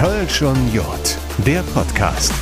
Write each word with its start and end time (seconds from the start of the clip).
Kölsch 0.00 0.40
und 0.40 0.72
Jod, 0.72 1.18
der 1.44 1.62
Podcast. 1.74 2.32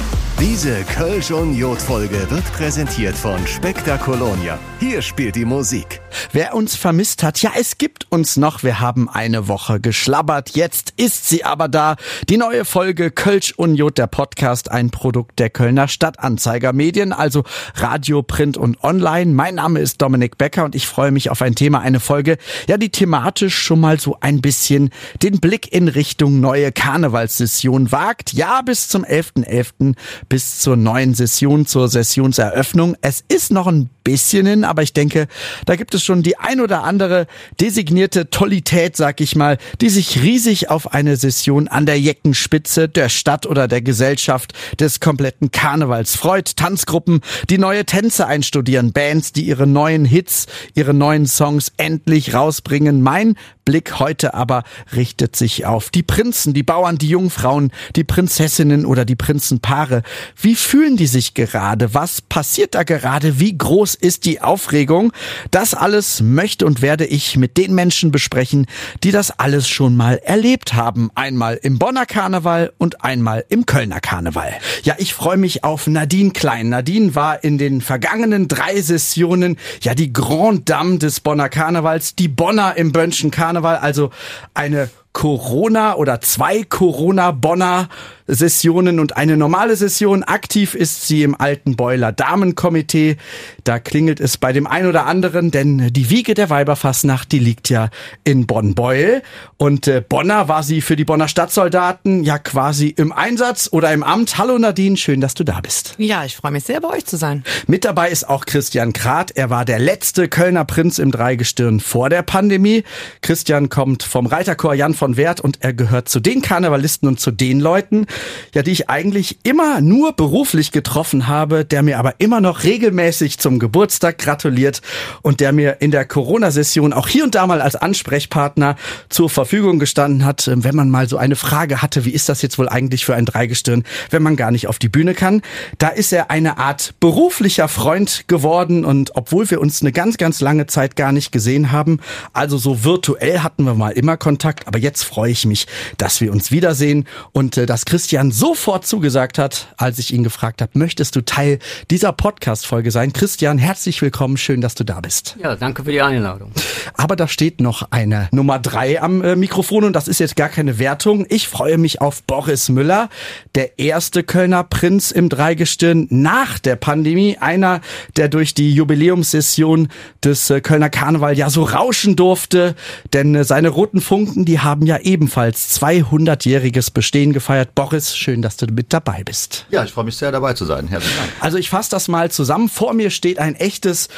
Diese 0.41 0.85
Kölsch 0.85 1.33
und 1.33 1.57
Jod-Folge 1.57 2.31
wird 2.31 2.45
präsentiert 2.53 3.17
von 3.17 3.45
Spektakolonia. 3.45 4.57
Hier 4.79 5.03
spielt 5.03 5.35
die 5.35 5.45
Musik. 5.45 6.01
Wer 6.31 6.55
uns 6.55 6.77
vermisst 6.77 7.25
hat, 7.25 7.43
ja, 7.43 7.51
es 7.59 7.77
gibt 7.77 8.07
uns 8.13 8.37
noch. 8.37 8.63
Wir 8.63 8.79
haben 8.79 9.09
eine 9.09 9.49
Woche 9.49 9.81
geschlabbert. 9.81 10.51
Jetzt 10.51 10.95
ist 10.97 11.29
sie 11.29 11.45
aber 11.45 11.67
da. 11.67 11.97
Die 12.29 12.37
neue 12.37 12.65
Folge 12.65 13.11
Kölsch 13.11 13.53
und 13.57 13.75
Jod, 13.75 13.99
der 13.99 14.07
Podcast, 14.07 14.71
ein 14.71 14.91
Produkt 14.91 15.41
der 15.41 15.51
Kölner 15.51 15.89
Stadtanzeiger 15.89 16.73
Medien, 16.73 17.13
also 17.13 17.43
Radio, 17.75 18.23
Print 18.23 18.57
und 18.57 18.85
Online. 18.85 19.33
Mein 19.33 19.57
Name 19.57 19.81
ist 19.81 20.01
Dominik 20.01 20.39
Becker 20.39 20.65
und 20.65 20.77
ich 20.77 20.87
freue 20.87 21.11
mich 21.11 21.31
auf 21.31 21.43
ein 21.43 21.57
Thema, 21.57 21.81
eine 21.81 21.99
Folge, 21.99 22.39
ja, 22.69 22.77
die 22.77 22.91
thematisch 22.91 23.59
schon 23.59 23.81
mal 23.81 23.99
so 23.99 24.17
ein 24.21 24.41
bisschen 24.41 24.91
den 25.21 25.41
Blick 25.41 25.73
in 25.73 25.89
Richtung 25.89 26.39
neue 26.39 26.71
Karnevalssession 26.71 27.91
wagt. 27.91 28.35
Ja, 28.35 28.63
bis 28.63 28.87
zum 28.87 29.05
11.11. 29.05 29.49
.11 29.49 29.97
bis 30.29 30.61
zur 30.61 30.77
neuen 30.77 31.15
Session, 31.15 31.67
zur 31.67 31.89
Sessionseröffnung. 31.89 32.97
Es 33.01 33.25
ist 33.29 33.51
noch 33.51 33.67
ein 33.67 33.91
bisschen 34.05 34.47
hin, 34.47 34.65
aber 34.65 34.83
ich 34.83 34.93
denke, 34.93 35.29
da 35.67 35.77
gibt 35.77 35.95
es 35.95 36.05
schon 36.05 36.23
die 36.23 36.39
ein 36.39 36.61
oder 36.61 36.83
andere 36.85 37.27
designierte 37.61 38.31
Tollität, 38.31 38.97
sag 38.97 39.21
ich 39.21 39.37
mal, 39.37 39.59
die 39.81 39.91
sich 39.91 40.23
riesig 40.23 40.71
auf 40.71 40.93
eine 40.93 41.17
Session 41.17 41.69
an 41.69 41.87
der 41.87 42.01
Jeckenspitze 42.01 42.89
der 42.89 43.09
Stadt 43.09 43.47
oder 43.47 43.69
der 43.69 43.83
Gesellschaft 43.83 44.53
des 44.81 45.01
kompletten 45.01 45.51
Karnevals 45.51 46.17
freut. 46.17 46.57
Tanzgruppen, 46.57 47.21
die 47.51 47.59
neue 47.59 47.85
Tänze 47.85 48.27
einstudieren, 48.27 48.93
Bands, 48.93 49.33
die 49.33 49.43
ihre 49.43 49.67
neuen 49.67 50.05
Hits, 50.05 50.47
ihre 50.75 50.95
neuen 50.95 51.27
Songs 51.27 51.73
endlich 51.77 52.35
rausbringen. 52.35 53.03
Mein 53.03 53.37
Blick 53.69 53.99
heute 53.99 54.33
aber 54.33 54.63
richtet 54.97 55.37
sich 55.37 55.67
auf 55.67 55.91
die 55.91 56.03
Prinzen, 56.03 56.55
die 56.55 56.63
Bauern, 56.63 56.97
die 56.97 57.11
Jungfrauen, 57.11 57.71
die 57.97 58.05
Prinzessinnen 58.05 58.87
oder 58.87 59.05
die 59.05 59.15
Prinzenpaare. 59.15 60.05
Wie 60.41 60.55
fühlen 60.55 60.97
die 60.97 61.07
sich 61.07 61.35
gerade? 61.35 61.93
Was 61.93 62.23
passiert 62.23 62.75
da 62.75 62.83
gerade? 62.83 63.41
Wie 63.41 63.59
groß 63.59 63.95
ist 63.95 64.25
die 64.25 64.41
Aufregung? 64.41 65.13
Das 65.51 65.75
alles 65.75 66.23
möchte 66.23 66.65
und 66.65 66.81
werde 66.81 67.05
ich 67.05 67.37
mit 67.37 67.59
den 67.59 67.75
Menschen 67.75 68.11
besprechen, 68.11 68.65
die 69.05 69.11
das 69.11 69.39
alles 69.39 69.69
schon 69.69 69.99
mal 69.99 70.17
erlebt 70.25 70.73
haben. 70.73 71.11
Einmal 71.15 71.61
im 71.63 71.79
Bonner 71.79 72.07
Karneval 72.07 72.73
und 72.79 73.05
einmal 73.05 73.45
im 73.51 73.67
Kölner 73.67 74.01
Karneval. 74.01 74.55
Ja, 74.83 74.95
ich 74.97 75.13
freue 75.13 75.37
mich 75.37 75.63
auf 75.63 75.87
Nadine 75.87 76.31
Klein. 76.31 76.71
Nadine 76.71 77.15
war 77.15 77.45
in 77.45 77.59
den 77.59 77.83
vergangenen 77.83 78.49
drei 78.49 78.81
Sessionen 78.81 79.59
ja 79.83 79.95
die 79.95 80.11
Grand 80.11 80.71
Dame 80.71 80.97
des 80.97 81.21
Bonner 81.21 81.51
Karnevals, 81.51 82.15
die 82.15 82.29
Bonner 82.29 82.75
im 82.79 82.93
Bönschen 82.93 83.31
Karneval 83.31 83.58
Karneval, 83.59 83.77
also 83.79 84.11
eine 84.55 84.89
Corona 85.13 85.97
oder 85.97 86.21
zwei 86.21 86.65
Corona-Bonner 86.65 87.89
Sessionen 88.29 89.01
und 89.01 89.17
eine 89.17 89.37
normale 89.37 89.75
Session. 89.75 90.23
Aktiv 90.23 90.75
ist 90.75 91.09
sie 91.09 91.23
im 91.23 91.35
alten 91.35 91.77
Boiler 91.77 92.13
Damenkomitee. 92.13 93.17
Da 93.65 93.79
klingelt 93.79 94.21
es 94.21 94.37
bei 94.37 94.53
dem 94.53 94.67
ein 94.67 94.87
oder 94.87 95.07
anderen, 95.07 95.51
denn 95.51 95.89
die 95.93 96.11
Wiege 96.11 96.35
der 96.35 96.51
Weiberfassnacht, 96.51 97.33
die 97.33 97.39
liegt 97.39 97.71
ja 97.71 97.89
in 98.25 98.47
Bonn-Beul. 98.47 99.23
Und 99.57 99.89
äh, 99.89 100.05
Bonner 100.07 100.47
war 100.49 100.63
sie 100.63 100.83
für 100.83 100.95
die 100.95 101.07
Bonner 101.07 101.27
Stadtsoldaten 101.27 102.23
ja 102.23 102.39
quasi 102.39 102.89
im 102.89 103.13
Einsatz 103.13 103.71
oder 103.73 103.93
im 103.93 104.03
Amt. 104.03 104.37
Hallo 104.37 104.59
Nadine, 104.59 104.99
schön, 104.99 105.23
dass 105.23 105.33
du 105.33 105.43
da 105.43 105.61
bist. 105.61 105.95
Ja, 105.97 106.25
ich 106.25 106.37
freue 106.37 106.53
mich 106.53 106.65
sehr, 106.65 106.83
bei 106.83 106.91
euch 106.91 107.07
zu 107.07 107.17
sein. 107.17 107.45
Mit 107.67 107.87
dabei 107.87 108.11
ist 108.11 108.29
auch 108.29 108.45
Christian 108.45 108.93
Krath. 108.93 109.31
Er 109.37 109.49
war 109.49 109.65
der 109.65 109.79
letzte 109.79 110.29
Kölner 110.29 110.67
Prinz 110.67 110.99
im 110.99 111.11
Dreigestirn 111.11 111.81
vor 111.81 112.11
der 112.11 112.23
Pandemie. 112.23 112.85
Christian 113.23 113.71
kommt 113.71 114.03
vom 114.03 114.27
Reiterchor 114.27 114.75
Jan 114.75 114.93
von 114.99 115.17
Wert 115.17 115.41
und 115.41 115.59
er 115.63 115.73
gehört 115.73 116.09
zu 116.09 116.21
den 116.21 116.43
Karnevalisten 116.43 117.09
und 117.09 117.21
zu 117.21 117.31
den 117.31 117.61
Leuten, 117.61 118.07
ja, 118.55 118.63
die 118.63 118.73
ich 118.73 118.91
eigentlich 118.91 119.39
immer 119.45 119.81
nur 119.81 120.13
beruflich 120.13 120.73
getroffen 120.73 121.29
habe, 121.29 121.65
der 121.65 121.83
mir 121.83 121.99
aber 121.99 122.17
immer 122.19 122.41
noch 122.41 122.65
regelmäßig 122.65 123.39
zum 123.39 123.59
Geburtstag 123.59 124.19
gratuliert 124.19 124.83
und 125.23 125.41
der 125.41 125.53
mir 125.53 125.81
in 125.81 125.91
der 125.91 126.05
Corona-Session 126.05 126.93
auch 126.93 127.09
hier 127.09 127.25
und 127.25 127.35
da 127.35 127.47
mal 127.47 127.61
als 127.61 127.77
Ansprechpartner 127.77 128.77
zur 129.09 129.31
Verfügung 129.31 129.79
gestanden 129.79 130.25
hat, 130.25 130.51
wenn 130.53 130.75
man 130.75 130.91
mal 130.91 131.09
so 131.09 131.17
eine 131.17 131.37
Frage 131.37 131.81
hatte, 131.81 132.05
wie 132.05 132.11
ist 132.11 132.29
das 132.29 132.43
jetzt 132.43 132.59
wohl 132.59 132.69
eigentlich 132.69 133.05
für 133.05 133.15
ein 133.15 133.25
Dreigestirn, 133.25 133.85
wenn 134.11 134.23
man 134.23 134.37
gar 134.37 134.51
nicht 134.51 134.67
auf 134.67 134.79
die 134.79 134.89
Bühne 134.89 135.15
kann. 135.15 135.43
Da 135.79 135.89
ist 135.89 136.13
er 136.13 136.31
eine 136.31 136.59
Art 136.59 136.95
beruflicher 137.01 137.69
Freund 137.69 138.25
geworden 138.27 138.85
und 138.85 139.15
obwohl 139.15 139.49
wir 139.51 139.61
uns 139.61 139.81
eine 139.81 139.93
ganz, 139.93 140.17
ganz 140.17 140.41
lange 140.41 140.67
Zeit 140.67 140.97
gar 140.97 141.13
nicht 141.13 141.31
gesehen 141.31 141.71
haben, 141.71 142.01
also 142.33 142.59
so 142.59 142.85
virtuell 142.85 143.41
hatten 143.41 143.65
wir 143.65 143.75
mal 143.75 143.91
immer 143.91 144.17
Kontakt, 144.17 144.67
aber 144.67 144.79
jetzt 144.79 144.88
freue 144.97 145.33
ich 145.33 145.47
mich, 145.47 145.67
dass 145.99 146.21
wir 146.21 146.33
uns 146.33 146.51
wiedersehen 146.51 147.07
und 147.33 147.57
äh, 147.57 147.67
dass 147.67 147.85
Christian 147.85 147.99
Christian 147.99 148.31
sofort 148.31 148.87
zugesagt 148.87 149.39
hat, 149.39 149.75
als 149.77 149.99
ich 149.99 150.15
ihn 150.15 150.23
gefragt 150.23 150.63
habe, 150.63 150.71
möchtest 150.79 151.17
du 151.17 151.25
Teil 151.25 151.59
dieser 151.91 152.13
Podcast-Folge 152.13 152.93
sein? 152.93 153.13
Christian, 153.13 153.59
herzlich 153.59 154.01
willkommen, 154.03 154.37
schön, 154.37 154.61
dass 154.61 154.77
du 154.77 154.85
da 154.85 155.01
bist. 155.01 155.37
Ja, 155.43 155.57
danke 155.57 155.83
für 155.83 155.91
die 155.91 156.01
Einladung. 156.01 156.53
Aber 156.95 157.17
da 157.17 157.27
steht 157.27 157.61
noch 157.61 157.91
eine 157.91 158.29
Nummer 158.31 158.61
drei 158.61 159.03
am 159.03 159.23
äh, 159.25 159.35
Mikrofon 159.35 159.83
und 159.83 159.95
das 159.95 160.07
ist 160.07 160.21
jetzt 160.21 160.37
gar 160.37 160.49
keine 160.49 160.79
Wertung. 160.79 161.27
Ich 161.29 161.49
freue 161.49 161.77
mich 161.77 162.01
auf 162.01 162.23
Boris 162.23 162.69
Müller, 162.69 163.09
der 163.57 163.81
erste 163.81 164.23
Kölner 164.23 164.63
Prinz 164.63 165.11
im 165.11 165.29
Dreigestirn 165.29 166.07
nach 166.09 166.61
der 166.61 166.77
Pandemie. 166.77 167.37
Einer, 167.39 167.81
der 168.17 168.29
durch 168.29 168.55
die 168.55 168.73
Jubiläumssession 168.73 169.89
des 170.23 170.51
äh, 170.51 170.61
Kölner 170.61 170.89
Karneval 170.89 171.37
ja 171.37 171.51
so 171.51 171.65
rauschen 171.65 172.15
durfte, 172.15 172.77
denn 173.13 173.35
äh, 173.35 173.43
seine 173.43 173.71
roten 173.71 174.01
Funken, 174.01 174.45
die 174.45 174.61
haben 174.61 174.78
ja 174.87 174.99
ebenfalls 174.99 175.79
200-jähriges 175.81 176.93
Bestehen 176.93 177.33
gefeiert. 177.33 177.75
Boris 177.75 177.99
Boris, 177.99 178.17
schön, 178.17 178.43
dass 178.43 178.57
du 178.57 178.67
mit 178.67 178.93
dabei 178.93 179.25
bist. 179.25 179.67
Ja, 179.71 179.83
ich 179.83 179.93
freue 179.93 180.05
mich 180.05 180.17
sehr 180.17 180.31
dabei 180.31 180.53
zu 180.53 180.65
sein. 180.67 180.89
Herzlichen 180.89 181.19
Dank. 181.19 181.33
Also 181.41 181.59
ich 181.59 181.71
fasse 181.71 181.91
das 181.91 182.07
mal 182.07 182.31
zusammen. 182.31 182.69
Vor 182.69 182.93
mir 182.93 183.11
steht 183.11 183.39
ein 183.39 183.55
echtes 183.55 184.09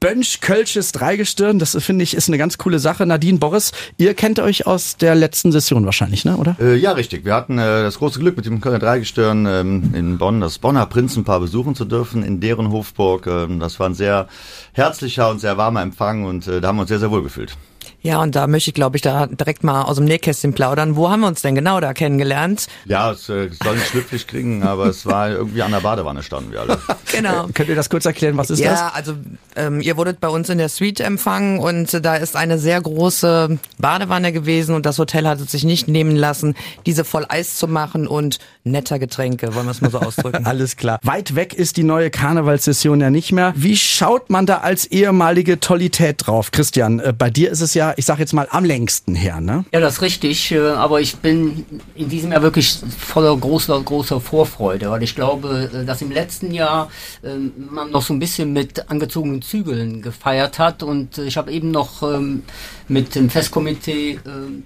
Bönsch-Kölsches 0.00 0.92
Dreigestirn. 0.92 1.58
Das 1.58 1.76
finde 1.80 2.02
ich 2.02 2.14
ist 2.14 2.28
eine 2.28 2.38
ganz 2.38 2.58
coole 2.58 2.78
Sache. 2.80 3.06
Nadine 3.06 3.38
Boris, 3.38 3.72
ihr 3.98 4.14
kennt 4.14 4.40
euch 4.40 4.66
aus 4.66 4.96
der 4.96 5.14
letzten 5.14 5.52
Session 5.52 5.86
wahrscheinlich, 5.86 6.24
ne? 6.24 6.36
oder? 6.36 6.56
Äh, 6.60 6.76
ja, 6.76 6.92
richtig. 6.92 7.24
Wir 7.24 7.34
hatten 7.34 7.58
äh, 7.58 7.82
das 7.82 7.98
große 7.98 8.18
Glück, 8.18 8.36
mit 8.36 8.46
dem 8.46 8.60
Kölner 8.60 8.80
Dreigestirn 8.80 9.46
ähm, 9.46 9.94
in 9.94 10.18
Bonn 10.18 10.40
das 10.40 10.58
Bonner 10.58 10.86
Prinzenpaar 10.86 11.40
besuchen 11.40 11.74
zu 11.74 11.84
dürfen 11.84 12.22
in 12.22 12.40
deren 12.40 12.70
Hofburg. 12.70 13.26
Ähm, 13.26 13.60
das 13.60 13.78
war 13.78 13.88
ein 13.88 13.94
sehr 13.94 14.28
herzlicher 14.72 15.30
und 15.30 15.40
sehr 15.40 15.56
warmer 15.56 15.82
Empfang 15.82 16.24
und 16.24 16.46
äh, 16.46 16.60
da 16.60 16.68
haben 16.68 16.76
wir 16.76 16.82
uns 16.82 16.88
sehr, 16.88 16.98
sehr 16.98 17.10
wohl 17.10 17.22
gefühlt. 17.22 17.56
Ja, 18.02 18.22
und 18.22 18.34
da 18.34 18.46
möchte 18.46 18.70
ich, 18.70 18.74
glaube 18.74 18.96
ich, 18.96 19.02
da 19.02 19.26
direkt 19.26 19.62
mal 19.62 19.82
aus 19.82 19.96
dem 19.96 20.06
Nähkästchen 20.06 20.54
plaudern. 20.54 20.96
Wo 20.96 21.10
haben 21.10 21.20
wir 21.20 21.26
uns 21.26 21.42
denn 21.42 21.54
genau 21.54 21.80
da 21.80 21.92
kennengelernt? 21.92 22.66
Ja, 22.86 23.12
es 23.12 23.28
äh, 23.28 23.50
soll 23.62 23.74
nicht 23.74 23.88
schlüpfrig 23.88 24.26
klingen, 24.26 24.62
aber 24.62 24.86
es 24.86 25.04
war 25.04 25.30
irgendwie 25.30 25.62
an 25.62 25.72
der 25.72 25.80
Badewanne 25.80 26.22
standen 26.22 26.52
wir 26.52 26.60
alle. 26.60 26.78
genau. 27.12 27.48
Könnt 27.52 27.68
ihr 27.68 27.74
das 27.74 27.90
kurz 27.90 28.06
erklären, 28.06 28.36
was 28.36 28.50
ist 28.50 28.60
ja, 28.60 28.70
das? 28.70 28.80
Ja, 28.80 28.88
also 28.94 29.14
ähm, 29.56 29.80
ihr 29.82 29.96
wurdet 29.96 30.20
bei 30.20 30.28
uns 30.28 30.48
in 30.48 30.58
der 30.58 30.70
Suite 30.70 31.00
empfangen 31.00 31.58
und 31.58 31.92
äh, 31.92 32.00
da 32.00 32.16
ist 32.16 32.36
eine 32.36 32.58
sehr 32.58 32.80
große 32.80 33.58
Badewanne 33.78 34.32
gewesen 34.32 34.74
und 34.74 34.86
das 34.86 34.98
Hotel 34.98 35.26
hat 35.26 35.40
es 35.40 35.50
sich 35.50 35.64
nicht 35.64 35.88
nehmen 35.88 36.16
lassen, 36.16 36.54
diese 36.86 37.04
voll 37.04 37.26
Eis 37.28 37.56
zu 37.56 37.68
machen 37.68 38.06
und 38.06 38.38
netter 38.64 38.98
Getränke, 38.98 39.54
wollen 39.54 39.66
wir 39.66 39.72
es 39.72 39.80
mal 39.80 39.90
so 39.90 40.00
ausdrücken. 40.00 40.44
Alles 40.46 40.76
klar. 40.76 40.98
Weit 41.02 41.34
weg 41.34 41.52
ist 41.52 41.76
die 41.76 41.82
neue 41.82 42.10
Karnevalssession 42.10 43.00
ja 43.00 43.10
nicht 43.10 43.32
mehr. 43.32 43.52
Wie 43.56 43.76
schaut 43.76 44.30
man 44.30 44.46
da 44.46 44.58
als 44.58 44.86
ehemalige 44.86 45.60
Tollität 45.60 46.26
drauf? 46.26 46.50
Christian, 46.50 47.00
äh, 47.00 47.12
bei 47.16 47.28
dir 47.28 47.50
ist 47.50 47.60
es 47.60 47.74
ja 47.74 47.89
ich 47.96 48.06
sage 48.06 48.20
jetzt 48.20 48.32
mal, 48.32 48.48
am 48.50 48.64
längsten 48.64 49.14
her, 49.14 49.40
ne? 49.40 49.64
Ja, 49.72 49.80
das 49.80 49.94
ist 49.94 50.02
richtig. 50.02 50.52
Äh, 50.52 50.58
aber 50.70 51.00
ich 51.00 51.16
bin 51.16 51.64
in 51.94 52.08
diesem 52.08 52.32
Jahr 52.32 52.42
wirklich 52.42 52.78
voller 52.98 53.36
großer, 53.36 53.80
großer 53.80 54.20
Vorfreude, 54.20 54.90
weil 54.90 55.02
ich 55.02 55.14
glaube, 55.14 55.70
äh, 55.72 55.84
dass 55.84 56.02
im 56.02 56.10
letzten 56.10 56.52
Jahr 56.52 56.90
ähm, 57.24 57.52
man 57.70 57.90
noch 57.90 58.02
so 58.02 58.12
ein 58.12 58.18
bisschen 58.18 58.52
mit 58.52 58.90
angezogenen 58.90 59.42
Zügeln 59.42 60.02
gefeiert 60.02 60.58
hat. 60.58 60.82
Und 60.82 61.18
äh, 61.18 61.24
ich 61.24 61.36
habe 61.36 61.52
eben 61.52 61.70
noch 61.70 62.02
ähm, 62.02 62.42
mit 62.90 63.14
dem 63.14 63.30
Festkomitee 63.30 64.18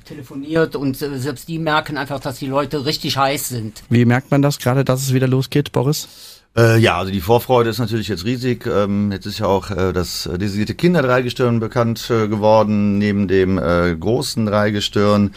telefoniert 0.04 0.76
und 0.76 0.96
selbst 0.96 1.48
die 1.48 1.58
merken 1.58 1.96
einfach, 1.96 2.20
dass 2.20 2.38
die 2.38 2.46
Leute 2.46 2.86
richtig 2.86 3.16
heiß 3.16 3.50
sind. 3.50 3.82
Wie 3.90 4.04
merkt 4.04 4.30
man 4.30 4.42
das 4.42 4.58
gerade, 4.58 4.84
dass 4.84 5.02
es 5.02 5.14
wieder 5.14 5.28
losgeht, 5.28 5.72
Boris? 5.72 6.08
Äh, 6.56 6.78
ja, 6.78 6.98
also 6.98 7.10
die 7.10 7.20
Vorfreude 7.20 7.68
ist 7.70 7.80
natürlich 7.80 8.06
jetzt 8.06 8.24
riesig. 8.24 8.64
Ähm, 8.66 9.10
jetzt 9.10 9.26
ist 9.26 9.40
ja 9.40 9.46
auch 9.46 9.72
äh, 9.72 9.92
das 9.92 10.26
äh, 10.26 10.38
designierte 10.38 10.76
Kinderdreigestirn 10.76 11.58
bekannt 11.58 12.08
äh, 12.10 12.28
geworden, 12.28 12.96
neben 12.98 13.26
dem 13.26 13.58
äh, 13.58 13.96
großen 13.98 14.46
Dreigestirn. 14.46 15.32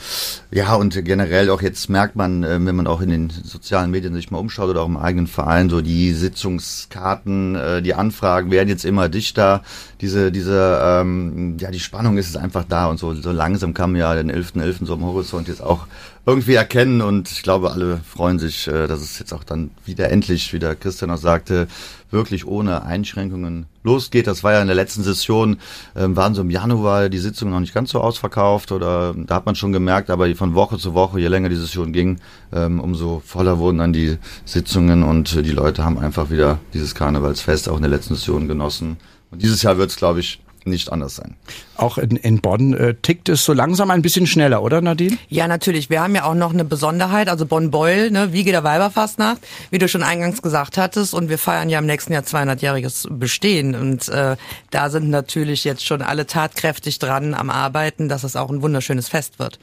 Ja, 0.51 0.75
und 0.75 1.03
generell 1.03 1.49
auch 1.49 1.63
jetzt 1.63 1.89
merkt 1.89 2.15
man, 2.15 2.43
äh, 2.43 2.63
wenn 2.63 2.75
man 2.75 2.85
auch 2.85 3.01
in 3.01 3.09
den 3.09 3.29
sozialen 3.31 3.89
Medien 3.89 4.13
sich 4.13 4.29
mal 4.29 4.37
umschaut 4.37 4.69
oder 4.69 4.83
auch 4.83 4.87
im 4.87 4.97
eigenen 4.97 5.25
Verein, 5.25 5.71
so 5.71 5.81
die 5.81 6.13
Sitzungskarten, 6.13 7.55
äh, 7.55 7.81
die 7.81 7.95
Anfragen 7.95 8.51
werden 8.51 8.69
jetzt 8.69 8.85
immer 8.85 9.09
dichter. 9.09 9.63
Diese, 10.01 10.31
diese, 10.31 10.79
ähm, 10.83 11.57
ja, 11.59 11.71
die 11.71 11.79
Spannung 11.79 12.19
ist 12.19 12.37
einfach 12.37 12.63
da 12.69 12.76
und 12.85 12.99
so, 12.99 13.13
so 13.15 13.31
langsam 13.31 13.73
kam 13.73 13.95
ja 13.95 14.13
den 14.13 14.31
11.11. 14.31 14.61
.11. 14.61 14.85
so 14.85 14.93
am 14.93 15.03
Horizont 15.03 15.47
jetzt 15.47 15.63
auch 15.63 15.87
irgendwie 16.25 16.55
erkennen 16.55 17.01
und 17.01 17.31
ich 17.31 17.41
glaube, 17.41 17.71
alle 17.71 18.01
freuen 18.05 18.37
sich, 18.37 18.67
äh, 18.67 18.87
dass 18.87 19.01
es 19.01 19.17
jetzt 19.17 19.33
auch 19.33 19.43
dann 19.43 19.71
wieder 19.85 20.09
endlich 20.09 20.53
wieder 20.53 20.75
Christian 20.75 20.97
Christian 20.97 21.11
auch 21.11 21.17
sagte, 21.17 21.67
wirklich 22.09 22.47
ohne 22.47 22.83
Einschränkungen 22.83 23.65
losgeht. 23.83 24.25
Das 24.25 24.43
war 24.43 24.53
ja 24.53 24.61
in 24.61 24.67
der 24.67 24.75
letzten 24.75 25.03
Session, 25.03 25.57
ähm, 25.95 26.15
waren 26.15 26.33
so 26.33 26.41
im 26.41 26.49
Januar 26.49 27.09
die 27.09 27.17
Sitzungen 27.17 27.53
noch 27.53 27.59
nicht 27.59 27.73
ganz 27.73 27.91
so 27.91 28.01
ausverkauft 28.01 28.71
oder 28.71 29.13
da 29.15 29.35
hat 29.35 29.45
man 29.45 29.55
schon 29.55 29.73
gemerkt, 29.73 30.09
aber 30.09 30.33
von 30.35 30.55
Woche 30.55 30.77
zu 30.77 30.93
Woche, 30.93 31.19
je 31.19 31.27
länger 31.27 31.49
die 31.49 31.55
Session 31.55 31.93
ging, 31.93 32.19
ähm, 32.51 32.79
umso 32.79 33.21
voller 33.25 33.59
wurden 33.59 33.77
dann 33.77 33.93
die 33.93 34.17
Sitzungen 34.45 35.03
und 35.03 35.35
die 35.35 35.51
Leute 35.51 35.83
haben 35.83 35.99
einfach 35.99 36.29
wieder 36.29 36.59
dieses 36.73 36.95
Karnevalsfest 36.95 37.69
auch 37.69 37.75
in 37.75 37.83
der 37.83 37.91
letzten 37.91 38.15
Session 38.15 38.47
genossen. 38.47 38.97
Und 39.29 39.41
dieses 39.41 39.61
Jahr 39.61 39.77
wird 39.77 39.89
es, 39.89 39.97
glaube 39.97 40.21
ich, 40.21 40.39
nicht 40.69 40.91
anders 40.91 41.15
sein. 41.15 41.35
Auch 41.75 41.97
in, 41.97 42.15
in 42.17 42.41
Bonn 42.41 42.73
äh, 42.73 42.95
tickt 42.95 43.29
es 43.29 43.45
so 43.45 43.53
langsam 43.53 43.91
ein 43.91 44.01
bisschen 44.01 44.27
schneller, 44.27 44.63
oder 44.63 44.81
Nadine? 44.81 45.17
Ja, 45.29 45.47
natürlich. 45.47 45.89
Wir 45.89 46.01
haben 46.01 46.15
ja 46.15 46.23
auch 46.23 46.33
noch 46.33 46.53
eine 46.53 46.65
Besonderheit, 46.65 47.29
also 47.29 47.45
Bonn-Beul, 47.45 48.11
ne, 48.11 48.33
Wiege 48.33 48.51
der 48.51 48.63
Weiberfastnacht, 48.63 49.39
wie 49.69 49.77
du 49.77 49.87
schon 49.87 50.03
eingangs 50.03 50.41
gesagt 50.41 50.77
hattest. 50.77 51.13
Und 51.13 51.29
wir 51.29 51.37
feiern 51.37 51.69
ja 51.69 51.79
im 51.79 51.85
nächsten 51.85 52.13
Jahr 52.13 52.23
200-jähriges 52.23 53.07
Bestehen. 53.17 53.75
Und 53.75 54.09
äh, 54.09 54.37
da 54.71 54.89
sind 54.89 55.09
natürlich 55.09 55.63
jetzt 55.63 55.85
schon 55.85 56.01
alle 56.01 56.25
tatkräftig 56.25 56.99
dran 56.99 57.33
am 57.33 57.49
Arbeiten, 57.49 58.09
dass 58.09 58.23
es 58.23 58.35
auch 58.35 58.49
ein 58.49 58.61
wunderschönes 58.61 59.07
Fest 59.07 59.39
wird. 59.39 59.59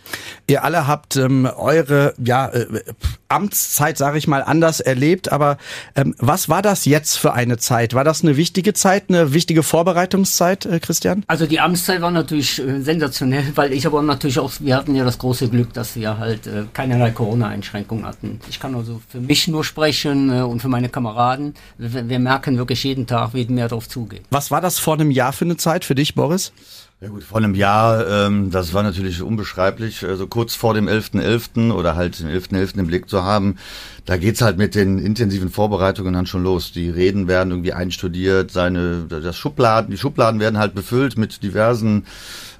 Ihr 0.46 0.64
alle 0.64 0.86
habt 0.86 1.16
ähm, 1.16 1.46
eure 1.56 2.14
ja, 2.18 2.48
äh, 2.48 2.66
Amtszeit, 3.28 3.98
sage 3.98 4.18
ich 4.18 4.28
mal, 4.28 4.42
anders 4.42 4.80
erlebt. 4.80 5.32
Aber 5.32 5.58
ähm, 5.96 6.14
was 6.18 6.48
war 6.48 6.62
das 6.62 6.84
jetzt 6.84 7.18
für 7.18 7.32
eine 7.32 7.58
Zeit? 7.58 7.94
War 7.94 8.04
das 8.04 8.22
eine 8.22 8.36
wichtige 8.36 8.72
Zeit, 8.72 9.04
eine 9.08 9.32
wichtige 9.32 9.62
Vorbereitungszeit, 9.62 10.64
äh, 10.66 10.78
Christian? 10.78 10.93
Also 11.26 11.46
die 11.46 11.60
Amtszeit 11.60 12.00
war 12.00 12.10
natürlich 12.10 12.60
äh, 12.60 12.80
sensationell, 12.80 13.44
weil 13.54 13.72
ich 13.72 13.86
aber 13.86 14.02
natürlich 14.02 14.38
auch, 14.38 14.52
wir 14.60 14.76
hatten 14.76 14.94
ja 14.94 15.04
das 15.04 15.18
große 15.18 15.48
Glück, 15.48 15.72
dass 15.72 15.96
wir 15.96 16.18
halt 16.18 16.46
äh, 16.46 16.64
keinerlei 16.72 17.10
Corona-Einschränkungen 17.10 18.04
hatten. 18.04 18.40
Ich 18.48 18.60
kann 18.60 18.74
also 18.74 19.00
für 19.08 19.20
mich 19.20 19.48
nur 19.48 19.64
sprechen 19.64 20.30
äh, 20.30 20.42
und 20.42 20.60
für 20.60 20.68
meine 20.68 20.88
Kameraden. 20.88 21.54
Wir, 21.78 22.08
wir 22.08 22.18
merken 22.18 22.56
wirklich 22.56 22.84
jeden 22.84 23.06
Tag, 23.06 23.34
wie 23.34 23.44
mehr 23.46 23.68
darauf 23.68 23.88
zugehen. 23.88 24.24
Was 24.30 24.50
war 24.50 24.60
das 24.60 24.78
vor 24.78 24.94
einem 24.94 25.10
Jahr 25.10 25.32
für 25.32 25.44
eine 25.44 25.56
Zeit 25.56 25.84
für 25.84 25.94
dich, 25.94 26.14
Boris? 26.14 26.52
Ja 27.00 27.08
gut, 27.08 27.24
vor 27.24 27.38
einem 27.38 27.54
Jahr, 27.54 28.06
ähm, 28.08 28.50
das 28.50 28.72
war 28.72 28.82
natürlich 28.82 29.20
unbeschreiblich, 29.20 30.04
also 30.04 30.26
kurz 30.26 30.54
vor 30.54 30.74
dem 30.74 30.88
11.11. 30.88 31.20
.11. 31.20 31.72
oder 31.72 31.96
halt 31.96 32.20
den 32.20 32.28
11.11. 32.28 32.52
.11. 32.52 32.78
im 32.78 32.86
Blick 32.86 33.10
zu 33.10 33.24
haben, 33.24 33.56
da 34.06 34.16
geht's 34.16 34.40
halt 34.40 34.58
mit 34.58 34.74
den 34.74 34.98
intensiven 34.98 35.50
Vorbereitungen 35.50 36.14
dann 36.14 36.26
schon 36.26 36.44
los. 36.44 36.72
Die 36.72 36.88
Reden 36.88 37.26
werden 37.26 37.50
irgendwie 37.50 37.72
einstudiert, 37.72 38.52
seine, 38.52 39.06
das 39.08 39.36
Schubladen, 39.36 39.90
die 39.90 39.98
Schubladen 39.98 40.40
werden 40.40 40.58
halt 40.58 40.74
befüllt 40.74 41.18
mit 41.18 41.42
diversen 41.42 42.06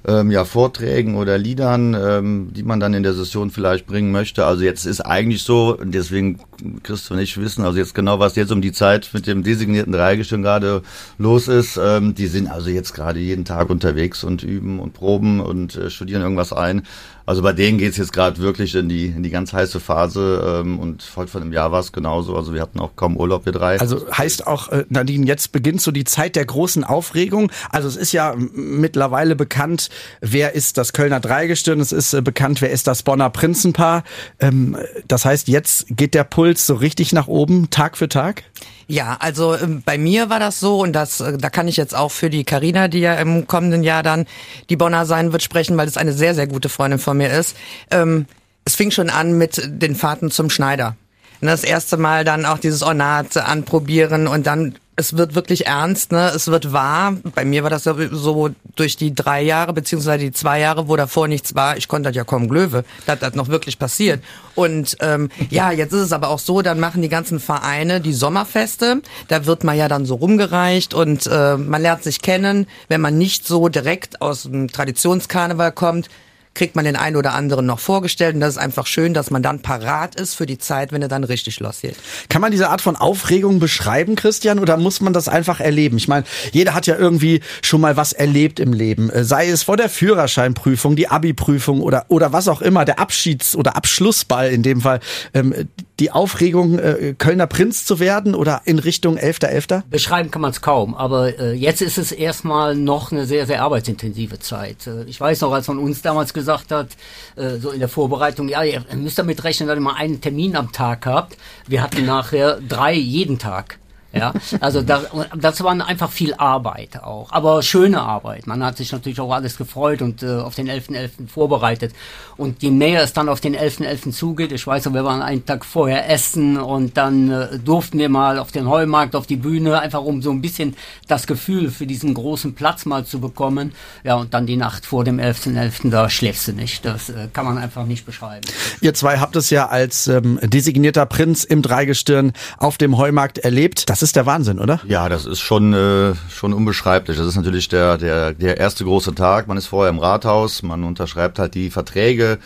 ähm, 0.07 0.31
ja, 0.31 0.45
Vorträgen 0.45 1.15
oder 1.15 1.37
Liedern, 1.37 1.93
ähm, 1.93 2.49
die 2.53 2.63
man 2.63 2.79
dann 2.79 2.93
in 2.93 3.03
der 3.03 3.13
Session 3.13 3.49
vielleicht 3.49 3.87
bringen 3.87 4.11
möchte. 4.11 4.45
Also 4.45 4.63
jetzt 4.63 4.85
ist 4.85 5.01
eigentlich 5.01 5.43
so, 5.43 5.77
deswegen 5.81 6.39
Christoph 6.83 7.17
und 7.17 7.23
ich 7.23 7.37
wissen 7.37 7.65
also 7.65 7.77
jetzt 7.77 7.95
genau, 7.95 8.19
was 8.19 8.35
jetzt 8.35 8.51
um 8.51 8.61
die 8.61 8.71
Zeit 8.71 9.09
mit 9.13 9.27
dem 9.27 9.43
designierten 9.43 9.91
Dreigestirn 9.91 10.41
gerade 10.41 10.83
los 11.17 11.47
ist. 11.47 11.79
Ähm, 11.81 12.15
die 12.15 12.27
sind 12.27 12.47
also 12.47 12.69
jetzt 12.69 12.93
gerade 12.93 13.19
jeden 13.19 13.45
Tag 13.45 13.69
unterwegs 13.69 14.23
und 14.23 14.43
üben 14.43 14.79
und 14.79 14.93
proben 14.93 15.39
und 15.39 15.75
äh, 15.75 15.89
studieren 15.89 16.21
irgendwas 16.21 16.53
ein. 16.53 16.83
Also 17.27 17.41
bei 17.41 17.53
denen 17.53 17.79
geht's 17.79 17.97
jetzt 17.97 18.13
gerade 18.13 18.37
wirklich 18.37 18.75
in 18.75 18.87
die, 18.87 19.07
in 19.07 19.23
die 19.23 19.31
ganz 19.31 19.51
heiße 19.51 19.79
Phase 19.79 20.61
ähm, 20.61 20.77
und 20.77 21.03
heute 21.15 21.31
von 21.31 21.41
einem 21.41 21.53
Jahr 21.53 21.71
war 21.71 21.79
es 21.79 21.91
genauso. 21.91 22.35
Also 22.35 22.53
wir 22.53 22.61
hatten 22.61 22.79
auch 22.79 22.95
kaum 22.95 23.17
Urlaub, 23.17 23.45
wir 23.45 23.51
drei. 23.51 23.79
Also 23.79 24.05
heißt 24.15 24.45
auch, 24.45 24.69
äh, 24.69 24.85
Nadine, 24.89 25.25
jetzt 25.25 25.51
beginnt 25.51 25.81
so 25.81 25.89
die 25.89 26.03
Zeit 26.03 26.35
der 26.35 26.45
großen 26.45 26.83
Aufregung. 26.83 27.51
Also 27.71 27.87
es 27.87 27.95
ist 27.95 28.11
ja 28.11 28.35
mittlerweile 28.53 29.35
bekannt, 29.35 29.89
wer 30.21 30.53
ist 30.53 30.77
das 30.77 30.93
Kölner 30.93 31.19
Dreigestirn, 31.19 31.79
es 31.79 31.91
ist 31.91 32.13
äh, 32.13 32.21
bekannt, 32.21 32.61
wer 32.61 32.71
ist 32.71 32.87
das 32.87 33.03
Bonner 33.03 33.29
Prinzenpaar. 33.29 34.03
Ähm, 34.39 34.77
das 35.07 35.25
heißt, 35.25 35.47
jetzt 35.47 35.85
geht 35.89 36.13
der 36.13 36.23
Puls 36.23 36.65
so 36.65 36.75
richtig 36.75 37.13
nach 37.13 37.27
oben, 37.27 37.69
Tag 37.69 37.97
für 37.97 38.09
Tag? 38.09 38.43
Ja, 38.87 39.17
also 39.19 39.55
ähm, 39.55 39.81
bei 39.83 39.97
mir 39.97 40.29
war 40.29 40.39
das 40.39 40.59
so 40.59 40.81
und 40.81 40.93
das 40.93 41.19
äh, 41.19 41.37
da 41.37 41.49
kann 41.49 41.67
ich 41.67 41.77
jetzt 41.77 41.95
auch 41.95 42.11
für 42.11 42.29
die 42.29 42.43
Karina, 42.43 42.87
die 42.87 42.99
ja 42.99 43.15
im 43.15 43.47
kommenden 43.47 43.83
Jahr 43.83 44.03
dann 44.03 44.25
die 44.69 44.75
Bonner 44.75 45.05
sein 45.05 45.31
wird, 45.31 45.41
sprechen, 45.41 45.75
weil 45.77 45.87
es 45.87 45.97
eine 45.97 46.13
sehr 46.13 46.35
sehr 46.35 46.47
gute 46.47 46.69
Freundin 46.69 46.99
von 46.99 47.17
mir 47.17 47.31
ist. 47.31 47.55
Ähm, 47.89 48.27
es 48.63 48.75
fing 48.75 48.91
schon 48.91 49.09
an 49.09 49.37
mit 49.37 49.61
den 49.65 49.95
Fahrten 49.95 50.31
zum 50.31 50.49
Schneider. 50.49 50.95
Das 51.41 51.63
erste 51.63 51.97
Mal 51.97 52.23
dann 52.23 52.45
auch 52.45 52.57
dieses 52.57 52.81
Ornat 52.81 53.37
anprobieren 53.37 54.27
und 54.27 54.47
dann 54.47 54.75
es 54.95 55.17
wird 55.17 55.35
wirklich 55.35 55.67
ernst, 55.67 56.11
ne? 56.11 56.31
Es 56.33 56.47
wird 56.47 56.71
wahr. 56.71 57.17
Bei 57.35 57.43
mir 57.43 57.63
war 57.63 57.69
das 57.69 57.83
so 57.83 58.49
durch 58.75 58.95
die 58.95 59.13
drei 59.13 59.41
Jahre 59.41 59.73
beziehungsweise 59.73 60.25
die 60.25 60.31
zwei 60.31 60.59
Jahre, 60.59 60.87
wo 60.87 60.95
davor 60.95 61.27
nichts 61.27 61.53
war. 61.53 61.77
Ich 61.77 61.87
konnte 61.87 62.09
das 62.09 62.15
ja 62.15 62.23
kaum 62.23 62.47
Glöwe, 62.47 62.85
dass 63.05 63.19
das 63.19 63.35
noch 63.35 63.49
wirklich 63.49 63.77
passiert. 63.77 64.23
Und 64.55 64.95
ähm, 65.01 65.29
ja, 65.49 65.71
jetzt 65.71 65.91
ist 65.91 66.01
es 66.01 66.13
aber 66.13 66.29
auch 66.29 66.39
so, 66.39 66.61
dann 66.61 66.79
machen 66.79 67.01
die 67.01 67.09
ganzen 67.09 67.39
Vereine 67.39 67.99
die 67.99 68.13
Sommerfeste. 68.13 69.01
Da 69.27 69.45
wird 69.45 69.63
man 69.65 69.77
ja 69.77 69.89
dann 69.89 70.05
so 70.05 70.15
rumgereicht 70.15 70.93
und 70.93 71.27
äh, 71.27 71.57
man 71.57 71.81
lernt 71.81 72.03
sich 72.03 72.21
kennen. 72.21 72.67
Wenn 72.87 73.01
man 73.01 73.17
nicht 73.17 73.45
so 73.45 73.67
direkt 73.67 74.21
aus 74.21 74.43
dem 74.43 74.69
Traditionskarneval 74.69 75.73
kommt, 75.73 76.09
kriegt 76.55 76.75
man 76.75 76.85
den 76.85 76.95
einen 76.95 77.15
oder 77.15 77.33
anderen 77.33 77.65
noch 77.65 77.79
vorgestellt. 77.79 78.33
Und 78.33 78.41
das 78.41 78.51
ist 78.51 78.57
einfach 78.57 78.87
schön, 78.87 79.13
dass 79.13 79.29
man 79.29 79.43
dann 79.43 79.61
parat 79.61 80.15
ist 80.15 80.33
für 80.33 80.45
die 80.45 80.57
Zeit, 80.57 80.91
wenn 80.91 81.01
er 81.01 81.07
dann 81.07 81.23
richtig 81.23 81.59
losgeht. 81.59 81.95
Kann 82.29 82.41
man 82.41 82.51
diese 82.51 82.69
Art 82.69 82.81
von 82.81 82.95
Aufregung 82.95 83.59
beschreiben, 83.59 84.15
Christian, 84.15 84.59
oder 84.59 84.77
muss 84.77 85.01
man 85.01 85.13
das 85.13 85.27
einfach 85.27 85.59
erleben? 85.59 85.97
Ich 85.97 86.07
meine, 86.07 86.25
jeder 86.51 86.73
hat 86.73 86.87
ja 86.87 86.95
irgendwie 86.95 87.41
schon 87.61 87.81
mal 87.81 87.97
was 87.97 88.13
erlebt 88.13 88.59
im 88.59 88.73
Leben. 88.73 89.09
Äh, 89.09 89.23
sei 89.23 89.49
es 89.49 89.63
vor 89.63 89.77
der 89.77 89.89
Führerscheinprüfung, 89.89 90.95
die 90.95 91.09
Abi-Prüfung 91.09 91.81
oder, 91.81 92.05
oder 92.07 92.33
was 92.33 92.47
auch 92.47 92.61
immer, 92.61 92.85
der 92.85 92.99
Abschieds- 92.99 93.55
oder 93.55 93.75
Abschlussball 93.75 94.49
in 94.49 94.63
dem 94.63 94.81
Fall. 94.81 94.99
Ähm, 95.33 95.67
die 95.99 96.11
Aufregung, 96.11 96.77
äh, 96.79 97.15
Kölner 97.17 97.47
Prinz 97.47 97.85
zu 97.85 97.99
werden 97.99 98.35
oder 98.35 98.61
in 98.65 98.79
Richtung 98.79 99.17
11.11.? 99.17 99.45
.11.? 99.45 99.83
Beschreiben 99.89 100.31
kann 100.31 100.41
man 100.41 100.51
es 100.51 100.61
kaum, 100.61 100.93
aber 100.93 101.39
äh, 101.39 101.53
jetzt 101.53 101.81
ist 101.81 101.97
es 101.97 102.11
erstmal 102.11 102.75
noch 102.75 103.11
eine 103.11 103.25
sehr, 103.25 103.45
sehr 103.45 103.61
arbeitsintensive 103.61 104.39
Zeit. 104.39 104.87
Äh, 104.87 105.03
ich 105.05 105.19
weiß 105.19 105.41
noch, 105.41 105.53
als 105.53 105.67
man 105.67 105.77
uns 105.77 106.01
damals 106.01 106.33
gesagt 106.33 106.71
hat, 106.71 106.89
äh, 107.35 107.57
so 107.57 107.71
in 107.71 107.79
der 107.79 107.89
Vorbereitung, 107.89 108.49
ja, 108.49 108.63
ihr 108.63 108.83
müsst 108.95 109.17
damit 109.17 109.43
rechnen, 109.43 109.67
dass 109.67 109.77
ihr 109.77 109.81
mal 109.81 109.95
einen 109.95 110.19
Termin 110.19 110.55
am 110.55 110.71
Tag 110.71 111.05
habt. 111.05 111.37
Wir 111.67 111.81
hatten 111.81 112.05
nachher 112.05 112.59
drei 112.67 112.93
jeden 112.93 113.39
Tag. 113.39 113.77
Ja, 114.15 114.33
also 114.61 114.81
das, 114.81 115.03
das 115.35 115.61
war 115.63 115.71
einfach 115.85 116.09
viel 116.09 116.33
Arbeit 116.35 117.03
auch, 117.03 117.31
aber 117.31 117.61
schöne 117.61 118.01
Arbeit. 118.01 118.47
Man 118.47 118.63
hat 118.63 118.77
sich 118.77 118.91
natürlich 118.91 119.19
auch 119.19 119.31
alles 119.31 119.57
gefreut 119.57 120.01
und 120.01 120.23
äh, 120.23 120.37
auf 120.37 120.55
den 120.55 120.69
11.11. 120.69 120.91
.11. 120.91 121.27
vorbereitet. 121.27 121.93
Und 122.37 122.63
je 122.63 122.69
näher 122.69 123.03
es 123.03 123.13
dann 123.13 123.29
auf 123.29 123.41
den 123.41 123.55
11.11. 123.55 124.05
.11. 124.05 124.11
zugeht, 124.11 124.51
ich 124.51 124.65
weiß, 124.65 124.93
wir 124.93 125.03
waren 125.03 125.21
einen 125.21 125.45
Tag 125.45 125.65
vorher 125.65 126.09
essen 126.09 126.57
und 126.57 126.97
dann 126.97 127.29
äh, 127.31 127.59
durften 127.59 127.97
wir 127.97 128.09
mal 128.09 128.39
auf 128.39 128.51
den 128.51 128.69
Heumarkt, 128.69 129.15
auf 129.15 129.27
die 129.27 129.35
Bühne, 129.35 129.79
einfach 129.79 130.01
um 130.01 130.21
so 130.21 130.31
ein 130.31 130.41
bisschen 130.41 130.75
das 131.07 131.27
Gefühl 131.27 131.69
für 131.69 131.85
diesen 131.85 132.13
großen 132.13 132.55
Platz 132.55 132.85
mal 132.85 133.05
zu 133.05 133.19
bekommen. 133.19 133.73
Ja, 134.03 134.15
und 134.15 134.33
dann 134.33 134.45
die 134.45 134.57
Nacht 134.57 134.85
vor 134.85 135.03
dem 135.03 135.19
11.11., 135.19 135.55
.11., 135.55 135.89
da 135.89 136.09
schläfst 136.09 136.47
du 136.47 136.53
nicht. 136.53 136.85
Das 136.85 137.09
äh, 137.09 137.27
kann 137.33 137.45
man 137.45 137.57
einfach 137.57 137.85
nicht 137.85 138.05
beschreiben. 138.05 138.47
Ihr 138.81 138.93
zwei 138.93 139.19
habt 139.19 139.35
es 139.35 139.49
ja 139.49 139.67
als 139.67 140.07
ähm, 140.07 140.39
designierter 140.41 141.05
Prinz 141.05 141.43
im 141.43 141.61
Dreigestirn 141.61 142.33
auf 142.57 142.77
dem 142.77 142.97
Heumarkt 142.97 143.39
erlebt. 143.39 143.89
Das 143.89 144.01
ist 144.01 144.04
der 144.11 144.25
Wahnsinn, 144.25 144.59
oder? 144.59 144.79
Ja, 144.87 145.09
das 145.09 145.25
ist 145.25 145.39
schon, 145.39 145.73
äh, 145.73 146.13
schon 146.29 146.53
unbeschreiblich. 146.53 147.17
Das 147.17 147.25
ist 147.25 147.35
natürlich 147.35 147.69
der, 147.69 147.97
der, 147.97 148.33
der 148.33 148.57
erste 148.57 148.83
große 148.83 149.15
Tag. 149.15 149.47
Man 149.47 149.57
ist 149.57 149.67
vorher 149.67 149.89
im 149.89 149.99
Rathaus, 149.99 150.63
man 150.63 150.83
unterschreibt 150.83 151.39
halt 151.39 151.55
die 151.55 151.69
Verträge 151.69 152.39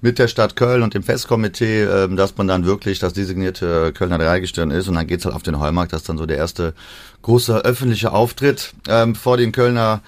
mit 0.00 0.18
der 0.18 0.28
Stadt 0.28 0.56
Köln 0.56 0.82
und 0.82 0.94
dem 0.94 1.02
Festkomitee, 1.02 1.82
äh, 1.82 2.14
dass 2.14 2.36
man 2.36 2.48
dann 2.48 2.64
wirklich 2.64 2.98
das 2.98 3.12
designierte 3.12 3.92
Kölner 3.92 4.18
Dreigestirn 4.18 4.70
ist. 4.70 4.88
Und 4.88 4.94
dann 4.96 5.06
geht's 5.06 5.24
halt 5.24 5.34
auf 5.34 5.42
den 5.42 5.60
Heumarkt. 5.60 5.92
Das 5.92 6.02
ist 6.02 6.08
dann 6.08 6.18
so 6.18 6.26
der 6.26 6.36
erste 6.36 6.74
große 7.22 7.64
öffentliche 7.64 8.12
Auftritt 8.12 8.72
ähm, 8.88 9.14
vor 9.14 9.36
den 9.36 9.52
Kölner 9.52 10.00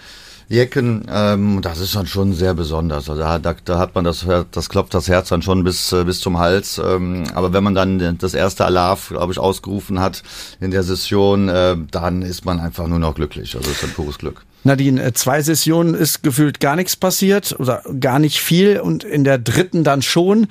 Jecken, 0.48 1.04
ähm, 1.10 1.60
das 1.60 1.78
ist 1.78 1.94
dann 1.94 2.06
schon 2.06 2.32
sehr 2.32 2.54
besonders. 2.54 3.10
Also 3.10 3.20
da, 3.20 3.38
da, 3.38 3.54
da 3.62 3.78
hat 3.78 3.94
man 3.94 4.04
das, 4.04 4.26
das 4.50 4.68
klopft 4.70 4.94
das 4.94 5.08
Herz 5.08 5.28
dann 5.28 5.42
schon 5.42 5.62
bis, 5.62 5.92
äh, 5.92 6.04
bis 6.04 6.20
zum 6.20 6.38
Hals. 6.38 6.80
Ähm, 6.82 7.24
aber 7.34 7.52
wenn 7.52 7.62
man 7.62 7.74
dann 7.74 8.16
das 8.18 8.32
erste 8.32 8.64
Alarv, 8.64 9.10
glaube 9.10 9.32
ich, 9.32 9.38
ausgerufen 9.38 10.00
hat 10.00 10.22
in 10.58 10.70
der 10.70 10.82
Session, 10.82 11.50
äh, 11.50 11.76
dann 11.90 12.22
ist 12.22 12.46
man 12.46 12.60
einfach 12.60 12.86
nur 12.86 12.98
noch 12.98 13.14
glücklich. 13.14 13.56
Also 13.56 13.70
ist 13.70 13.84
ein 13.84 13.90
pures 13.90 14.16
Glück. 14.16 14.46
Nadine, 14.64 15.02
äh, 15.02 15.12
zwei 15.12 15.42
Sessionen 15.42 15.94
ist 15.94 16.22
gefühlt 16.22 16.60
gar 16.60 16.76
nichts 16.76 16.96
passiert 16.96 17.54
oder 17.58 17.82
gar 18.00 18.18
nicht 18.18 18.40
viel 18.40 18.80
und 18.80 19.04
in 19.04 19.24
der 19.24 19.38
dritten 19.38 19.84
dann 19.84 20.00
schon. 20.00 20.46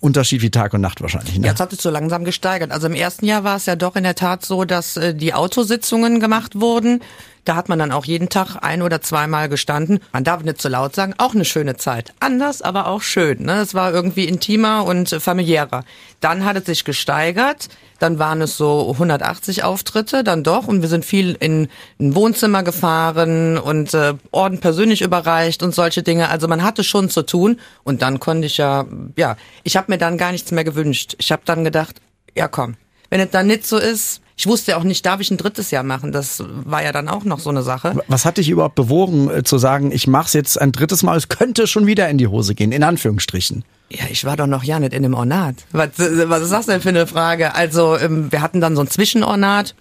Unterschied 0.00 0.42
wie 0.42 0.50
Tag 0.50 0.74
und 0.74 0.82
Nacht 0.82 1.00
wahrscheinlich. 1.00 1.38
Ne? 1.38 1.46
Jetzt 1.46 1.58
hat 1.58 1.72
es 1.72 1.80
so 1.80 1.88
langsam 1.88 2.24
gesteigert. 2.24 2.70
Also 2.70 2.86
im 2.86 2.92
ersten 2.92 3.24
Jahr 3.24 3.44
war 3.44 3.56
es 3.56 3.64
ja 3.64 3.76
doch 3.76 3.96
in 3.96 4.02
der 4.02 4.14
Tat 4.14 4.44
so, 4.44 4.66
dass 4.66 4.98
äh, 4.98 5.14
die 5.14 5.32
Autositzungen 5.32 6.20
gemacht 6.20 6.60
wurden. 6.60 7.00
Da 7.44 7.56
hat 7.56 7.68
man 7.68 7.78
dann 7.78 7.92
auch 7.92 8.04
jeden 8.04 8.28
Tag 8.28 8.56
ein 8.60 8.82
oder 8.82 9.00
zweimal 9.00 9.48
gestanden. 9.48 10.00
Man 10.12 10.24
darf 10.24 10.42
nicht 10.42 10.60
zu 10.60 10.68
so 10.68 10.72
laut 10.72 10.94
sagen, 10.94 11.14
auch 11.18 11.34
eine 11.34 11.44
schöne 11.44 11.76
Zeit. 11.76 12.12
Anders, 12.20 12.62
aber 12.62 12.86
auch 12.86 13.02
schön. 13.02 13.44
Ne? 13.44 13.60
Es 13.60 13.74
war 13.74 13.92
irgendwie 13.92 14.26
intimer 14.26 14.84
und 14.84 15.08
familiärer. 15.08 15.84
Dann 16.20 16.44
hat 16.44 16.56
es 16.56 16.66
sich 16.66 16.84
gesteigert. 16.84 17.68
Dann 17.98 18.18
waren 18.18 18.40
es 18.40 18.56
so 18.56 18.90
180 18.92 19.64
Auftritte, 19.64 20.24
dann 20.24 20.42
doch. 20.42 20.68
Und 20.68 20.82
wir 20.82 20.88
sind 20.88 21.04
viel 21.04 21.36
in 21.38 21.68
ein 21.98 22.14
Wohnzimmer 22.14 22.62
gefahren 22.62 23.58
und 23.58 23.94
äh, 23.94 24.14
Orden 24.30 24.60
persönlich 24.60 25.02
überreicht 25.02 25.62
und 25.62 25.74
solche 25.74 26.02
Dinge. 26.02 26.28
Also 26.28 26.48
man 26.48 26.62
hatte 26.62 26.84
schon 26.84 27.10
zu 27.10 27.22
tun. 27.22 27.58
Und 27.84 28.02
dann 28.02 28.20
konnte 28.20 28.46
ich 28.46 28.58
ja, 28.58 28.86
ja, 29.16 29.36
ich 29.64 29.76
habe 29.76 29.92
mir 29.92 29.98
dann 29.98 30.18
gar 30.18 30.32
nichts 30.32 30.50
mehr 30.50 30.64
gewünscht. 30.64 31.14
Ich 31.18 31.32
habe 31.32 31.42
dann 31.44 31.64
gedacht, 31.64 32.00
ja 32.34 32.48
komm, 32.48 32.76
wenn 33.10 33.20
es 33.20 33.30
dann 33.30 33.46
nicht 33.46 33.66
so 33.66 33.76
ist, 33.76 34.22
ich 34.40 34.46
wusste 34.46 34.70
ja 34.70 34.78
auch 34.78 34.84
nicht, 34.84 35.04
darf 35.04 35.20
ich 35.20 35.30
ein 35.30 35.36
drittes 35.36 35.70
Jahr 35.70 35.82
machen? 35.82 36.12
Das 36.12 36.42
war 36.46 36.82
ja 36.82 36.92
dann 36.92 37.08
auch 37.08 37.24
noch 37.24 37.40
so 37.40 37.50
eine 37.50 37.62
Sache. 37.62 37.94
Was 38.08 38.24
hat 38.24 38.38
dich 38.38 38.48
überhaupt 38.48 38.74
bewogen 38.74 39.28
äh, 39.28 39.42
zu 39.42 39.58
sagen, 39.58 39.92
ich 39.92 40.06
mache 40.06 40.28
es 40.28 40.32
jetzt 40.32 40.58
ein 40.58 40.72
drittes 40.72 41.02
Mal, 41.02 41.18
es 41.18 41.28
könnte 41.28 41.66
schon 41.66 41.86
wieder 41.86 42.08
in 42.08 42.16
die 42.16 42.26
Hose 42.26 42.54
gehen, 42.54 42.72
in 42.72 42.82
Anführungsstrichen? 42.82 43.66
Ja, 43.90 44.04
ich 44.10 44.24
war 44.24 44.38
doch 44.38 44.46
noch 44.46 44.64
ja 44.64 44.80
nicht 44.80 44.94
in 44.94 45.02
dem 45.02 45.12
Ornat. 45.12 45.56
Was, 45.72 45.90
was 45.98 46.42
ist 46.44 46.52
das 46.52 46.64
denn 46.64 46.80
für 46.80 46.88
eine 46.88 47.06
Frage? 47.06 47.54
Also 47.54 47.98
ähm, 47.98 48.32
wir 48.32 48.40
hatten 48.40 48.62
dann 48.62 48.76
so 48.76 48.80
ein 48.80 48.88
Zwischenornat 48.88 49.74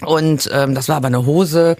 und 0.00 0.50
ähm, 0.52 0.74
das 0.74 0.88
war 0.88 0.96
aber 0.96 1.06
eine 1.06 1.24
Hose. 1.24 1.76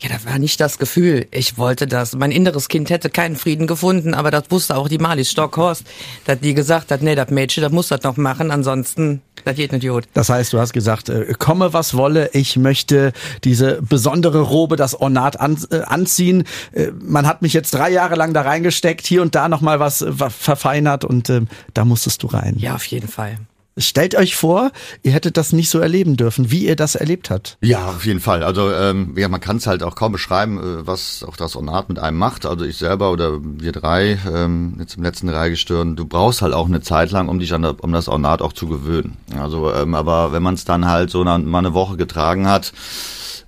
Ja, 0.00 0.08
das 0.08 0.26
war 0.26 0.38
nicht 0.38 0.60
das 0.60 0.78
Gefühl. 0.78 1.26
Ich 1.30 1.56
wollte 1.56 1.86
das. 1.86 2.14
Mein 2.14 2.30
inneres 2.30 2.68
Kind 2.68 2.90
hätte 2.90 3.10
keinen 3.10 3.36
Frieden 3.36 3.66
gefunden, 3.66 4.12
aber 4.12 4.30
das 4.30 4.44
wusste 4.50 4.76
auch 4.76 4.88
die 4.88 4.98
Malis 4.98 5.30
Stockhorst, 5.30 5.84
dass 6.26 6.40
die 6.40 6.52
gesagt 6.52 6.90
hat, 6.90 7.00
nee, 7.00 7.14
das 7.14 7.30
Mädchen, 7.30 7.62
das 7.62 7.72
muss 7.72 7.88
das 7.88 8.02
noch 8.02 8.16
machen, 8.16 8.50
ansonsten, 8.50 9.22
das 9.44 9.56
geht 9.56 9.72
nicht 9.72 9.86
gut. 9.86 10.04
Das 10.12 10.28
heißt, 10.28 10.52
du 10.52 10.58
hast 10.58 10.72
gesagt, 10.72 11.08
äh, 11.08 11.32
komme 11.38 11.72
was 11.72 11.96
wolle, 11.96 12.30
ich 12.32 12.56
möchte 12.56 13.12
diese 13.44 13.80
besondere 13.82 14.40
Robe, 14.40 14.76
das 14.76 14.94
Ornat 15.00 15.36
äh, 15.36 15.80
anziehen. 15.82 16.44
Äh, 16.72 16.88
man 17.00 17.26
hat 17.26 17.42
mich 17.42 17.52
jetzt 17.52 17.72
drei 17.72 17.90
Jahre 17.90 18.16
lang 18.16 18.34
da 18.34 18.42
reingesteckt, 18.42 19.06
hier 19.06 19.22
und 19.22 19.34
da 19.34 19.48
nochmal 19.48 19.80
was 19.80 20.04
verfeinert 20.08 21.04
und 21.04 21.30
äh, 21.30 21.42
da 21.72 21.84
musstest 21.84 22.22
du 22.24 22.26
rein. 22.26 22.56
Ja, 22.58 22.74
auf 22.74 22.84
jeden 22.86 23.08
Fall. 23.08 23.38
Stellt 23.76 24.14
euch 24.14 24.36
vor, 24.36 24.70
ihr 25.02 25.10
hättet 25.10 25.36
das 25.36 25.52
nicht 25.52 25.68
so 25.68 25.80
erleben 25.80 26.16
dürfen, 26.16 26.52
wie 26.52 26.64
ihr 26.64 26.76
das 26.76 26.94
erlebt 26.94 27.30
habt. 27.30 27.58
Ja, 27.60 27.88
auf 27.88 28.06
jeden 28.06 28.20
Fall. 28.20 28.44
Also 28.44 28.70
ähm, 28.72 29.14
ja, 29.16 29.28
man 29.28 29.40
kann 29.40 29.56
es 29.56 29.66
halt 29.66 29.82
auch 29.82 29.96
kaum 29.96 30.12
beschreiben, 30.12 30.58
äh, 30.58 30.86
was 30.86 31.24
auch 31.24 31.36
das 31.36 31.56
Ornat 31.56 31.88
mit 31.88 31.98
einem 31.98 32.16
macht. 32.16 32.46
Also 32.46 32.64
ich 32.64 32.76
selber 32.76 33.10
oder 33.10 33.40
wir 33.42 33.72
drei 33.72 34.18
ähm, 34.32 34.76
jetzt 34.78 34.96
im 34.96 35.02
letzten 35.02 35.28
Reigestirn, 35.28 35.96
du 35.96 36.04
brauchst 36.04 36.40
halt 36.40 36.54
auch 36.54 36.66
eine 36.66 36.82
Zeit 36.82 37.10
lang, 37.10 37.28
um 37.28 37.40
dich 37.40 37.52
an 37.52 37.64
um 37.64 37.92
das 37.92 38.06
Ornat 38.06 38.42
auch 38.42 38.52
zu 38.52 38.68
gewöhnen. 38.68 39.16
Also 39.36 39.72
ähm, 39.72 39.96
aber 39.96 40.32
wenn 40.32 40.42
man 40.42 40.54
es 40.54 40.64
dann 40.64 40.86
halt 40.86 41.10
so 41.10 41.24
mal 41.24 41.58
eine 41.58 41.74
Woche 41.74 41.96
getragen 41.96 42.48
hat, 42.48 42.72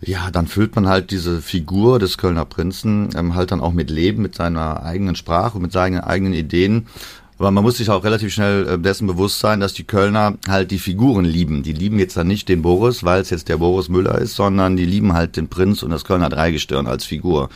ja, 0.01 0.31
dann 0.31 0.47
füllt 0.47 0.75
man 0.75 0.89
halt 0.89 1.11
diese 1.11 1.41
Figur 1.41 1.99
des 1.99 2.19
Kölner 2.19 2.45
Prinzen 2.45 3.11
ähm, 3.17 3.35
halt 3.35 3.53
dann 3.53 3.61
auch 3.61 3.73
mit 3.73 3.91
Leben, 3.91 4.23
mit 4.23 4.35
seiner 4.35 4.83
eigenen 4.83 5.15
Sprache, 5.15 5.59
mit 5.59 5.73
seinen 5.73 6.01
eigenen 6.01 6.35
Ideen. 6.35 6.89
Aber 7.39 7.51
man 7.51 7.65
muss 7.65 7.77
sich 7.77 7.91
auch 7.91 8.03
relativ 8.03 8.33
schnell 8.33 8.67
äh, 8.67 8.79
dessen 8.79 9.07
bewusst 9.07 9.41
sein, 9.41 9.61
dass 9.61 9.75
die 9.75 9.85
Kölner 9.85 10.39
halt 10.49 10.71
die 10.71 10.79
Figuren 10.79 11.25
lieben. 11.25 11.63
Die 11.63 11.73
lieben 11.73 11.99
jetzt 11.99 12.17
dann 12.17 12.27
nicht 12.29 12.49
den 12.49 12.63
Boris, 12.63 13.05
weil 13.05 13.21
es 13.21 13.31
jetzt 13.31 13.49
der 13.49 13.59
Boris 13.59 13.89
Müller 13.89 14.19
ist, 14.19 14.37
sondern 14.37 14.77
die 14.77 14.87
lieben 14.87 15.13
halt 15.13 15.37
den 15.37 15.49
Prinz 15.49 15.83
und 15.83 15.91
das 15.91 16.05
Kölner 16.05 16.31
Dreigestirn 16.31 16.87
als 16.87 17.05
Figur. 17.05 17.51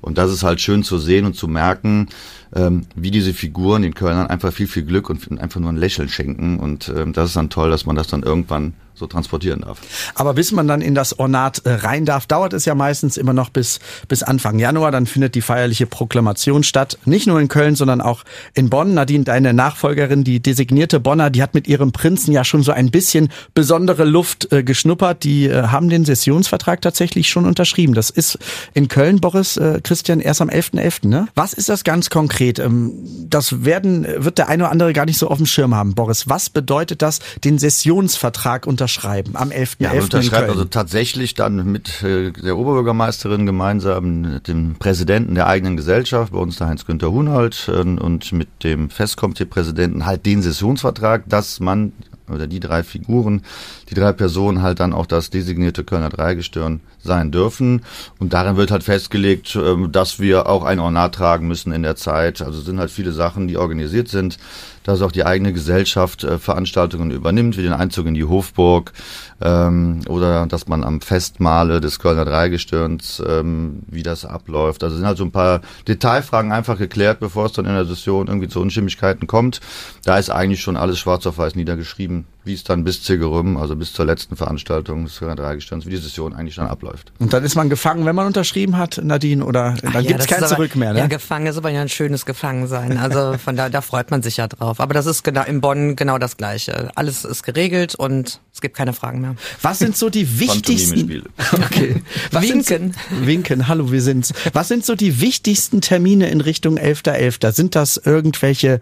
Und 0.00 0.18
das 0.18 0.32
ist 0.32 0.42
halt 0.42 0.60
schön 0.60 0.84
zu 0.84 0.98
sehen 0.98 1.26
und 1.26 1.34
zu 1.34 1.48
merken, 1.48 2.08
ähm, 2.54 2.86
wie 2.94 3.10
diese 3.10 3.34
Figuren 3.34 3.82
den 3.82 3.94
Kölnern 3.94 4.28
einfach 4.28 4.52
viel, 4.52 4.68
viel 4.68 4.84
Glück 4.84 5.10
und 5.10 5.40
einfach 5.40 5.60
nur 5.60 5.70
ein 5.70 5.76
Lächeln 5.76 6.08
schenken. 6.08 6.58
Und 6.58 6.92
ähm, 6.96 7.12
das 7.12 7.30
ist 7.30 7.36
dann 7.36 7.50
toll, 7.50 7.70
dass 7.70 7.86
man 7.86 7.96
das 7.96 8.06
dann 8.06 8.22
irgendwann 8.22 8.74
so 8.96 9.06
transportieren 9.06 9.60
darf. 9.60 9.78
Aber 10.14 10.34
bis 10.34 10.52
man 10.52 10.66
dann 10.66 10.80
in 10.80 10.94
das 10.94 11.18
Ornat 11.18 11.62
äh, 11.64 11.70
rein 11.70 12.06
darf, 12.06 12.26
dauert 12.26 12.52
es 12.52 12.64
ja 12.64 12.74
meistens 12.74 13.16
immer 13.16 13.32
noch 13.32 13.50
bis, 13.50 13.78
bis 14.08 14.22
Anfang 14.22 14.58
Januar. 14.58 14.90
Dann 14.90 15.06
findet 15.06 15.34
die 15.34 15.42
feierliche 15.42 15.86
Proklamation 15.86 16.62
statt. 16.62 16.98
Nicht 17.04 17.26
nur 17.26 17.40
in 17.40 17.48
Köln, 17.48 17.76
sondern 17.76 18.00
auch 18.00 18.24
in 18.54 18.70
Bonn. 18.70 18.94
Nadine, 18.94 19.24
deine 19.24 19.52
Nachfolgerin, 19.52 20.24
die 20.24 20.40
designierte 20.40 20.98
Bonner, 20.98 21.30
die 21.30 21.42
hat 21.42 21.54
mit 21.54 21.68
ihrem 21.68 21.92
Prinzen 21.92 22.32
ja 22.32 22.44
schon 22.44 22.62
so 22.62 22.72
ein 22.72 22.90
bisschen 22.90 23.28
besondere 23.54 24.04
Luft 24.04 24.50
äh, 24.52 24.62
geschnuppert. 24.62 25.24
Die 25.24 25.46
äh, 25.46 25.68
haben 25.68 25.88
den 25.90 26.04
Sessionsvertrag 26.04 26.80
tatsächlich 26.80 27.28
schon 27.28 27.44
unterschrieben. 27.44 27.94
Das 27.94 28.10
ist 28.10 28.38
in 28.72 28.88
Köln, 28.88 29.20
Boris, 29.20 29.56
äh, 29.56 29.80
Christian, 29.82 30.20
erst 30.20 30.40
am 30.40 30.48
11.11. 30.48 30.76
.11., 30.76 31.08
ne? 31.08 31.28
Was 31.34 31.52
ist 31.52 31.68
das 31.68 31.84
ganz 31.84 32.10
konkret? 32.10 32.58
Ähm, 32.58 32.92
das 33.28 33.64
werden, 33.64 34.06
wird 34.16 34.38
der 34.38 34.48
eine 34.48 34.64
oder 34.64 34.72
andere 34.72 34.92
gar 34.92 35.04
nicht 35.04 35.18
so 35.18 35.28
auf 35.28 35.36
dem 35.36 35.46
Schirm 35.46 35.74
haben. 35.74 35.94
Boris, 35.94 36.28
was 36.28 36.48
bedeutet 36.48 37.02
das, 37.02 37.20
den 37.44 37.58
Sessionsvertrag 37.58 38.66
unter 38.66 38.85
unterschreiben 38.86 39.34
am 39.34 39.50
11.11. 39.50 39.74
Ja, 39.80 39.90
.11. 39.90 40.02
unterschreibt 40.04 40.48
also 40.48 40.64
tatsächlich 40.64 41.34
dann 41.34 41.72
mit 41.72 42.04
äh, 42.04 42.30
der 42.30 42.56
Oberbürgermeisterin 42.56 43.44
gemeinsam, 43.44 44.40
dem 44.44 44.76
Präsidenten 44.78 45.34
der 45.34 45.48
eigenen 45.48 45.76
Gesellschaft, 45.76 46.32
bei 46.32 46.38
uns 46.38 46.56
der 46.56 46.68
Heinz-Günther 46.68 47.10
Hunold 47.10 47.68
äh, 47.68 47.80
und 47.80 48.30
mit 48.32 48.48
dem 48.62 48.88
Festkomitee-Präsidenten 48.88 50.06
halt 50.06 50.24
den 50.24 50.40
Sessionsvertrag, 50.40 51.24
dass 51.26 51.58
man 51.58 51.92
oder 52.28 52.46
die 52.46 52.60
drei 52.60 52.82
Figuren, 52.82 53.42
die 53.88 53.94
drei 53.94 54.12
Personen 54.12 54.62
halt 54.62 54.80
dann 54.80 54.92
auch 54.92 55.06
das 55.06 55.30
designierte 55.30 55.84
Kölner 55.84 56.10
Dreigestirn 56.10 56.80
sein 56.98 57.30
dürfen. 57.30 57.82
Und 58.18 58.32
darin 58.32 58.56
wird 58.56 58.70
halt 58.70 58.82
festgelegt, 58.82 59.56
ähm, 59.56 59.92
dass 59.92 60.18
wir 60.18 60.48
auch 60.48 60.64
ein 60.64 60.80
Ornat 60.80 61.14
tragen 61.14 61.46
müssen 61.46 61.72
in 61.72 61.82
der 61.82 61.96
Zeit. 61.96 62.42
Also 62.42 62.60
sind 62.60 62.80
halt 62.80 62.90
viele 62.90 63.12
Sachen, 63.12 63.46
die 63.48 63.56
organisiert 63.56 64.08
sind, 64.08 64.38
dass 64.86 65.02
auch 65.02 65.12
die 65.12 65.26
eigene 65.26 65.52
Gesellschaft 65.52 66.22
äh, 66.22 66.38
Veranstaltungen 66.38 67.10
übernimmt, 67.10 67.56
wie 67.56 67.62
den 67.62 67.72
Einzug 67.72 68.06
in 68.06 68.14
die 68.14 68.24
Hofburg 68.24 68.92
ähm, 69.40 70.00
oder 70.08 70.46
dass 70.46 70.68
man 70.68 70.84
am 70.84 71.00
Festmale 71.00 71.80
des 71.80 71.98
Kölner 71.98 72.24
Dreigestirns, 72.24 73.22
ähm, 73.26 73.80
wie 73.88 74.04
das 74.04 74.24
abläuft. 74.24 74.84
Also 74.84 74.96
sind 74.96 75.06
halt 75.06 75.18
so 75.18 75.24
ein 75.24 75.32
paar 75.32 75.60
Detailfragen 75.88 76.52
einfach 76.52 76.78
geklärt, 76.78 77.18
bevor 77.18 77.46
es 77.46 77.52
dann 77.52 77.66
in 77.66 77.74
der 77.74 77.84
Session 77.84 78.28
irgendwie 78.28 78.48
zu 78.48 78.60
Unstimmigkeiten 78.60 79.26
kommt. 79.26 79.60
Da 80.04 80.18
ist 80.18 80.30
eigentlich 80.30 80.60
schon 80.60 80.76
alles 80.76 81.00
schwarz 81.00 81.26
auf 81.26 81.38
weiß 81.38 81.56
niedergeschrieben, 81.56 82.26
wie 82.46 82.54
es 82.54 82.64
dann 82.64 82.84
bis 82.84 83.02
Ziggerum, 83.02 83.56
also 83.56 83.76
bis 83.76 83.92
zur 83.92 84.04
letzten 84.04 84.36
Veranstaltung 84.36 85.04
des 85.04 85.18
Kölner 85.18 85.36
Dreigestirns, 85.36 85.84
wie 85.86 85.90
die 85.90 85.96
Session 85.96 86.34
eigentlich 86.34 86.56
dann 86.56 86.68
abläuft. 86.68 87.12
Und 87.18 87.32
dann 87.32 87.44
ist 87.44 87.56
man 87.56 87.68
gefangen, 87.68 88.06
wenn 88.06 88.14
man 88.14 88.26
unterschrieben 88.26 88.78
hat, 88.78 89.00
Nadine, 89.02 89.44
oder 89.44 89.76
dann 89.82 89.92
ja, 89.92 90.02
gibt 90.02 90.20
es 90.20 90.26
kein 90.26 90.44
Zurück 90.44 90.76
mehr, 90.76 90.92
ne? 90.92 91.00
Ja, 91.00 91.06
gefangen 91.06 91.46
ist 91.46 91.56
aber 91.56 91.70
ja 91.70 91.80
ein 91.80 91.88
schönes 91.88 92.24
Gefangensein. 92.24 92.96
Also 92.98 93.36
von 93.38 93.56
da, 93.56 93.68
da 93.68 93.80
freut 93.80 94.10
man 94.10 94.22
sich 94.22 94.36
ja 94.36 94.48
drauf. 94.48 94.80
Aber 94.80 94.94
das 94.94 95.06
ist 95.06 95.24
genau 95.24 95.42
in 95.44 95.60
Bonn 95.60 95.96
genau 95.96 96.18
das 96.18 96.36
Gleiche. 96.36 96.90
Alles 96.94 97.24
ist 97.24 97.42
geregelt 97.42 97.94
und 97.94 98.40
es 98.54 98.60
gibt 98.60 98.76
keine 98.76 98.92
Fragen 98.92 99.20
mehr. 99.20 99.34
Was 99.62 99.80
sind 99.80 99.96
so 99.96 100.08
die 100.08 100.38
wichtigsten? 100.40 101.24
okay. 101.52 102.02
Was 102.30 102.42
winken. 102.42 102.94
So, 103.10 103.26
winken, 103.26 103.68
hallo, 103.68 103.90
wir 103.90 104.02
sind's. 104.02 104.32
Was 104.52 104.68
sind 104.68 104.84
so 104.84 104.94
die 104.94 105.20
wichtigsten 105.20 105.80
Termine 105.80 106.30
in 106.30 106.40
Richtung 106.40 106.78
11.11.? 106.78 107.40
.11.? 107.40 107.52
Sind 107.52 107.74
das 107.74 107.96
irgendwelche 107.96 108.80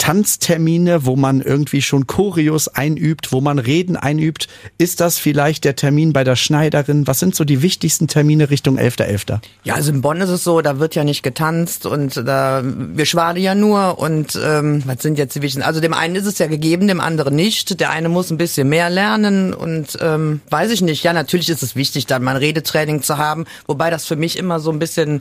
Tanztermine, 0.00 1.04
wo 1.04 1.14
man 1.14 1.42
irgendwie 1.42 1.82
schon 1.82 2.06
Choreos 2.06 2.68
einübt, 2.68 3.32
wo 3.32 3.42
man 3.42 3.58
Reden 3.58 3.96
einübt. 3.96 4.48
Ist 4.78 5.00
das 5.00 5.18
vielleicht 5.18 5.64
der 5.64 5.76
Termin 5.76 6.14
bei 6.14 6.24
der 6.24 6.36
Schneiderin? 6.36 7.06
Was 7.06 7.18
sind 7.18 7.36
so 7.36 7.44
die 7.44 7.60
wichtigsten 7.60 8.08
Termine 8.08 8.48
Richtung 8.48 8.78
11.11.? 8.78 9.26
.11.? 9.26 9.40
Ja, 9.62 9.74
also 9.74 9.92
in 9.92 10.00
Bonn 10.00 10.22
ist 10.22 10.30
es 10.30 10.42
so, 10.42 10.62
da 10.62 10.78
wird 10.78 10.94
ja 10.94 11.04
nicht 11.04 11.22
getanzt 11.22 11.84
und 11.84 12.16
da 12.16 12.62
wir 12.64 13.04
schwade 13.04 13.40
ja 13.40 13.54
nur 13.54 13.98
und 13.98 14.40
ähm, 14.42 14.82
was 14.86 15.02
sind 15.02 15.18
jetzt 15.18 15.36
die 15.36 15.42
wichtigsten? 15.42 15.68
Also 15.68 15.80
dem 15.80 15.92
einen 15.92 16.16
ist 16.16 16.24
es 16.24 16.38
ja 16.38 16.46
gegeben, 16.46 16.88
dem 16.88 17.00
anderen 17.00 17.36
nicht. 17.36 17.78
Der 17.78 17.90
eine 17.90 18.08
muss 18.08 18.30
ein 18.30 18.38
bisschen 18.38 18.70
mehr 18.70 18.88
lernen 18.88 19.52
und 19.52 19.98
ähm, 20.00 20.40
weiß 20.48 20.70
ich 20.70 20.80
nicht. 20.80 21.04
Ja, 21.04 21.12
natürlich 21.12 21.50
ist 21.50 21.62
es 21.62 21.76
wichtig, 21.76 22.06
dann 22.06 22.22
mal 22.22 22.30
ein 22.32 22.36
Redetraining 22.38 23.02
zu 23.02 23.18
haben, 23.18 23.44
wobei 23.66 23.90
das 23.90 24.06
für 24.06 24.16
mich 24.16 24.38
immer 24.38 24.60
so 24.60 24.70
ein 24.70 24.78
bisschen 24.78 25.20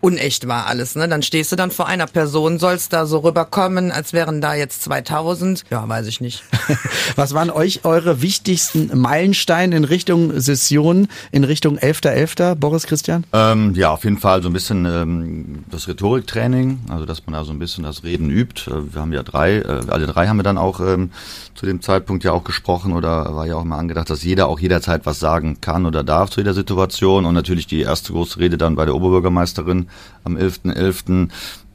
unecht 0.00 0.48
war 0.48 0.66
alles. 0.66 0.96
Ne? 0.96 1.08
Dann 1.08 1.22
stehst 1.22 1.52
du 1.52 1.56
dann 1.56 1.70
vor 1.70 1.86
einer 1.86 2.06
Person, 2.06 2.58
sollst 2.58 2.92
da 2.92 3.06
so 3.06 3.18
rüberkommen, 3.18 3.92
als 3.92 4.12
wären 4.12 4.40
da 4.40 4.54
jetzt 4.54 4.82
2000. 4.82 5.64
Ja, 5.70 5.88
weiß 5.88 6.06
ich 6.06 6.20
nicht. 6.20 6.42
Was 7.16 7.34
waren 7.34 7.50
euch 7.50 7.84
eure 7.84 8.20
wichtigsten 8.20 8.90
Meilensteine 8.98 9.76
in 9.76 9.84
Richtung 9.84 10.38
Session, 10.40 11.08
in 11.30 11.44
Richtung 11.44 11.78
11.11., 11.78 12.36
.11., 12.36 12.54
Boris 12.56 12.86
Christian? 12.86 13.24
Ähm, 13.32 13.74
ja, 13.74 13.90
auf 13.90 14.04
jeden 14.04 14.18
Fall 14.18 14.42
so 14.42 14.48
ein 14.48 14.52
bisschen 14.52 14.84
ähm, 14.86 15.64
das 15.70 15.86
Rhetoriktraining, 15.88 16.80
also 16.88 17.06
dass 17.06 17.24
man 17.26 17.34
da 17.34 17.44
so 17.44 17.52
ein 17.52 17.58
bisschen 17.58 17.84
das 17.84 18.02
Reden 18.02 18.30
übt. 18.30 18.70
Äh, 18.70 18.94
wir 18.94 19.00
haben 19.00 19.12
ja 19.12 19.22
drei, 19.22 19.58
äh, 19.58 19.82
alle 19.88 20.06
drei 20.06 20.26
haben 20.26 20.38
wir 20.38 20.42
dann 20.42 20.58
auch 20.58 20.80
ähm, 20.80 21.10
zu 21.54 21.66
dem 21.66 21.80
Zeitpunkt 21.80 22.24
ja 22.24 22.32
auch 22.32 22.44
gesprochen 22.44 22.92
oder 22.92 23.34
war 23.36 23.46
ja 23.46 23.54
auch 23.54 23.64
mal 23.64 23.78
angedacht, 23.78 24.10
dass 24.10 24.24
jeder 24.24 24.48
auch 24.48 24.58
jederzeit 24.58 25.06
was 25.06 25.20
sagen 25.20 25.60
kann 25.60 25.86
oder 25.86 26.02
darf 26.02 26.30
zu 26.30 26.40
jeder 26.40 26.54
Situation 26.54 27.24
und 27.24 27.34
natürlich 27.34 27.66
die 27.66 27.82
erste 27.82 28.12
große 28.12 28.40
Rede 28.40 28.58
dann 28.58 28.74
bei 28.74 28.84
der 28.84 28.94
Oberbürgermeisterin 28.94 29.81
am 30.24 30.36
11.11. 30.36 30.74
.11. 30.74 31.28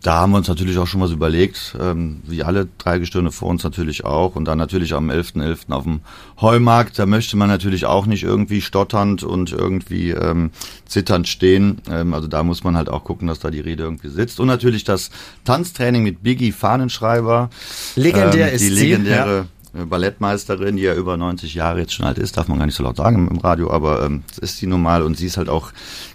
Da 0.03 0.19
haben 0.19 0.31
wir 0.31 0.37
uns 0.37 0.47
natürlich 0.47 0.77
auch 0.77 0.85
schon 0.85 1.01
was 1.01 1.11
überlegt, 1.11 1.75
ähm, 1.81 2.21
wie 2.25 2.43
alle 2.43 2.67
drei 2.77 2.99
Gestirne 2.99 3.31
vor 3.31 3.49
uns 3.49 3.63
natürlich 3.63 4.05
auch. 4.05 4.35
Und 4.35 4.45
dann 4.45 4.57
natürlich 4.57 4.93
am 4.93 5.09
11.11. 5.09 5.41
.11. 5.41 5.73
auf 5.73 5.83
dem 5.83 6.01
Heumarkt, 6.39 6.99
da 6.99 7.05
möchte 7.05 7.35
man 7.35 7.49
natürlich 7.49 7.85
auch 7.87 8.05
nicht 8.05 8.23
irgendwie 8.23 8.61
stotternd 8.61 9.23
und 9.23 9.51
irgendwie 9.51 10.11
ähm, 10.11 10.51
zitternd 10.85 11.27
stehen. 11.27 11.81
Ähm, 11.89 12.13
also 12.13 12.27
da 12.27 12.43
muss 12.43 12.63
man 12.63 12.77
halt 12.77 12.89
auch 12.89 13.03
gucken, 13.03 13.27
dass 13.27 13.39
da 13.39 13.49
die 13.49 13.59
Rede 13.59 13.83
irgendwie 13.83 14.09
sitzt. 14.09 14.39
Und 14.39 14.47
natürlich 14.47 14.83
das 14.83 15.09
Tanztraining 15.45 16.03
mit 16.03 16.21
Biggie 16.23 16.51
Fahnenschreiber. 16.51 17.49
Legendär 17.95 18.49
ähm, 18.49 18.55
ist 18.55 18.61
die 18.61 18.69
legendäre 18.69 19.39
äh, 19.39 19.56
Ballettmeisterin, 19.85 20.77
die 20.77 20.83
ja 20.83 20.93
über 20.93 21.17
90 21.17 21.53
Jahre 21.53 21.79
jetzt 21.79 21.93
schon 21.93 22.05
alt 22.05 22.17
ist, 22.17 22.37
darf 22.37 22.47
man 22.47 22.57
gar 22.57 22.65
nicht 22.65 22.75
so 22.75 22.83
laut 22.83 22.97
sagen 22.97 23.27
im 23.29 23.37
Radio, 23.37 23.71
aber 23.71 24.03
ähm, 24.03 24.23
ist 24.41 24.61
die 24.61 24.67
normal 24.67 25.03
und 25.03 25.17
sie 25.17 25.27
ist 25.27 25.37
halt 25.37 25.49
auch 25.49 25.71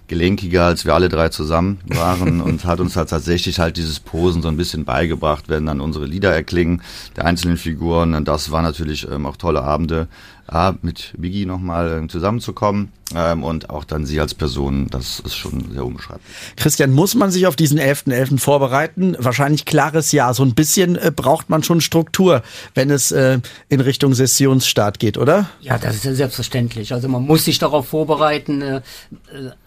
gelenkiger, 0.08 0.64
als 0.64 0.84
wir 0.84 0.94
alle 0.94 1.08
drei 1.08 1.28
zusammen 1.28 1.78
waren 1.86 2.40
und 2.42 2.64
hat 2.64 2.80
uns 2.80 2.96
halt 2.96 3.10
tatsächlich 3.10 3.58
halt 3.58 3.76
dieses 3.76 4.00
Posen 4.00 4.42
so 4.42 4.48
ein 4.48 4.56
bisschen 4.56 4.84
beigebracht, 4.84 5.44
wenn 5.48 5.66
dann 5.66 5.80
unsere 5.80 6.06
Lieder 6.06 6.34
erklingen, 6.34 6.82
der 7.16 7.24
einzelnen 7.24 7.56
Figuren 7.56 8.14
und 8.14 8.26
das 8.28 8.50
war 8.50 8.62
natürlich 8.62 9.08
ähm, 9.10 9.26
auch 9.26 9.36
tolle 9.36 9.62
Abende. 9.62 10.08
A, 10.52 10.74
mit 10.82 11.14
Biggie 11.16 11.46
nochmal 11.46 12.04
äh, 12.04 12.08
zusammenzukommen 12.08 12.92
ähm, 13.14 13.42
und 13.42 13.70
auch 13.70 13.84
dann 13.84 14.06
sie 14.06 14.20
als 14.20 14.34
Person, 14.34 14.88
das 14.90 15.20
ist 15.20 15.34
schon 15.36 15.72
sehr 15.72 15.84
unbeschreiblich. 15.84 16.24
Christian, 16.56 16.92
muss 16.92 17.14
man 17.14 17.30
sich 17.30 17.46
auf 17.46 17.56
diesen 17.56 17.78
11.11. 17.78 18.32
.11. 18.32 18.38
vorbereiten? 18.38 19.16
Wahrscheinlich 19.18 19.64
klares 19.64 20.12
Ja. 20.12 20.34
So 20.34 20.44
ein 20.44 20.54
bisschen 20.54 20.96
äh, 20.96 21.12
braucht 21.14 21.50
man 21.50 21.62
schon 21.62 21.80
Struktur, 21.80 22.42
wenn 22.74 22.90
es 22.90 23.12
äh, 23.12 23.38
in 23.68 23.80
Richtung 23.80 24.14
Sessionsstart 24.14 24.98
geht, 24.98 25.18
oder? 25.18 25.48
Ja, 25.60 25.78
das 25.78 25.96
ist 25.96 26.04
ja 26.04 26.14
selbstverständlich. 26.14 26.92
Also 26.92 27.08
man 27.08 27.22
muss 27.22 27.44
sich 27.44 27.58
darauf 27.58 27.88
vorbereiten. 27.88 28.62
Äh, 28.62 28.76
äh, 28.76 28.80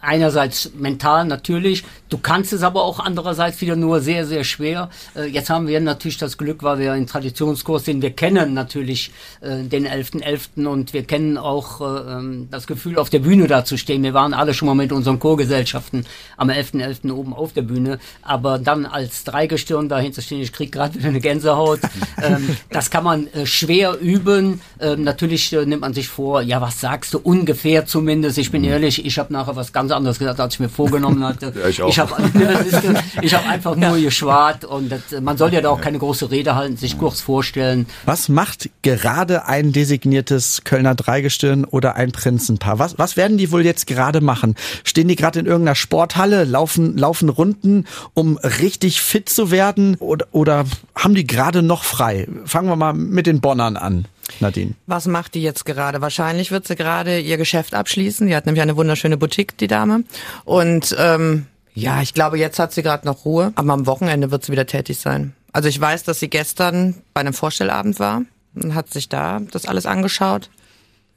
einerseits 0.02 0.72
mental 0.76 1.26
natürlich. 1.26 1.84
Du 2.10 2.18
kannst 2.18 2.54
es 2.54 2.64
aber 2.64 2.84
auch 2.84 3.00
andererseits 3.00 3.62
wieder 3.62 3.76
nur 3.76 4.02
sehr, 4.02 4.26
sehr 4.26 4.44
schwer. 4.44 4.90
Äh, 5.16 5.26
jetzt 5.26 5.50
haben 5.50 5.68
wir 5.68 5.80
natürlich 5.80 6.18
das 6.18 6.38
Glück, 6.38 6.64
weil 6.64 6.80
wir 6.80 6.94
einen 6.94 7.08
Traditionskurs, 7.08 7.84
den 7.84 8.02
wir 8.02 8.12
kennen, 8.12 8.54
natürlich 8.54 9.12
äh, 9.42 9.64
den 9.64 9.88
11.11. 9.88 10.24
.11. 10.26 10.68
und 10.68 10.75
wir 10.94 11.04
kennen 11.04 11.38
auch 11.38 11.82
äh, 11.82 12.12
ähm, 12.12 12.48
das 12.52 12.68
Gefühl 12.68 12.98
auf 12.98 13.10
der 13.10 13.20
Bühne 13.20 13.48
da 13.48 13.66
zu 13.66 13.78
stehen. 13.78 14.04
Wir 14.04 14.14
waren 14.14 14.34
alle 14.34 14.54
schon 14.54 14.68
mal 14.68 14.76
mit 14.76 14.92
unseren 14.92 15.20
Chorgesellschaften 15.20 16.06
am 16.38 16.50
11.11. 16.50 17.04
.11. 17.04 17.12
oben 17.12 17.34
auf 17.34 17.54
der 17.54 17.62
Bühne, 17.62 18.00
aber 18.22 18.60
dann 18.60 18.86
als 18.86 19.24
Dreigestirn 19.24 19.90
dahin 19.90 20.14
zu 20.14 20.22
stehen, 20.22 20.42
ich 20.42 20.54
krieg 20.54 20.72
gerade 20.72 20.96
wieder 20.96 21.10
eine 21.10 21.20
Gänsehaut, 21.20 21.80
ähm, 22.24 22.58
das 22.70 22.90
kann 22.90 23.04
man 23.04 23.28
äh, 23.28 23.46
schwer 23.46 24.00
üben. 24.00 24.62
Ähm, 24.80 25.04
natürlich 25.04 25.52
äh, 25.54 25.66
nimmt 25.66 25.82
man 25.82 25.94
sich 25.94 26.08
vor, 26.08 26.42
ja, 26.42 26.62
was 26.62 26.82
sagst 26.82 27.14
du 27.14 27.20
ungefähr 27.20 27.86
zumindest. 27.86 28.38
Ich 28.38 28.52
bin 28.52 28.62
mhm. 28.62 28.70
ehrlich, 28.70 29.06
ich 29.06 29.18
habe 29.20 29.32
nachher 29.34 29.56
was 29.56 29.74
ganz 29.74 29.92
anderes 29.92 30.20
gesagt, 30.20 30.40
als 30.40 30.56
ich 30.56 30.60
mir 30.60 30.70
vorgenommen 30.70 31.24
hatte. 31.24 31.54
ja, 31.60 31.68
ich 31.68 31.82
auch. 31.82 31.90
Ich 31.90 32.00
habe 32.00 32.12
hab 32.16 33.50
einfach 33.50 33.76
nur 33.76 33.98
geschwart 33.98 34.66
und 34.66 34.92
das, 34.92 35.22
man 35.22 35.38
soll 35.38 35.54
ja 35.54 35.62
da 35.62 35.70
auch 35.70 35.82
keine 35.82 36.00
große 36.00 36.32
Rede 36.32 36.56
halten, 36.56 36.78
sich 36.78 36.98
kurz 36.98 37.22
vorstellen. 37.22 37.86
Was 38.06 38.30
macht 38.30 38.70
gerade 38.82 39.46
ein 39.46 39.72
designiertes 39.72 40.55
Kölner 40.64 40.96
Dreigestirn 40.96 41.66
oder 41.66 41.96
ein 41.96 42.12
Prinzenpaar? 42.12 42.80
Was, 42.80 42.98
was 42.98 43.18
werden 43.18 43.38
die 43.38 43.52
wohl 43.52 43.66
jetzt 43.66 43.88
gerade 43.88 44.22
machen? 44.22 44.56
Stehen 44.84 45.08
die 45.08 45.16
gerade 45.16 45.40
in 45.40 45.46
irgendeiner 45.46 45.76
Sporthalle, 45.76 46.44
laufen, 46.46 46.98
laufen 46.98 47.30
Runden, 47.30 47.86
um 48.14 48.38
richtig 48.38 49.02
fit 49.02 49.30
zu 49.30 49.52
werden? 49.52 49.96
Oder, 49.96 50.28
oder 50.32 50.66
haben 50.96 51.16
die 51.16 51.28
gerade 51.28 51.62
noch 51.62 51.84
frei? 51.84 52.28
Fangen 52.46 52.70
wir 52.70 52.76
mal 52.76 52.94
mit 52.94 53.28
den 53.28 53.42
Bonnern 53.42 53.78
an. 53.78 54.06
Nadine. 54.40 54.74
Was 54.88 55.06
macht 55.06 55.36
die 55.36 55.44
jetzt 55.44 55.66
gerade? 55.66 56.02
Wahrscheinlich 56.02 56.52
wird 56.52 56.68
sie 56.68 56.76
gerade 56.76 57.20
ihr 57.20 57.38
Geschäft 57.38 57.74
abschließen. 57.74 58.28
Die 58.28 58.36
hat 58.36 58.46
nämlich 58.46 58.62
eine 58.62 58.76
wunderschöne 58.76 59.18
Boutique, 59.18 59.58
die 59.58 59.68
Dame. 59.68 60.04
Und 60.46 60.96
ähm, 60.98 61.46
ja, 61.74 62.02
ich 62.02 62.14
glaube, 62.14 62.40
jetzt 62.40 62.58
hat 62.58 62.74
sie 62.74 62.82
gerade 62.82 63.06
noch 63.06 63.26
Ruhe, 63.26 63.52
aber 63.56 63.74
am 63.74 63.86
Wochenende 63.86 64.32
wird 64.32 64.46
sie 64.46 64.52
wieder 64.52 64.66
tätig 64.66 65.00
sein. 65.00 65.34
Also 65.52 65.70
ich 65.70 65.80
weiß, 65.80 66.04
dass 66.04 66.20
sie 66.20 66.30
gestern 66.30 66.96
bei 67.14 67.22
einem 67.22 67.34
Vorstellabend 67.34 68.00
war 68.00 68.24
und 68.56 68.76
hat 68.76 68.92
sich 68.92 69.10
da 69.10 69.40
das 69.52 69.66
alles 69.66 69.86
angeschaut. 69.86 70.50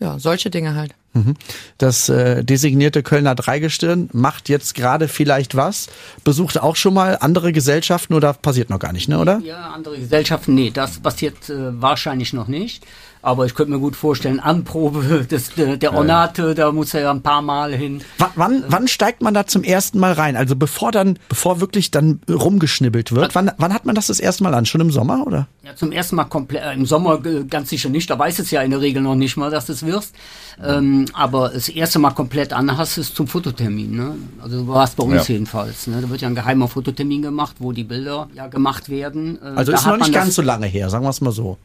Ja, 0.00 0.18
solche 0.18 0.50
Dinge 0.50 0.74
halt. 0.76 0.94
Mhm. 1.14 1.34
Das 1.78 2.08
äh, 2.08 2.44
designierte 2.44 3.02
Kölner 3.02 3.34
Dreigestirn 3.34 4.08
macht 4.12 4.48
jetzt 4.48 4.74
gerade 4.74 5.08
vielleicht 5.08 5.56
was. 5.56 5.88
Besucht 6.22 6.60
auch 6.60 6.76
schon 6.76 6.94
mal 6.94 7.18
andere 7.20 7.52
Gesellschaften 7.52 8.14
oder 8.14 8.32
passiert 8.34 8.70
noch 8.70 8.78
gar 8.78 8.92
nicht, 8.92 9.08
ne, 9.08 9.18
oder? 9.18 9.40
Ja, 9.40 9.70
andere 9.70 9.98
Gesellschaften, 9.98 10.54
nee, 10.54 10.70
das 10.70 11.00
passiert 11.00 11.50
äh, 11.50 11.80
wahrscheinlich 11.80 12.32
noch 12.32 12.46
nicht. 12.46 12.84
Aber 13.22 13.46
ich 13.46 13.54
könnte 13.54 13.72
mir 13.72 13.78
gut 13.78 13.96
vorstellen, 13.96 14.40
Anprobe 14.40 15.26
des, 15.30 15.50
der, 15.54 15.94
Ornate, 15.94 16.54
da 16.54 16.72
muss 16.72 16.94
er 16.94 17.02
ja 17.02 17.10
ein 17.10 17.22
paar 17.22 17.42
Mal 17.42 17.74
hin. 17.74 18.00
W 18.18 18.24
wann, 18.34 18.64
wann 18.68 18.88
steigt 18.88 19.22
man 19.22 19.34
da 19.34 19.46
zum 19.46 19.64
ersten 19.64 19.98
Mal 19.98 20.12
rein? 20.12 20.36
Also 20.36 20.56
bevor 20.56 20.92
dann, 20.92 21.18
bevor 21.28 21.60
wirklich 21.60 21.90
dann 21.90 22.20
rumgeschnibbelt 22.28 23.12
wird, 23.12 23.34
wann, 23.34 23.50
wann 23.58 23.74
hat 23.74 23.86
man 23.86 23.94
das 23.94 24.06
das 24.06 24.20
erste 24.20 24.44
Mal 24.44 24.54
an? 24.54 24.66
Schon 24.66 24.80
im 24.80 24.90
Sommer, 24.90 25.26
oder? 25.26 25.46
Ja, 25.64 25.74
zum 25.74 25.92
ersten 25.92 26.16
Mal 26.16 26.24
komplett, 26.24 26.62
äh, 26.62 26.72
im 26.72 26.86
Sommer 26.86 27.24
äh, 27.24 27.44
ganz 27.44 27.70
sicher 27.70 27.88
nicht, 27.88 28.08
da 28.10 28.18
weiß 28.18 28.38
es 28.38 28.50
ja 28.50 28.62
in 28.62 28.70
der 28.70 28.80
Regel 28.80 29.02
noch 29.02 29.14
nicht 29.14 29.36
mal, 29.36 29.50
dass 29.50 29.66
du 29.66 29.72
es 29.72 29.84
wirst. 29.84 30.14
Ähm, 30.62 31.06
aber 31.12 31.50
das 31.50 31.68
erste 31.68 31.98
Mal 31.98 32.10
komplett 32.10 32.52
an 32.52 32.76
hast 32.76 32.96
du 32.96 33.00
es 33.00 33.14
zum 33.14 33.28
Fototermin, 33.28 33.94
ne? 33.94 34.16
Also 34.42 34.62
du 34.62 34.68
warst 34.68 34.96
bei 34.96 35.04
uns 35.04 35.28
ja. 35.28 35.34
jedenfalls, 35.34 35.86
ne? 35.86 36.00
Da 36.00 36.10
wird 36.10 36.20
ja 36.20 36.28
ein 36.28 36.34
geheimer 36.34 36.68
Fototermin 36.68 37.22
gemacht, 37.22 37.56
wo 37.58 37.72
die 37.72 37.84
Bilder 37.84 38.28
ja 38.34 38.48
gemacht 38.48 38.88
werden. 38.88 39.38
Äh, 39.42 39.56
also 39.56 39.72
ist 39.72 39.86
noch 39.86 39.96
nicht 39.96 40.12
ganz 40.12 40.34
so 40.34 40.42
lange 40.42 40.66
her, 40.66 40.90
sagen 40.90 41.04
wir 41.04 41.10
es 41.10 41.20
mal 41.20 41.32
so. 41.32 41.58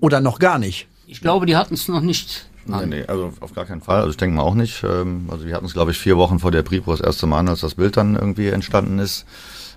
Oder 0.00 0.20
noch 0.20 0.38
gar 0.38 0.58
nicht. 0.58 0.88
Ich 1.06 1.20
glaube, 1.20 1.46
die 1.46 1.56
hatten 1.56 1.74
es 1.74 1.88
noch 1.88 2.00
nicht. 2.00 2.46
Nee, 2.66 2.86
nee, 2.86 3.04
also 3.06 3.32
auf 3.40 3.54
gar 3.54 3.64
keinen 3.64 3.80
Fall. 3.80 3.98
Also 3.98 4.10
ich 4.10 4.16
denke 4.16 4.36
mal 4.36 4.42
auch 4.42 4.54
nicht. 4.54 4.84
Ähm, 4.84 5.28
also 5.30 5.46
wir 5.46 5.54
hatten 5.54 5.66
es, 5.66 5.72
glaube 5.72 5.90
ich, 5.90 5.98
vier 5.98 6.16
Wochen 6.16 6.38
vor 6.38 6.50
der 6.50 6.62
Pripro 6.62 6.92
das 6.92 7.00
erste 7.00 7.26
Mal 7.26 7.38
an, 7.40 7.48
als 7.48 7.60
das 7.60 7.74
Bild 7.74 7.96
dann 7.96 8.16
irgendwie 8.16 8.48
entstanden 8.48 8.98
ist. 8.98 9.26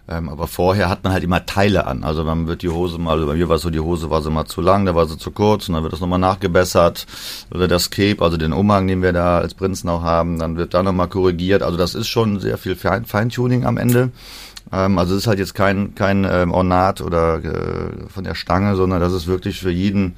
Ähm, 0.08 0.28
aber 0.28 0.48
vorher 0.48 0.90
hat 0.90 1.04
man 1.04 1.14
halt 1.14 1.24
immer 1.24 1.46
Teile 1.46 1.88
an. 1.88 2.04
Also 2.04 2.26
dann 2.26 2.46
wird 2.46 2.62
die 2.62 2.70
Hose 2.70 2.98
mal, 2.98 3.14
also 3.14 3.26
bei 3.26 3.36
mir 3.36 3.48
war 3.48 3.56
es 3.56 3.62
so, 3.62 3.70
die 3.70 3.80
Hose 3.80 4.10
war 4.10 4.22
so 4.22 4.30
mal 4.30 4.46
zu 4.46 4.60
lang, 4.60 4.86
da 4.86 4.96
war 4.96 5.08
sie 5.08 5.18
zu 5.18 5.32
kurz 5.32 5.70
und 5.70 5.76
dann 5.76 5.84
wird 5.84 5.94
das 5.94 6.02
nochmal 6.02 6.20
nachgebessert. 6.20 7.06
Oder 7.52 7.70
das 7.70 7.90
Cape, 7.90 8.22
also 8.22 8.36
den 8.36 8.52
Umhang, 8.52 8.88
den 8.88 9.02
wir 9.02 9.14
da 9.14 9.40
als 9.40 9.54
Prinzen 9.54 9.88
auch 9.88 10.04
haben, 10.04 10.40
dann 10.40 10.58
wird 10.58 10.74
da 10.74 10.84
nochmal 10.84 11.08
korrigiert. 11.08 11.64
Also 11.64 11.78
das 11.78 11.96
ist 11.96 12.10
schon 12.10 12.42
sehr 12.42 12.58
viel 12.58 12.76
Feintuning 12.76 13.66
am 13.66 13.78
Ende. 13.78 14.12
Ähm, 14.72 14.98
also 14.98 15.14
es 15.14 15.22
ist 15.22 15.28
halt 15.28 15.40
jetzt 15.40 15.54
kein, 15.54 15.96
kein 15.96 16.26
ähm, 16.30 16.52
Ornat 16.52 17.02
oder 17.02 17.44
äh, 17.44 18.10
von 18.10 18.24
der 18.24 18.36
Stange, 18.36 18.76
sondern 18.76 19.00
das 19.00 19.14
ist 19.14 19.28
wirklich 19.28 19.60
für 19.60 19.72
jeden 19.72 20.16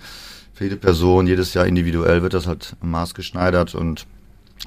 für 0.53 0.63
jede 0.63 0.77
Person, 0.77 1.27
jedes 1.27 1.53
Jahr 1.53 1.65
individuell 1.65 2.21
wird 2.21 2.34
das 2.34 2.47
halt 2.47 2.77
maßgeschneidert 2.81 3.75
und 3.75 4.08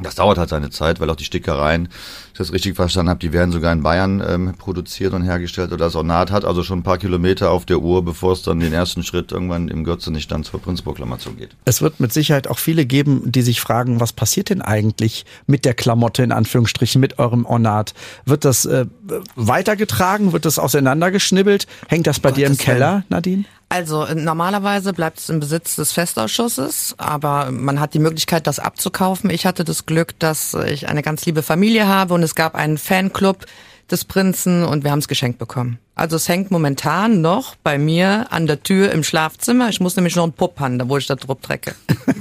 das 0.00 0.14
dauert 0.14 0.38
halt 0.38 0.48
seine 0.48 0.70
Zeit, 0.70 1.00
weil 1.00 1.10
auch 1.10 1.16
die 1.16 1.24
Stickereien, 1.24 1.88
ich 2.32 2.38
das 2.38 2.52
richtig 2.52 2.76
verstanden 2.76 3.10
habe, 3.10 3.20
die 3.20 3.32
werden 3.32 3.50
sogar 3.50 3.72
in 3.72 3.82
Bayern 3.82 4.22
ähm, 4.26 4.54
produziert 4.56 5.12
und 5.12 5.22
hergestellt 5.24 5.72
oder 5.72 5.86
das 5.86 5.96
Ornat 5.96 6.30
hat 6.30 6.44
also 6.44 6.62
schon 6.62 6.80
ein 6.80 6.82
paar 6.82 6.98
Kilometer 6.98 7.50
auf 7.50 7.64
der 7.64 7.80
Uhr, 7.80 8.04
bevor 8.04 8.32
es 8.32 8.42
dann 8.42 8.60
den 8.60 8.72
ersten 8.72 9.02
Schritt 9.02 9.32
irgendwann 9.32 9.68
im 9.68 9.84
Gürze 9.84 10.12
nicht 10.12 10.30
dann 10.30 10.44
zur 10.44 10.60
Prinzproklamation 10.60 11.36
geht. 11.36 11.56
Es 11.64 11.82
wird 11.82 12.00
mit 12.00 12.12
Sicherheit 12.12 12.46
auch 12.46 12.58
viele 12.58 12.86
geben, 12.86 13.22
die 13.24 13.42
sich 13.42 13.60
fragen, 13.60 13.98
was 13.98 14.12
passiert 14.12 14.50
denn 14.50 14.62
eigentlich 14.62 15.24
mit 15.46 15.64
der 15.64 15.74
Klamotte 15.74 16.22
in 16.22 16.32
Anführungsstrichen, 16.32 17.00
mit 17.00 17.18
eurem 17.18 17.44
Ornat? 17.44 17.94
Wird 18.24 18.44
das 18.44 18.66
äh, 18.66 18.86
weitergetragen? 19.34 20.32
Wird 20.32 20.44
das 20.44 20.58
auseinandergeschnibbelt? 20.58 21.66
Hängt 21.88 22.06
das 22.06 22.20
bei 22.20 22.30
Gottes 22.30 22.38
dir 22.38 22.46
im 22.46 22.56
Keller, 22.56 23.04
Nadine? 23.08 23.44
Also 23.70 24.06
normalerweise 24.14 24.92
bleibt 24.94 25.18
es 25.18 25.28
im 25.28 25.40
Besitz 25.40 25.76
des 25.76 25.92
Festausschusses, 25.92 26.94
aber 26.96 27.50
man 27.50 27.80
hat 27.80 27.92
die 27.92 27.98
Möglichkeit, 27.98 28.46
das 28.46 28.58
abzukaufen. 28.58 29.28
Ich 29.28 29.44
hatte 29.44 29.62
das 29.62 29.84
Glück, 29.84 30.18
dass 30.18 30.54
ich 30.54 30.88
eine 30.88 31.02
ganz 31.02 31.26
liebe 31.26 31.42
Familie 31.42 31.86
habe 31.86 32.14
und 32.14 32.22
es 32.22 32.34
gab 32.34 32.54
einen 32.54 32.78
Fanclub 32.78 33.44
des 33.90 34.04
Prinzen 34.04 34.64
und 34.64 34.84
wir 34.84 34.90
haben 34.90 34.98
es 34.98 35.08
geschenkt 35.08 35.38
bekommen. 35.38 35.78
Also 35.94 36.16
es 36.16 36.28
hängt 36.28 36.50
momentan 36.50 37.20
noch 37.20 37.56
bei 37.56 37.78
mir 37.78 38.26
an 38.30 38.46
der 38.46 38.62
Tür 38.62 38.92
im 38.92 39.02
Schlafzimmer. 39.02 39.68
Ich 39.68 39.80
muss 39.80 39.96
nämlich 39.96 40.16
noch 40.16 40.24
einen 40.24 40.32
Pupp 40.32 40.60
haben, 40.60 40.80
wo 40.88 40.96
ich 40.96 41.06
da 41.06 41.16
drauf 41.16 41.38
trecke. 41.42 41.74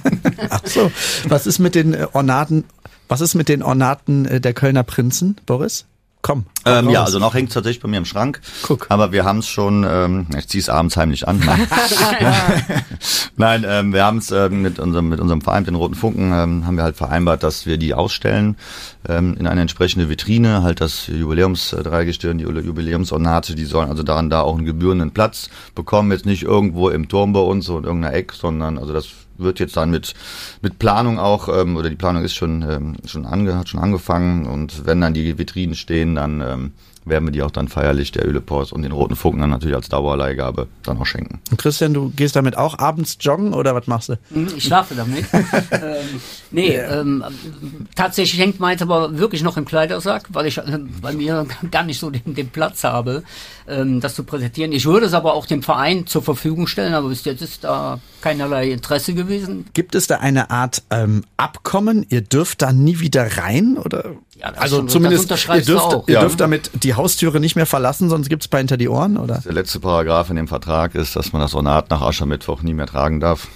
Ach 0.50 0.62
so. 0.66 0.92
Was 1.28 1.46
ist 1.46 1.60
mit 1.60 1.76
den 1.76 1.96
Ornaten, 2.14 2.64
was 3.08 3.22
ist 3.22 3.36
mit 3.36 3.50
den 3.50 3.64
Ornaten 3.64 4.26
äh, 4.26 4.42
der 4.42 4.54
Kölner 4.54 4.84
Prinzen, 4.84 5.38
Boris? 5.46 5.86
Komm. 6.21 6.45
Ähm, 6.65 6.89
ja, 6.89 7.03
also 7.03 7.19
noch 7.19 7.36
hängt 7.36 7.49
es 7.49 7.53
tatsächlich 7.53 7.82
bei 7.82 7.88
mir 7.88 7.97
im 7.97 8.06
Schrank. 8.06 8.41
Guck. 8.63 8.88
Aber 8.89 9.12
wir 9.12 9.23
haben 9.23 9.39
es 9.39 9.47
schon, 9.47 9.86
ähm, 9.88 10.27
ich 10.38 10.47
ziehe 10.47 10.62
es 10.62 10.67
abends 10.67 10.97
heimlich 10.97 11.27
an. 11.27 11.41
Nein, 13.38 13.65
ähm, 13.67 13.93
wir 13.93 14.03
haben 14.03 14.17
es 14.17 14.32
ähm, 14.32 14.62
mit 14.62 14.80
unserem 14.80 15.10
mit 15.10 15.19
unserem 15.19 15.41
Verein, 15.41 15.63
den 15.63 15.75
Roten 15.75 15.95
Funken, 15.95 16.34
ähm, 16.34 16.65
haben 16.65 16.75
wir 16.75 16.84
halt 16.84 16.97
vereinbart, 16.97 17.43
dass 17.43 17.65
wir 17.65 17.77
die 17.77 17.93
ausstellen 17.93 18.58
ähm, 19.08 19.38
in 19.39 19.47
eine 19.47 19.62
entsprechende 19.62 20.10
Vitrine, 20.10 20.63
halt 20.63 20.82
das 20.82 21.08
Jubiläumsdreigestirn, 21.08 22.39
die 22.39 22.43
Jubiläumsornate, 22.43 23.56
die 23.56 23.65
sollen 23.65 23.89
also 23.89 24.03
daran 24.03 24.30
da 24.30 24.41
auch 24.41 24.58
einen 24.58 24.65
gebührenden 24.65 25.12
Platz 25.12 25.49
bekommen, 25.75 26.12
jetzt 26.12 26.25
nicht 26.25 26.43
irgendwo 26.43 26.89
im 26.89 27.08
Turm 27.08 27.32
bei 27.32 27.39
uns 27.39 27.69
oder 27.69 27.80
in 27.80 27.86
irgendeiner 27.86 28.15
Eck, 28.15 28.34
sondern 28.34 28.80
also 28.80 28.91
das 28.91 29.08
wird 29.38 29.60
jetzt 29.60 29.78
dann 29.78 29.91
mit, 29.91 30.13
mit 30.62 30.80
Planung 30.80 31.19
auch, 31.19 31.47
ähm, 31.50 31.76
oder 31.78 31.89
die 31.89 31.95
Planung 31.95 32.23
ist 32.23 32.36
schon, 32.36 32.62
ähm, 32.62 32.97
schon, 33.06 33.26
ange, 33.26 33.58
hat 33.58 33.69
schon 33.69 33.80
angefangen. 33.80 34.45
Und 34.45 34.86
wenn 34.86 35.02
dann 35.02 35.13
die 35.13 35.38
Vitrinen 35.38 35.76
stehen, 35.76 36.15
dann 36.15 36.41
ähm, 36.41 36.71
werden 37.10 37.26
wir 37.26 37.32
die 37.32 37.41
auch 37.41 37.52
dann 37.52 37.67
feierlich 37.67 38.12
der 38.12 38.28
Ölepost 38.28 38.74
und 38.74 38.82
den 38.82 38.91
roten 38.91 39.15
Funken 39.15 39.41
dann 39.41 39.50
natürlich 39.50 39.76
als 39.76 39.89
Dauerleihgabe 39.89 40.67
dann 40.84 40.98
auch 40.98 41.06
schenken. 41.06 41.39
Und 41.52 41.58
Christian, 41.58 41.93
du 41.93 42.12
gehst 42.15 42.36
damit 42.36 42.58
auch 42.58 42.80
abends 42.80 43.17
joggen 43.20 43.54
oder 43.54 43.76
was 43.76 43.88
machst 43.88 44.10
du? 44.10 44.17
Hm, 44.32 44.48
ich 44.56 44.63
schlafe 44.63 44.96
damit. 44.96 45.26
ähm, 45.72 46.22
nee, 46.52 46.76
ähm, 46.76 47.24
tatsächlich 47.96 48.39
hängt 48.39 48.60
meins 48.60 48.82
aber 48.82 49.17
wirklich 49.17 49.43
noch 49.43 49.58
im 49.58 49.65
Kleidersack, 49.65 50.28
weil 50.30 50.48
ich 50.48 50.58
äh, 50.58 50.80
bei 51.02 51.13
mir 51.13 51.46
gar 51.72 51.84
nicht 51.84 52.00
so 52.00 52.10
den, 52.10 52.36
den 52.36 52.50
Platz 52.50 52.84
habe, 52.84 53.24
ähm, 53.67 54.00
das 54.00 54.15
zu 54.15 54.24
präsentieren. 54.24 54.72
Ich 54.72 54.86
würde 54.86 55.06
es 55.06 55.13
aber 55.13 55.34
auch 55.34 55.46
dem 55.46 55.63
Verein 55.63 56.08
zur 56.08 56.22
Verfügung 56.22 56.67
stellen, 56.67 56.93
aber 56.93 57.10
bis 57.10 57.26
jetzt 57.26 57.41
ist 57.41 57.63
da 57.63 58.00
keinerlei 58.22 58.72
Interesse 58.72 59.13
gewesen. 59.13 59.65
Gibt 59.74 59.96
es 59.96 60.08
da 60.08 60.17
eine 60.17 60.50
Art 60.50 60.84
ähm, 60.89 61.24
Abkommen? 61.38 62.06
Ihr 62.10 62.22
dürft 62.22 62.62
da 62.62 62.74
nie 62.74 63.00
wieder 63.00 63.38
rein 63.38 63.78
oder? 63.78 64.15
Ja, 64.39 64.50
also 64.56 64.78
schon, 64.78 64.89
zumindest 64.89 65.32
ihr 65.32 65.62
dürft, 65.62 66.08
ihr 66.08 66.13
ja. 66.13 66.19
dürft 66.21 66.39
damit 66.39 66.69
die 66.84 66.93
Haustüre 66.93 67.39
nicht 67.39 67.56
mehr 67.56 67.65
verlassen, 67.65 68.10
sonst 68.10 68.30
gibt's 68.30 68.47
bei 68.47 68.60
hinter 68.60 68.78
die 68.78 68.88
Ohren, 68.88 69.17
oder? 69.17 69.39
Der 69.43 69.54
letzte 69.54 69.80
Paragraph 69.80 70.30
in 70.30 70.36
dem 70.36 70.47
Vertrag 70.47 70.93
ist, 70.93 71.15
dass 71.15 71.34
man 71.34 71.41
das 71.41 71.56
Ornat 71.56 71.89
nach 71.89 72.02
Aschermittwoch 72.02 72.62
nie 72.62 72.76
mehr 72.76 72.86
tragen 72.86 73.19
darf. 73.19 73.47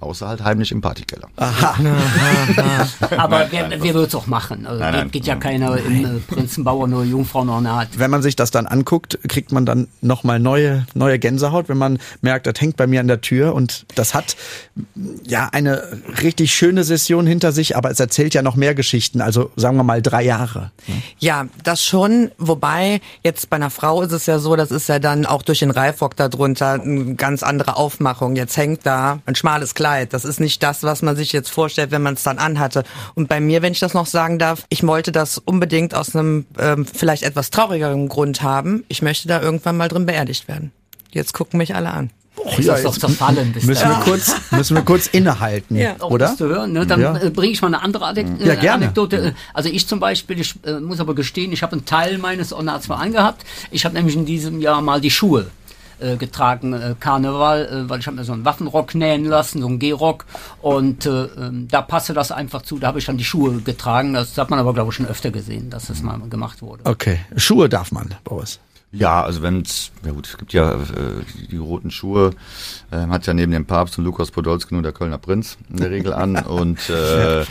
Außer 0.00 0.28
halt 0.28 0.44
heimlich 0.44 0.70
im 0.70 0.80
Partykeller. 0.80 1.28
Aha. 1.36 1.74
Aber 3.16 3.48
wer, 3.50 3.68
wer 3.70 3.94
wird 3.94 4.08
es 4.08 4.14
auch 4.14 4.28
machen? 4.28 4.64
Also 4.64 4.78
Nein, 4.78 4.92
geht, 4.92 5.00
nein. 5.00 5.10
geht 5.10 5.26
ja 5.26 5.36
keiner 5.36 5.76
im 5.76 6.04
äh, 6.04 6.08
Prinzenbauer 6.20 6.86
nur 6.86 7.02
Jungfrau 7.04 7.44
noch 7.44 7.60
naht. 7.60 7.98
Wenn 7.98 8.10
man 8.10 8.22
sich 8.22 8.36
das 8.36 8.52
dann 8.52 8.66
anguckt, 8.66 9.18
kriegt 9.28 9.50
man 9.50 9.66
dann 9.66 9.88
nochmal 10.00 10.38
neue, 10.38 10.86
neue 10.94 11.18
Gänsehaut, 11.18 11.68
wenn 11.68 11.78
man 11.78 11.98
merkt, 12.20 12.46
das 12.46 12.54
hängt 12.60 12.76
bei 12.76 12.86
mir 12.86 13.00
an 13.00 13.08
der 13.08 13.20
Tür 13.20 13.54
und 13.54 13.86
das 13.96 14.14
hat 14.14 14.36
ja 15.24 15.48
eine 15.52 15.82
richtig 16.22 16.52
schöne 16.52 16.84
Session 16.84 17.26
hinter 17.26 17.50
sich, 17.50 17.76
aber 17.76 17.90
es 17.90 17.98
erzählt 17.98 18.34
ja 18.34 18.42
noch 18.42 18.54
mehr 18.54 18.76
Geschichten, 18.76 19.20
also 19.20 19.50
sagen 19.56 19.76
wir 19.76 19.84
mal 19.84 20.00
drei 20.00 20.22
Jahre. 20.22 20.70
Ja, 21.18 21.46
das 21.64 21.84
schon. 21.84 22.30
Wobei, 22.38 23.00
jetzt 23.24 23.50
bei 23.50 23.56
einer 23.56 23.70
Frau 23.70 24.02
ist 24.02 24.12
es 24.12 24.26
ja 24.26 24.38
so, 24.38 24.54
das 24.54 24.70
ist 24.70 24.88
ja 24.88 25.00
dann 25.00 25.26
auch 25.26 25.42
durch 25.42 25.58
den 25.58 25.72
Reifrock 25.72 26.14
darunter 26.14 26.74
eine 26.74 27.16
ganz 27.16 27.42
andere 27.42 27.76
Aufmachung. 27.76 28.36
Jetzt 28.36 28.56
hängt 28.56 28.86
da 28.86 29.18
ein 29.26 29.34
schmales 29.34 29.74
Kleid. 29.74 29.87
Das 30.12 30.24
ist 30.24 30.40
nicht 30.40 30.62
das, 30.62 30.82
was 30.82 31.02
man 31.02 31.16
sich 31.16 31.32
jetzt 31.32 31.50
vorstellt, 31.50 31.90
wenn 31.90 32.02
man 32.02 32.14
es 32.14 32.22
dann 32.22 32.38
anhatte. 32.38 32.84
Und 33.14 33.28
bei 33.28 33.40
mir, 33.40 33.62
wenn 33.62 33.72
ich 33.72 33.80
das 33.80 33.94
noch 33.94 34.06
sagen 34.06 34.38
darf, 34.38 34.64
ich 34.68 34.86
wollte 34.86 35.12
das 35.12 35.38
unbedingt 35.38 35.94
aus 35.94 36.14
einem 36.14 36.46
ähm, 36.58 36.84
vielleicht 36.86 37.22
etwas 37.22 37.50
traurigeren 37.50 38.08
Grund 38.08 38.42
haben. 38.42 38.84
Ich 38.88 39.02
möchte 39.02 39.28
da 39.28 39.40
irgendwann 39.40 39.76
mal 39.76 39.88
drin 39.88 40.06
beerdigt 40.06 40.48
werden. 40.48 40.72
Jetzt 41.10 41.32
gucken 41.34 41.58
mich 41.58 41.74
alle 41.74 41.90
an. 41.90 42.10
Ist 42.56 42.68
das 42.68 42.82
doch 42.84 42.96
zerfallen 42.96 43.52
bis 43.52 43.64
Müssen 43.64 43.88
wir 43.88 43.96
kurz, 44.04 44.32
müssen 44.52 44.76
wir 44.76 44.82
kurz 44.84 45.08
innehalten, 45.08 45.76
Ja. 45.76 45.96
auch 45.98 46.10
oder? 46.10 46.36
zu 46.36 46.46
hören. 46.46 46.72
Ne? 46.72 46.86
Dann 46.86 47.00
Ja. 47.00 47.16
äh, 47.20 47.30
bringe 47.30 47.52
ich 47.52 47.60
mal 47.60 47.66
eine 47.68 47.82
andere 47.82 48.04
Anek 48.06 48.26
Ja, 48.38 48.52
äh, 48.52 48.56
gerne. 48.56 48.84
Anekdote. 48.84 49.34
Also 49.54 49.68
ich 49.68 49.88
zum 49.88 49.98
Beispiel, 49.98 50.38
ich 50.40 50.54
äh, 50.64 50.78
muss 50.78 51.00
aber 51.00 51.14
gestehen, 51.16 51.50
ich 51.52 51.62
habe 51.64 51.72
einen 51.72 51.84
Teil 51.84 52.18
meines 52.18 52.52
Ornats 52.52 52.86
mal 52.88 52.96
angehabt. 52.96 53.44
Ich 53.72 53.84
habe 53.84 53.94
nämlich 53.96 54.14
in 54.14 54.24
diesem 54.24 54.60
Jahr 54.60 54.80
mal 54.82 55.00
die 55.00 55.10
Schuhe 55.10 55.50
äh, 56.00 56.16
getragen, 56.16 56.72
äh, 56.72 56.94
Karneval, 56.98 57.66
äh, 57.66 57.88
weil 57.90 58.00
ich 58.00 58.06
habe 58.06 58.16
mir 58.16 58.24
so 58.24 58.32
einen 58.32 58.44
Waffenrock 58.44 58.94
nähen 58.94 59.24
lassen, 59.24 59.60
so 59.60 59.66
einen 59.66 59.78
Gehrock 59.78 60.24
und 60.62 61.06
äh, 61.06 61.24
ähm, 61.24 61.68
da 61.70 61.82
passte 61.82 62.14
das 62.14 62.32
einfach 62.32 62.62
zu. 62.62 62.78
Da 62.78 62.88
habe 62.88 62.98
ich 62.98 63.04
dann 63.04 63.18
die 63.18 63.24
Schuhe 63.24 63.60
getragen. 63.60 64.14
Das 64.14 64.36
hat 64.38 64.50
man 64.50 64.58
aber 64.58 64.74
glaube 64.74 64.90
ich 64.90 64.96
schon 64.96 65.06
öfter 65.06 65.30
gesehen, 65.30 65.70
dass 65.70 65.86
das 65.86 66.02
mal 66.02 66.18
gemacht 66.28 66.62
wurde. 66.62 66.84
Okay, 66.84 67.20
Schuhe 67.36 67.68
darf 67.68 67.92
man, 67.92 68.14
Boris. 68.24 68.60
Ja, 68.90 69.22
also 69.22 69.42
wenn's, 69.42 69.92
ja 70.02 70.12
gut, 70.12 70.26
es 70.28 70.38
gibt 70.38 70.54
ja 70.54 70.72
äh, 70.72 70.78
die, 71.34 71.48
die 71.48 71.56
roten 71.58 71.90
Schuhe, 71.90 72.30
äh, 72.90 72.96
hat 72.96 73.26
ja 73.26 73.34
neben 73.34 73.52
dem 73.52 73.66
Papst 73.66 73.98
und 73.98 74.04
Lukas 74.04 74.30
Podolski 74.30 74.72
nur 74.72 74.82
der 74.82 74.92
Kölner 74.92 75.18
Prinz 75.18 75.58
in 75.68 75.76
der 75.76 75.90
Regel 75.90 76.14
an 76.14 76.36
und 76.46 76.88
äh, 76.88 77.44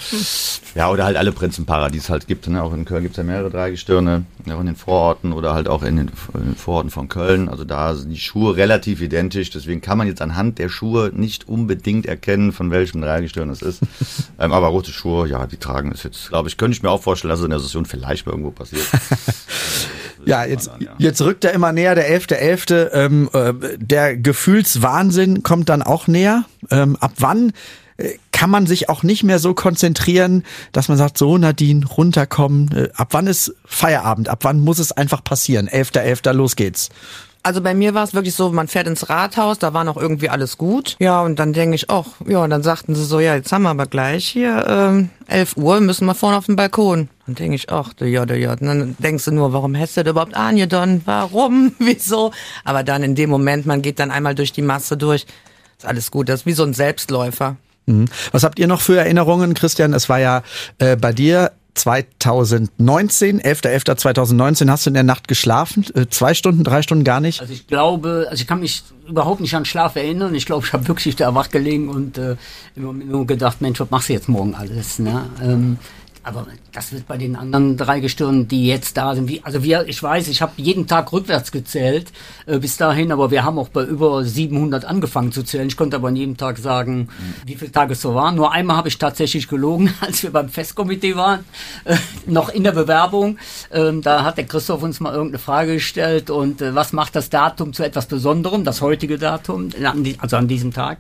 ja, 0.73 0.89
oder 0.89 1.05
halt 1.05 1.15
alle 1.15 1.31
Prinzenpaare, 1.31 1.91
die 1.91 1.99
es 1.99 2.09
halt 2.09 2.25
gibt. 2.25 2.47
Ne? 2.47 2.63
Auch 2.63 2.73
in 2.73 2.85
Köln 2.85 3.03
gibt's 3.03 3.17
ja 3.17 3.23
mehrere 3.23 3.51
Dreigestirne, 3.51 4.25
auch 4.49 4.59
in 4.59 4.65
den 4.65 4.75
Vororten 4.75 5.31
oder 5.31 5.53
halt 5.53 5.67
auch 5.67 5.83
in 5.83 5.97
den, 5.97 6.11
in 6.33 6.43
den 6.43 6.55
Vororten 6.55 6.89
von 6.89 7.07
Köln. 7.07 7.49
Also 7.49 7.65
da 7.65 7.93
sind 7.93 8.09
die 8.09 8.17
Schuhe 8.17 8.55
relativ 8.55 8.99
identisch, 8.99 9.51
deswegen 9.51 9.81
kann 9.81 9.99
man 9.99 10.07
jetzt 10.07 10.23
anhand 10.23 10.57
der 10.57 10.69
Schuhe 10.69 11.11
nicht 11.13 11.47
unbedingt 11.47 12.07
erkennen, 12.07 12.51
von 12.51 12.71
welchem 12.71 13.01
Dreigestirn 13.01 13.51
es 13.51 13.61
ist. 13.61 13.83
ähm, 14.39 14.53
aber 14.53 14.69
rote 14.69 14.91
Schuhe, 14.91 15.27
ja, 15.27 15.45
die 15.45 15.57
tragen 15.57 15.91
es 15.91 16.01
jetzt, 16.01 16.29
glaube 16.29 16.49
ich, 16.49 16.57
könnte 16.57 16.75
ich 16.75 16.81
mir 16.81 16.89
auch 16.89 17.03
vorstellen, 17.03 17.29
dass 17.29 17.39
es 17.39 17.45
in 17.45 17.51
der 17.51 17.59
Session 17.59 17.85
vielleicht 17.85 18.25
mal 18.25 18.31
irgendwo 18.31 18.49
passiert. 18.49 18.87
Ja, 20.27 20.45
jetzt, 20.45 20.69
an, 20.69 20.81
ja. 20.81 20.91
jetzt 20.97 21.21
rückt 21.21 21.45
er 21.45 21.53
immer 21.53 21.71
näher, 21.71 21.95
der 21.95 22.09
11.11. 22.09 22.91
Ähm, 22.91 23.29
äh, 23.33 23.53
der 23.77 24.17
Gefühlswahnsinn 24.17 25.43
kommt 25.43 25.69
dann 25.69 25.81
auch 25.81 26.07
näher. 26.07 26.43
Ähm, 26.69 26.95
ab 26.97 27.13
wann 27.17 27.53
äh, 27.97 28.13
kann 28.31 28.49
man 28.49 28.67
sich 28.67 28.89
auch 28.89 29.03
nicht 29.03 29.23
mehr 29.23 29.39
so 29.39 29.53
konzentrieren, 29.53 30.43
dass 30.71 30.89
man 30.89 30.97
sagt, 30.97 31.17
so 31.17 31.37
Nadine, 31.37 31.85
runterkommen. 31.85 32.71
Äh, 32.75 32.89
ab 32.95 33.09
wann 33.11 33.27
ist 33.27 33.55
Feierabend? 33.65 34.29
Ab 34.29 34.39
wann 34.43 34.59
muss 34.59 34.79
es 34.79 34.91
einfach 34.91 35.23
passieren? 35.23 35.67
11.11., 35.67 36.33
los 36.33 36.55
geht's. 36.55 36.89
Also 37.43 37.61
bei 37.61 37.73
mir 37.73 37.93
war 37.93 38.03
es 38.03 38.13
wirklich 38.13 38.35
so, 38.35 38.51
man 38.51 38.67
fährt 38.67 38.87
ins 38.87 39.09
Rathaus, 39.09 39.59
da 39.59 39.73
war 39.73 39.83
noch 39.83 39.97
irgendwie 39.97 40.29
alles 40.29 40.57
gut. 40.57 40.95
Ja, 40.99 41.21
und 41.21 41.39
dann 41.39 41.53
denke 41.53 41.75
ich, 41.75 41.89
ach, 41.89 42.05
ja, 42.27 42.43
und 42.43 42.49
dann 42.49 42.63
sagten 42.63 42.95
sie 42.95 43.05
so, 43.05 43.19
ja, 43.19 43.35
jetzt 43.35 43.51
haben 43.51 43.63
wir 43.63 43.69
aber 43.69 43.85
gleich 43.85 44.27
hier 44.27 44.65
ähm, 44.67 45.09
11 45.27 45.57
Uhr, 45.57 45.79
müssen 45.79 46.05
wir 46.05 46.15
vorne 46.15 46.37
auf 46.37 46.45
den 46.45 46.55
Balkon. 46.55 47.09
Dann 47.25 47.35
denke 47.35 47.55
ich, 47.55 47.69
ach, 47.69 47.93
der 47.93 48.09
ja, 48.09 48.25
der 48.25 48.37
ja. 48.37 48.51
Und 48.51 48.63
dann 48.63 48.95
denkst 48.99 49.25
du 49.25 49.31
nur, 49.31 49.53
warum 49.53 49.77
hast 49.77 49.97
du 49.97 50.03
das 50.03 50.11
überhaupt 50.11 50.35
angedonnt? 50.35 51.03
Warum? 51.05 51.73
Wieso? 51.79 52.31
Aber 52.63 52.83
dann 52.83 53.03
in 53.03 53.15
dem 53.15 53.29
Moment, 53.29 53.65
man 53.65 53.81
geht 53.81 53.99
dann 53.99 54.11
einmal 54.11 54.35
durch 54.35 54.51
die 54.51 54.61
Masse 54.61 54.97
durch, 54.97 55.25
ist 55.77 55.85
alles 55.85 56.11
gut. 56.11 56.29
Das 56.29 56.41
ist 56.41 56.45
wie 56.45 56.53
so 56.53 56.63
ein 56.63 56.73
Selbstläufer. 56.73 57.57
Mhm. 57.85 58.05
Was 58.31 58.43
habt 58.43 58.59
ihr 58.59 58.67
noch 58.67 58.81
für 58.81 58.97
Erinnerungen, 58.97 59.53
Christian? 59.53 59.93
Es 59.93 60.09
war 60.09 60.19
ja 60.19 60.43
äh, 60.79 60.95
bei 60.95 61.13
dir 61.13 61.51
2019, 61.77 63.41
11.11.2019, 63.41 64.69
hast 64.69 64.85
du 64.85 64.89
in 64.89 64.93
der 64.95 65.03
Nacht 65.03 65.27
geschlafen? 65.27 65.85
Äh, 65.95 66.07
zwei 66.09 66.33
Stunden, 66.33 66.63
drei 66.63 66.81
Stunden 66.81 67.03
gar 67.03 67.19
nicht? 67.19 67.41
Also 67.41 67.53
ich 67.53 67.67
glaube, 67.67 68.27
also 68.29 68.41
ich 68.41 68.47
kann 68.47 68.59
mich 68.59 68.83
überhaupt 69.07 69.39
nicht 69.39 69.55
an 69.55 69.65
Schlaf 69.65 69.95
erinnern. 69.95 70.35
Ich 70.35 70.45
glaube, 70.45 70.65
ich 70.65 70.73
habe 70.73 70.87
wirklich 70.87 71.15
da 71.15 71.33
wach 71.33 71.49
gelegen 71.49 71.89
und 71.89 72.17
äh, 72.17 72.35
immer 72.75 72.93
nur 72.93 73.25
gedacht, 73.25 73.61
Mensch, 73.61 73.79
was 73.79 73.89
machst 73.89 74.09
du 74.09 74.13
jetzt 74.13 74.29
morgen 74.29 74.55
alles? 74.55 74.99
Ne? 74.99 75.29
Ähm, 75.41 75.77
aber 76.27 76.45
das 76.73 76.91
wird 76.91 77.07
bei 77.07 77.15
den 77.15 77.37
anderen 77.37 77.77
drei 77.77 78.01
Gestirnen, 78.01 78.49
die 78.49 78.67
jetzt 78.67 78.97
da 78.97 79.15
sind, 79.15 79.29
wie, 79.29 79.41
also 79.45 79.63
wir, 79.63 79.87
ich 79.87 80.03
weiß, 80.03 80.27
ich 80.27 80.41
habe 80.41 80.51
jeden 80.57 80.85
Tag 80.85 81.13
rückwärts 81.13 81.53
gezählt 81.53 82.11
äh, 82.45 82.59
bis 82.59 82.75
dahin, 82.75 83.13
aber 83.13 83.31
wir 83.31 83.45
haben 83.45 83.57
auch 83.57 83.69
bei 83.69 83.83
über 83.83 84.25
700 84.25 84.83
angefangen 84.83 85.31
zu 85.31 85.43
zählen. 85.43 85.69
Ich 85.69 85.77
konnte 85.77 85.95
aber 85.95 86.09
an 86.09 86.17
jedem 86.17 86.35
Tag 86.35 86.57
sagen, 86.57 87.07
wie 87.45 87.55
viele 87.55 87.71
Tage 87.71 87.93
es 87.93 88.01
so 88.01 88.13
waren. 88.13 88.35
Nur 88.35 88.51
einmal 88.51 88.75
habe 88.75 88.89
ich 88.89 88.97
tatsächlich 88.97 89.47
gelogen, 89.47 89.93
als 90.01 90.21
wir 90.21 90.31
beim 90.31 90.49
Festkomitee 90.49 91.15
waren, 91.15 91.45
äh, 91.85 91.95
noch 92.25 92.49
in 92.49 92.65
der 92.65 92.73
Bewerbung. 92.73 93.37
Ähm, 93.71 94.01
da 94.01 94.25
hat 94.25 94.37
der 94.37 94.45
Christoph 94.45 94.83
uns 94.83 94.99
mal 94.99 95.13
irgendeine 95.13 95.39
Frage 95.39 95.75
gestellt 95.75 96.29
und 96.29 96.61
äh, 96.61 96.75
was 96.75 96.91
macht 96.91 97.15
das 97.15 97.29
Datum 97.29 97.71
zu 97.71 97.83
etwas 97.83 98.05
Besonderem, 98.05 98.65
das 98.65 98.81
heutige 98.81 99.17
Datum, 99.17 99.69
äh, 99.79 100.15
also 100.19 100.35
an 100.35 100.49
diesem 100.49 100.73
Tag. 100.73 100.97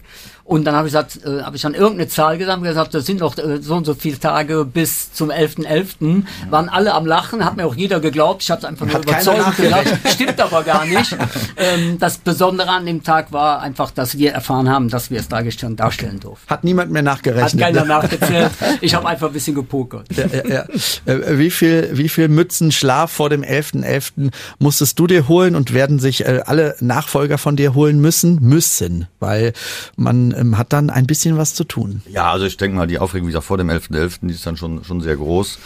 Und 0.47 0.63
dann 0.63 0.75
habe 0.75 0.87
ich 0.87 0.93
gesagt, 0.93 1.19
äh, 1.25 1.43
habe 1.43 1.57
ich 1.57 1.61
dann 1.61 1.73
irgendeine 1.73 2.07
Zahl 2.07 2.37
gesagt, 2.37 2.59
und 2.59 2.63
gesagt, 2.63 2.93
das 2.93 3.05
sind 3.05 3.19
noch 3.19 3.37
äh, 3.37 3.61
so 3.61 3.75
und 3.75 3.85
so 3.85 3.93
viele 3.93 4.17
Tage 4.17 4.63
bis 4.63 5.11
zum 5.11 5.29
11.11. 5.29 6.23
Waren 6.49 6.69
alle 6.69 6.93
am 6.93 7.05
Lachen, 7.05 7.43
hat 7.43 7.57
mir 7.57 7.65
auch 7.65 7.75
jeder 7.75 7.99
geglaubt. 7.99 8.43
Ich 8.43 8.49
habe 8.49 8.59
es 8.59 8.65
einfach 8.65 8.85
nur 8.85 8.95
Hat 8.95 9.03
überzeugend 9.03 9.57
gesagt. 9.57 9.93
Stimmt 10.07 10.39
aber 10.39 10.63
gar 10.63 10.85
nicht. 10.85 11.17
ähm, 11.57 11.97
das 11.99 12.19
Besondere 12.19 12.69
an 12.69 12.85
dem 12.85 13.03
Tag 13.03 13.33
war 13.33 13.59
einfach, 13.61 13.91
dass 13.91 14.17
wir 14.17 14.31
erfahren 14.31 14.69
haben, 14.69 14.87
dass 14.87 15.11
wir 15.11 15.19
es 15.19 15.27
dargestellt 15.27 15.77
darstellen 15.81 16.21
durften. 16.21 16.49
Hat 16.49 16.63
niemand 16.63 16.91
mehr 16.91 17.01
Hat 17.01 17.17
nachgerechnet. 17.17 17.61
keiner 17.61 17.81
ne? 17.81 17.87
nachgezählt. 17.87 18.51
Ich 18.79 18.93
habe 18.93 19.07
einfach 19.07 19.27
ein 19.27 19.33
bisschen 19.33 19.55
gepokert. 19.55 20.07
Ja, 20.15 20.27
ja, 20.27 20.47
ja. 20.47 21.13
Äh, 21.13 21.37
Wie 21.37 21.49
viel, 21.49 21.89
wie 21.93 22.07
viel 22.07 22.29
Mützen 22.29 22.71
Schlaf 22.71 23.11
vor 23.11 23.29
dem 23.29 23.41
11.11. 23.43 24.31
musstest 24.59 24.97
du 24.99 25.07
dir 25.07 25.27
holen 25.27 25.55
und 25.55 25.73
werden 25.73 25.99
sich 25.99 26.25
äh, 26.25 26.41
alle 26.45 26.75
Nachfolger 26.79 27.37
von 27.37 27.55
dir 27.55 27.73
holen 27.73 27.99
müssen? 27.99 28.39
Müssen, 28.41 29.07
weil 29.19 29.53
man 29.95 30.36
ähm, 30.37 30.57
hat 30.57 30.73
dann 30.73 30.89
ein 30.89 31.07
bisschen 31.07 31.37
was 31.37 31.53
zu 31.53 31.63
tun. 31.63 32.01
Ja, 32.09 32.31
also 32.31 32.45
ich 32.45 32.57
denke 32.57 32.77
mal, 32.77 32.87
die 32.87 32.99
Aufregung, 32.99 33.27
wie 33.27 33.31
gesagt, 33.31 33.45
vor 33.45 33.57
dem 33.57 33.69
11.11., 33.69 34.19
die 34.21 34.33
ist 34.33 34.45
dann 34.45 34.57
schon, 34.57 34.83
schon 34.83 35.01
sehr 35.01 35.17
groß. 35.17 35.59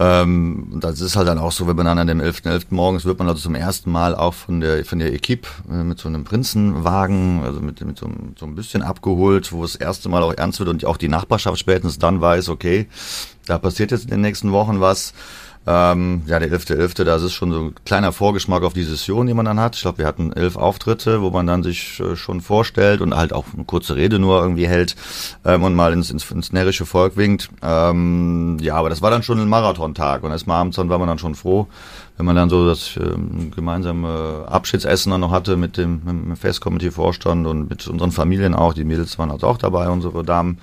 Ähm, 0.00 0.78
das 0.80 1.02
ist 1.02 1.14
halt 1.14 1.28
dann 1.28 1.38
auch 1.38 1.52
so, 1.52 1.66
wenn 1.66 1.76
man 1.76 1.84
dann 1.84 1.98
an 1.98 2.06
dem 2.06 2.22
11.11. 2.22 2.68
morgens 2.70 3.04
wird 3.04 3.18
man 3.18 3.28
also 3.28 3.42
zum 3.42 3.54
ersten 3.54 3.90
Mal 3.90 4.14
auch 4.14 4.32
von 4.32 4.60
der, 4.60 4.82
von 4.86 4.98
der 4.98 5.12
Equipe 5.12 5.46
äh, 5.70 5.84
mit 5.84 5.98
so 5.98 6.08
einem 6.08 6.24
Prinzenwagen, 6.24 7.42
also 7.44 7.60
mit, 7.60 7.84
mit 7.84 7.98
so, 7.98 8.10
so 8.38 8.46
ein 8.46 8.54
bisschen 8.54 8.80
abgeholt, 8.80 9.52
wo 9.52 9.62
es 9.62 9.72
das 9.72 9.80
erste 9.82 10.08
Mal 10.08 10.22
auch 10.22 10.32
ernst 10.32 10.58
wird 10.58 10.70
und 10.70 10.86
auch 10.86 10.96
die 10.96 11.08
Nachbarschaft 11.08 11.58
spätestens 11.58 11.98
dann 11.98 12.22
weiß, 12.22 12.48
okay, 12.48 12.88
da 13.44 13.58
passiert 13.58 13.90
jetzt 13.90 14.04
in 14.04 14.10
den 14.10 14.22
nächsten 14.22 14.52
Wochen 14.52 14.80
was. 14.80 15.12
Ähm, 15.66 16.22
ja, 16.26 16.38
der 16.38 16.50
11.11., 16.50 17.04
das 17.04 17.22
ist 17.22 17.34
schon 17.34 17.52
so 17.52 17.60
ein 17.60 17.74
kleiner 17.84 18.12
Vorgeschmack 18.12 18.62
auf 18.62 18.72
die 18.72 18.82
Session, 18.82 19.26
die 19.26 19.34
man 19.34 19.44
dann 19.44 19.60
hat. 19.60 19.76
Ich 19.76 19.82
glaube, 19.82 19.98
wir 19.98 20.06
hatten 20.06 20.32
elf 20.32 20.56
Auftritte, 20.56 21.20
wo 21.20 21.30
man 21.30 21.46
dann 21.46 21.62
sich 21.62 22.00
äh, 22.00 22.16
schon 22.16 22.40
vorstellt 22.40 23.02
und 23.02 23.14
halt 23.14 23.34
auch 23.34 23.44
eine 23.54 23.64
kurze 23.64 23.94
Rede 23.94 24.18
nur 24.18 24.40
irgendwie 24.40 24.66
hält 24.66 24.96
ähm, 25.44 25.62
und 25.62 25.74
mal 25.74 25.92
ins, 25.92 26.10
ins, 26.10 26.30
ins 26.30 26.52
närrische 26.52 26.86
Volk 26.86 27.18
winkt. 27.18 27.50
Ähm, 27.62 28.56
ja, 28.60 28.74
aber 28.76 28.88
das 28.88 29.02
war 29.02 29.10
dann 29.10 29.22
schon 29.22 29.38
ein 29.38 29.48
Marathontag 29.48 30.22
und 30.22 30.30
erstmal 30.30 30.60
abends 30.60 30.76
dann 30.76 30.88
war 30.88 30.98
man 30.98 31.08
dann 31.08 31.18
schon 31.18 31.34
froh, 31.34 31.66
wenn 32.16 32.24
man 32.24 32.36
dann 32.36 32.48
so 32.48 32.66
das 32.66 32.96
ähm, 32.96 33.50
gemeinsame 33.54 34.46
Abschiedsessen 34.48 35.12
dann 35.12 35.20
noch 35.20 35.30
hatte 35.30 35.58
mit 35.58 35.76
dem, 35.76 36.00
mit 36.04 36.08
dem 36.08 36.36
Festkomitee-Vorstand 36.36 37.46
und 37.46 37.68
mit 37.68 37.86
unseren 37.86 38.12
Familien 38.12 38.54
auch. 38.54 38.72
Die 38.72 38.84
Mädels 38.84 39.18
waren 39.18 39.30
also 39.30 39.46
auch 39.46 39.58
dabei, 39.58 39.90
unsere 39.90 40.24
Damen. 40.24 40.58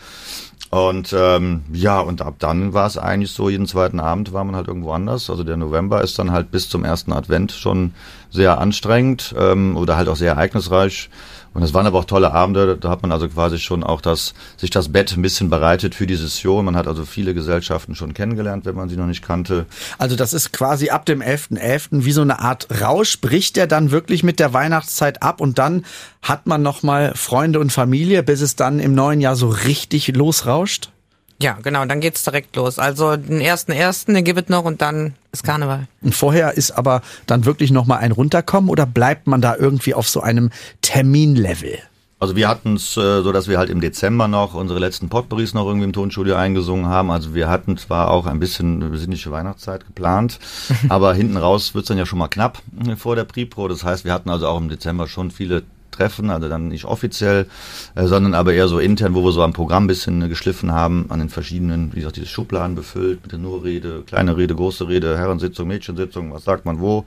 Und 0.69 1.15
ähm, 1.17 1.63
ja, 1.71 1.99
und 2.01 2.21
ab 2.21 2.35
dann 2.39 2.73
war 2.73 2.87
es 2.87 2.97
eigentlich 2.97 3.31
so, 3.31 3.49
jeden 3.49 3.67
zweiten 3.67 4.01
Abend 4.01 4.33
war 4.33 4.43
man 4.43 4.55
halt 4.55 4.67
irgendwo 4.67 4.91
anders. 4.91 5.29
Also 5.29 5.43
der 5.43 5.55
November 5.55 6.01
ist 6.01 6.19
dann 6.19 6.31
halt 6.31 6.51
bis 6.51 6.67
zum 6.67 6.83
ersten 6.83 7.13
Advent 7.13 7.53
schon 7.53 7.93
sehr 8.29 8.59
anstrengend 8.59 9.33
ähm, 9.37 9.77
oder 9.77 9.97
halt 9.97 10.07
auch 10.09 10.15
sehr 10.15 10.33
ereignisreich. 10.33 11.09
Und 11.53 11.63
es 11.63 11.73
waren 11.73 11.87
aber 11.87 11.97
auch 11.97 12.05
tolle 12.05 12.33
Abende. 12.33 12.77
Da 12.77 12.89
hat 12.89 13.01
man 13.01 13.11
also 13.11 13.27
quasi 13.27 13.57
schon 13.57 13.83
auch 13.83 13.99
das, 13.99 14.35
sich 14.57 14.69
das 14.69 14.91
Bett 14.91 15.17
ein 15.17 15.23
bisschen 15.23 15.49
bereitet 15.49 15.95
für 15.95 16.05
die 16.05 16.15
Session. 16.15 16.63
Man 16.63 16.75
hat 16.75 16.87
also 16.87 17.03
viele 17.03 17.33
Gesellschaften 17.33 17.95
schon 17.95 18.13
kennengelernt, 18.13 18.65
wenn 18.65 18.75
man 18.75 18.89
sie 18.89 18.95
noch 18.95 19.07
nicht 19.07 19.25
kannte. 19.25 19.65
Also 19.97 20.15
das 20.15 20.33
ist 20.33 20.53
quasi 20.53 20.89
ab 20.89 21.07
dem 21.07 21.19
11.11. 21.19 22.05
wie 22.05 22.11
so 22.11 22.21
eine 22.21 22.39
Art 22.41 22.67
Rausch. 22.79 23.19
Bricht 23.21 23.55
der 23.55 23.65
dann 23.65 23.89
wirklich 23.89 24.21
mit 24.21 24.39
der 24.39 24.53
Weihnachtszeit 24.53 25.23
ab 25.23 25.41
und 25.41 25.57
dann 25.57 25.83
hat 26.21 26.45
man 26.45 26.61
nochmal 26.61 27.13
Freunde 27.15 27.59
und 27.59 27.71
Familie, 27.71 28.21
bis 28.21 28.41
es 28.41 28.55
dann 28.55 28.79
im 28.79 28.93
neuen 28.93 29.19
Jahr 29.19 29.35
so 29.35 29.49
richtig 29.49 30.15
losrauscht? 30.15 30.91
Ja, 31.39 31.57
genau, 31.61 31.85
dann 31.85 31.99
geht's 31.99 32.23
direkt 32.23 32.55
los. 32.55 32.79
Also 32.79 33.15
den 33.15 33.41
ersten 33.41 33.71
ersten, 33.71 34.15
den 34.15 34.23
gibt 34.23 34.39
es 34.39 34.49
noch 34.49 34.65
und 34.65 34.81
dann 34.81 35.13
ist 35.31 35.43
Karneval. 35.43 35.87
Und 36.01 36.15
vorher 36.15 36.57
ist 36.57 36.71
aber 36.71 37.01
dann 37.27 37.45
wirklich 37.45 37.69
nochmal 37.69 37.99
ein 37.99 38.11
Runterkommen 38.11 38.69
oder 38.69 38.87
bleibt 38.87 39.27
man 39.27 39.41
da 39.41 39.55
irgendwie 39.55 39.93
auf 39.93 40.09
so 40.09 40.21
einem 40.21 40.49
Terminlevel? 40.81 41.79
Also 42.19 42.35
wir 42.35 42.47
hatten 42.47 42.75
es 42.75 42.97
äh, 42.97 43.21
so, 43.21 43.31
dass 43.31 43.47
wir 43.47 43.59
halt 43.59 43.69
im 43.69 43.79
Dezember 43.79 44.27
noch 44.27 44.55
unsere 44.55 44.79
letzten 44.79 45.07
Potpourris 45.07 45.53
noch 45.53 45.67
irgendwie 45.67 45.85
im 45.85 45.93
Tonstudio 45.93 46.35
eingesungen 46.35 46.87
haben. 46.87 47.11
Also 47.11 47.35
wir 47.35 47.47
hatten 47.47 47.77
zwar 47.77 48.09
auch 48.09 48.25
ein 48.25 48.39
bisschen 48.39 48.79
besinnliche 48.89 49.29
Weihnachtszeit 49.29 49.85
geplant, 49.85 50.39
aber 50.89 51.13
hinten 51.13 51.37
raus 51.37 51.75
wird's 51.75 51.89
dann 51.89 51.99
ja 51.99 52.07
schon 52.07 52.17
mal 52.17 52.27
knapp 52.27 52.63
vor 52.97 53.15
der 53.15 53.25
Pre-Pro. 53.25 53.67
Das 53.67 53.83
heißt, 53.83 54.03
wir 54.03 54.13
hatten 54.13 54.31
also 54.31 54.47
auch 54.47 54.59
im 54.59 54.69
Dezember 54.69 55.07
schon 55.07 55.29
viele 55.29 55.61
Treffen, 55.97 56.29
also 56.29 56.47
dann 56.47 56.67
nicht 56.67 56.85
offiziell, 56.85 57.47
äh, 57.95 58.05
sondern 58.05 58.33
aber 58.33 58.53
eher 58.53 58.67
so 58.67 58.79
intern, 58.79 59.15
wo 59.15 59.23
wir 59.23 59.31
so 59.31 59.41
am 59.41 59.53
Programm 59.53 59.85
ein 59.85 59.87
bisschen 59.87 60.21
äh, 60.21 60.27
geschliffen 60.27 60.71
haben, 60.71 61.07
an 61.09 61.19
den 61.19 61.29
verschiedenen, 61.29 61.91
wie 61.93 61.97
gesagt, 61.99 62.17
diese 62.17 62.27
Schubladen 62.27 62.75
befüllt 62.75 63.23
mit 63.23 63.31
der 63.31 63.39
Nur-Rede, 63.39 64.03
kleine 64.05 64.37
Rede, 64.37 64.55
große 64.55 64.87
Rede, 64.87 65.17
Herrensitzung, 65.17 65.67
Mädchensitzung, 65.67 66.31
was 66.31 66.43
sagt 66.43 66.65
man 66.65 66.79
wo, 66.79 67.05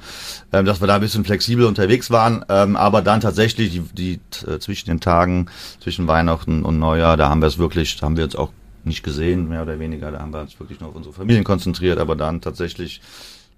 ähm, 0.53 0.64
dass 0.64 0.81
wir 0.81 0.88
da 0.88 0.96
ein 0.96 1.00
bisschen 1.00 1.24
flexibel 1.24 1.66
unterwegs 1.66 2.11
waren, 2.11 2.44
ähm, 2.48 2.76
aber 2.76 3.03
dann 3.03 3.20
tatsächlich 3.20 3.70
die, 3.70 3.81
die 3.92 4.20
äh, 4.46 4.59
zwischen 4.59 4.88
den 4.88 5.00
Tagen, 5.00 5.46
zwischen 5.81 6.09
Weihnachten 6.09 6.64
und 6.64 6.79
Neujahr, 6.79 7.16
da 7.16 7.29
haben 7.29 7.40
wir 7.40 7.48
es 7.48 7.59
wirklich, 7.59 7.96
da 7.96 8.07
haben 8.07 8.16
wir 8.16 8.24
jetzt 8.24 8.38
auch 8.38 8.50
nicht 8.83 9.03
gesehen, 9.03 9.48
mehr 9.48 9.62
oder 9.62 9.79
weniger, 9.79 10.11
da 10.11 10.20
haben 10.20 10.33
wir 10.33 10.40
uns 10.40 10.59
wirklich 10.59 10.81
nur 10.81 10.90
auf 10.90 10.96
unsere 10.96 11.14
Familien 11.14 11.44
konzentriert, 11.44 11.98
aber 11.98 12.16
dann 12.16 12.40
tatsächlich, 12.40 13.00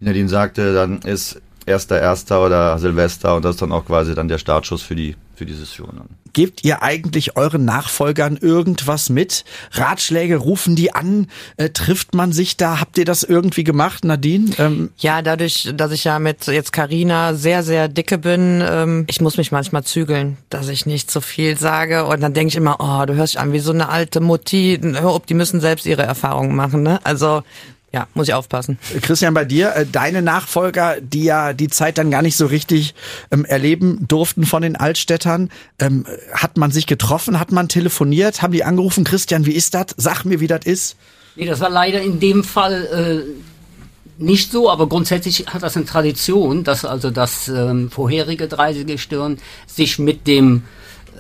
wie 0.01 0.07
Nadine 0.07 0.29
sagte, 0.29 0.75
dann 0.75 1.01
ist 1.03 1.41
erster 1.67 2.01
Erster 2.01 2.45
oder 2.45 2.79
Silvester 2.79 3.37
und 3.37 3.45
das 3.45 3.57
ist 3.57 3.63
dann 3.63 3.73
auch 3.73 3.87
quasi 3.87 4.15
dann 4.15 4.29
der 4.29 4.39
Startschuss 4.39 4.83
für 4.83 4.97
die 4.97 5.17
für 5.35 5.47
die 5.47 5.55
Session. 5.55 6.03
Gebt 6.33 6.65
ihr 6.65 6.83
eigentlich 6.83 7.37
euren 7.37 7.65
Nachfolgern 7.65 8.37
irgendwas 8.37 9.11
mit? 9.11 9.45
Ratschläge 9.73 10.37
rufen 10.37 10.77
die 10.77 10.95
an? 10.95 11.29
Äh, 11.57 11.71
trifft 11.71 12.15
man 12.15 12.33
sich 12.33 12.57
da? 12.57 12.81
Habt 12.81 12.97
ihr 12.99 13.05
das 13.05 13.23
irgendwie 13.23 13.65
gemacht, 13.65 14.05
Nadine? 14.05 14.51
Ähm 14.59 14.91
ja, 14.99 15.23
dadurch, 15.23 15.73
dass 15.75 15.93
ich 15.93 16.05
ja 16.05 16.19
mit 16.19 16.47
jetzt 16.47 16.73
Karina 16.73 17.35
sehr 17.35 17.63
sehr 17.63 17.89
dicke 17.89 18.19
bin, 18.19 18.63
ähm, 18.67 19.05
ich 19.09 19.21
muss 19.21 19.37
mich 19.37 19.53
manchmal 19.53 19.85
zügeln, 19.85 20.39
dass 20.49 20.69
ich 20.69 20.87
nicht 20.87 21.11
so 21.11 21.21
viel 21.21 21.59
sage 21.59 22.07
und 22.07 22.21
dann 22.21 22.35
denke 22.35 22.49
ich 22.49 22.57
immer, 22.57 22.77
oh, 22.81 23.05
du 23.07 23.15
hörst 23.15 23.35
dich 23.35 23.41
an 23.41 23.53
wie 23.53 23.59
so 23.59 23.73
eine 23.73 23.89
alte 23.89 24.21
Mutti. 24.21 24.79
Hör 24.83 25.15
ob, 25.15 25.27
die 25.27 25.35
müssen 25.35 25.61
selbst 25.61 25.87
ihre 25.87 26.03
Erfahrungen 26.03 26.57
machen, 26.57 26.83
ne? 26.83 27.01
Also 27.05 27.43
ja, 27.93 28.09
muss 28.15 28.29
ich 28.29 28.35
aufpassen. 28.35 28.79
Christian, 29.03 29.35
bei 29.35 29.45
dir, 29.45 29.75
äh, 29.77 29.87
deine 29.91 30.23
Nachfolger, 30.23 30.97
die 31.01 31.25
ja 31.25 31.53
die 31.53 31.69
Zeit 31.69 31.99
dann 31.99 32.11
gar 32.11 32.23
nicht 32.23 32.37
so 32.37 32.47
richtig 32.47 32.95
ähm, 33.31 33.45
erleben 33.45 34.07
durften 34.09 34.47
von 34.47 34.63
den 34.63 34.77
Altstädtern, 34.77 35.51
ähm, 35.79 36.07
hat 36.33 36.57
man 36.57 36.71
sich 36.71 36.87
getroffen, 36.87 37.39
hat 37.39 37.53
man 37.53 37.69
telefoniert, 37.69 38.41
haben 38.41 38.53
die 38.53 38.65
angerufen, 38.65 39.05
Christian, 39.05 39.45
wie 39.45 39.53
ist 39.53 39.75
das? 39.75 39.87
Sag 39.97 40.25
mir, 40.25 40.41
wie 40.41 40.47
das 40.47 40.65
ist. 40.65 40.97
Nee, 41.37 41.47
das 41.47 41.61
war 41.61 41.71
leider 41.71 42.01
in 42.01 42.19
dem 42.19 42.45
Fall 42.45 43.27
äh, 43.27 44.23
nicht 44.23 44.51
so, 44.51 44.71
aber 44.71 44.89
grundsätzlich 44.89 45.47
hat 45.49 45.63
das 45.63 45.77
eine 45.77 45.87
Tradition, 45.87 46.65
dass 46.65 46.85
also 46.85 47.11
das 47.11 47.49
ähm, 47.49 47.91
vorherige 47.91 48.49
Dreigestirn 48.49 49.39
sich 49.67 49.99
mit 49.99 50.27
dem 50.27 50.63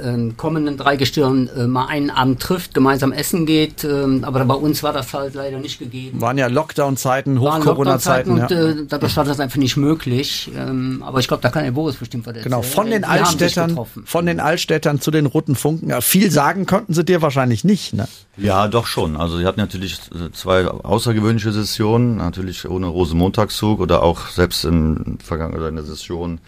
ähm, 0.02 0.36
kommenden 0.36 0.76
Dreigestirn 0.76 1.48
äh, 1.56 1.66
mal 1.66 1.86
einen 1.86 2.10
Abend 2.10 2.40
trifft, 2.40 2.74
gemeinsam 2.74 3.12
essen 3.12 3.46
geht. 3.46 3.84
Ähm, 3.84 4.24
aber 4.24 4.44
bei 4.44 4.54
uns 4.54 4.82
war 4.82 4.92
das 4.92 5.12
halt 5.12 5.34
leider 5.34 5.58
nicht 5.58 5.78
gegeben. 5.78 6.20
Waren 6.20 6.38
ja 6.38 6.46
Lockdown-Zeiten, 6.46 7.40
Hoch-Corona-Zeiten. 7.40 8.36
Lockdown 8.36 8.62
und 8.72 8.80
äh, 8.80 8.86
dadurch 8.88 9.16
war 9.16 9.24
das 9.24 9.40
einfach 9.40 9.58
nicht 9.58 9.76
möglich. 9.76 10.50
Ähm, 10.56 11.02
aber 11.04 11.20
ich 11.20 11.28
glaube, 11.28 11.42
da 11.42 11.50
kann 11.50 11.64
der 11.64 11.72
Boris 11.72 11.96
bestimmt 11.96 12.26
was 12.26 12.32
Genau, 12.42 12.62
von 12.62 12.90
den 12.90 13.04
Altstädtern, 13.04 13.78
von 14.04 14.26
den 14.26 14.40
Altstädtern 14.40 15.00
zu 15.00 15.10
den 15.10 15.26
Roten 15.26 15.54
Funken. 15.54 15.90
Ja, 15.90 16.00
viel 16.00 16.30
sagen 16.30 16.66
konnten 16.66 16.94
sie 16.94 17.04
dir 17.04 17.22
wahrscheinlich 17.22 17.64
nicht, 17.64 17.94
ne? 17.94 18.08
Ja, 18.36 18.68
doch 18.68 18.86
schon. 18.86 19.16
Also 19.16 19.36
sie 19.38 19.44
hatten 19.44 19.60
natürlich 19.60 19.98
äh, 20.14 20.32
zwei 20.32 20.66
außergewöhnliche 20.66 21.52
Sessionen, 21.52 22.16
natürlich 22.16 22.68
ohne 22.68 22.86
Rosenmontagszug 22.86 23.80
oder 23.80 24.02
auch 24.02 24.28
selbst 24.28 24.64
in, 24.64 25.18
vergangenen 25.22 25.68
in 25.68 25.76
der 25.76 25.84
Session 25.84 26.40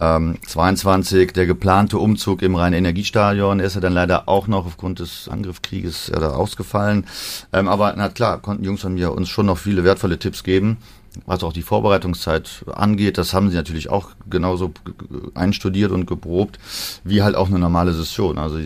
ähm, 0.00 0.38
22, 0.46 1.32
der 1.32 1.46
geplante 1.46 1.98
Umzug 1.98 2.42
im 2.42 2.54
Rhein-Energiestadion, 2.54 3.60
ist 3.60 3.74
ja 3.74 3.80
dann 3.80 3.92
leider 3.92 4.28
auch 4.28 4.46
noch 4.46 4.66
aufgrund 4.66 4.98
des 5.00 5.28
Angriffskrieges 5.28 6.10
da 6.12 6.30
ausgefallen. 6.30 7.06
Ähm, 7.52 7.68
aber 7.68 7.94
na 7.96 8.08
klar, 8.08 8.40
konnten 8.40 8.64
Jungs 8.64 8.82
von 8.82 8.94
mir 8.94 9.12
uns 9.12 9.28
schon 9.28 9.46
noch 9.46 9.58
viele 9.58 9.84
wertvolle 9.84 10.18
Tipps 10.18 10.42
geben 10.42 10.78
was 11.26 11.42
auch 11.42 11.52
die 11.52 11.62
Vorbereitungszeit 11.62 12.64
angeht, 12.72 13.18
das 13.18 13.32
haben 13.32 13.50
sie 13.50 13.56
natürlich 13.56 13.90
auch 13.90 14.10
genauso 14.28 14.72
einstudiert 15.34 15.92
und 15.92 16.06
geprobt, 16.06 16.58
wie 17.04 17.22
halt 17.22 17.36
auch 17.36 17.48
eine 17.48 17.58
normale 17.58 17.92
Session. 17.92 18.38
Also 18.38 18.58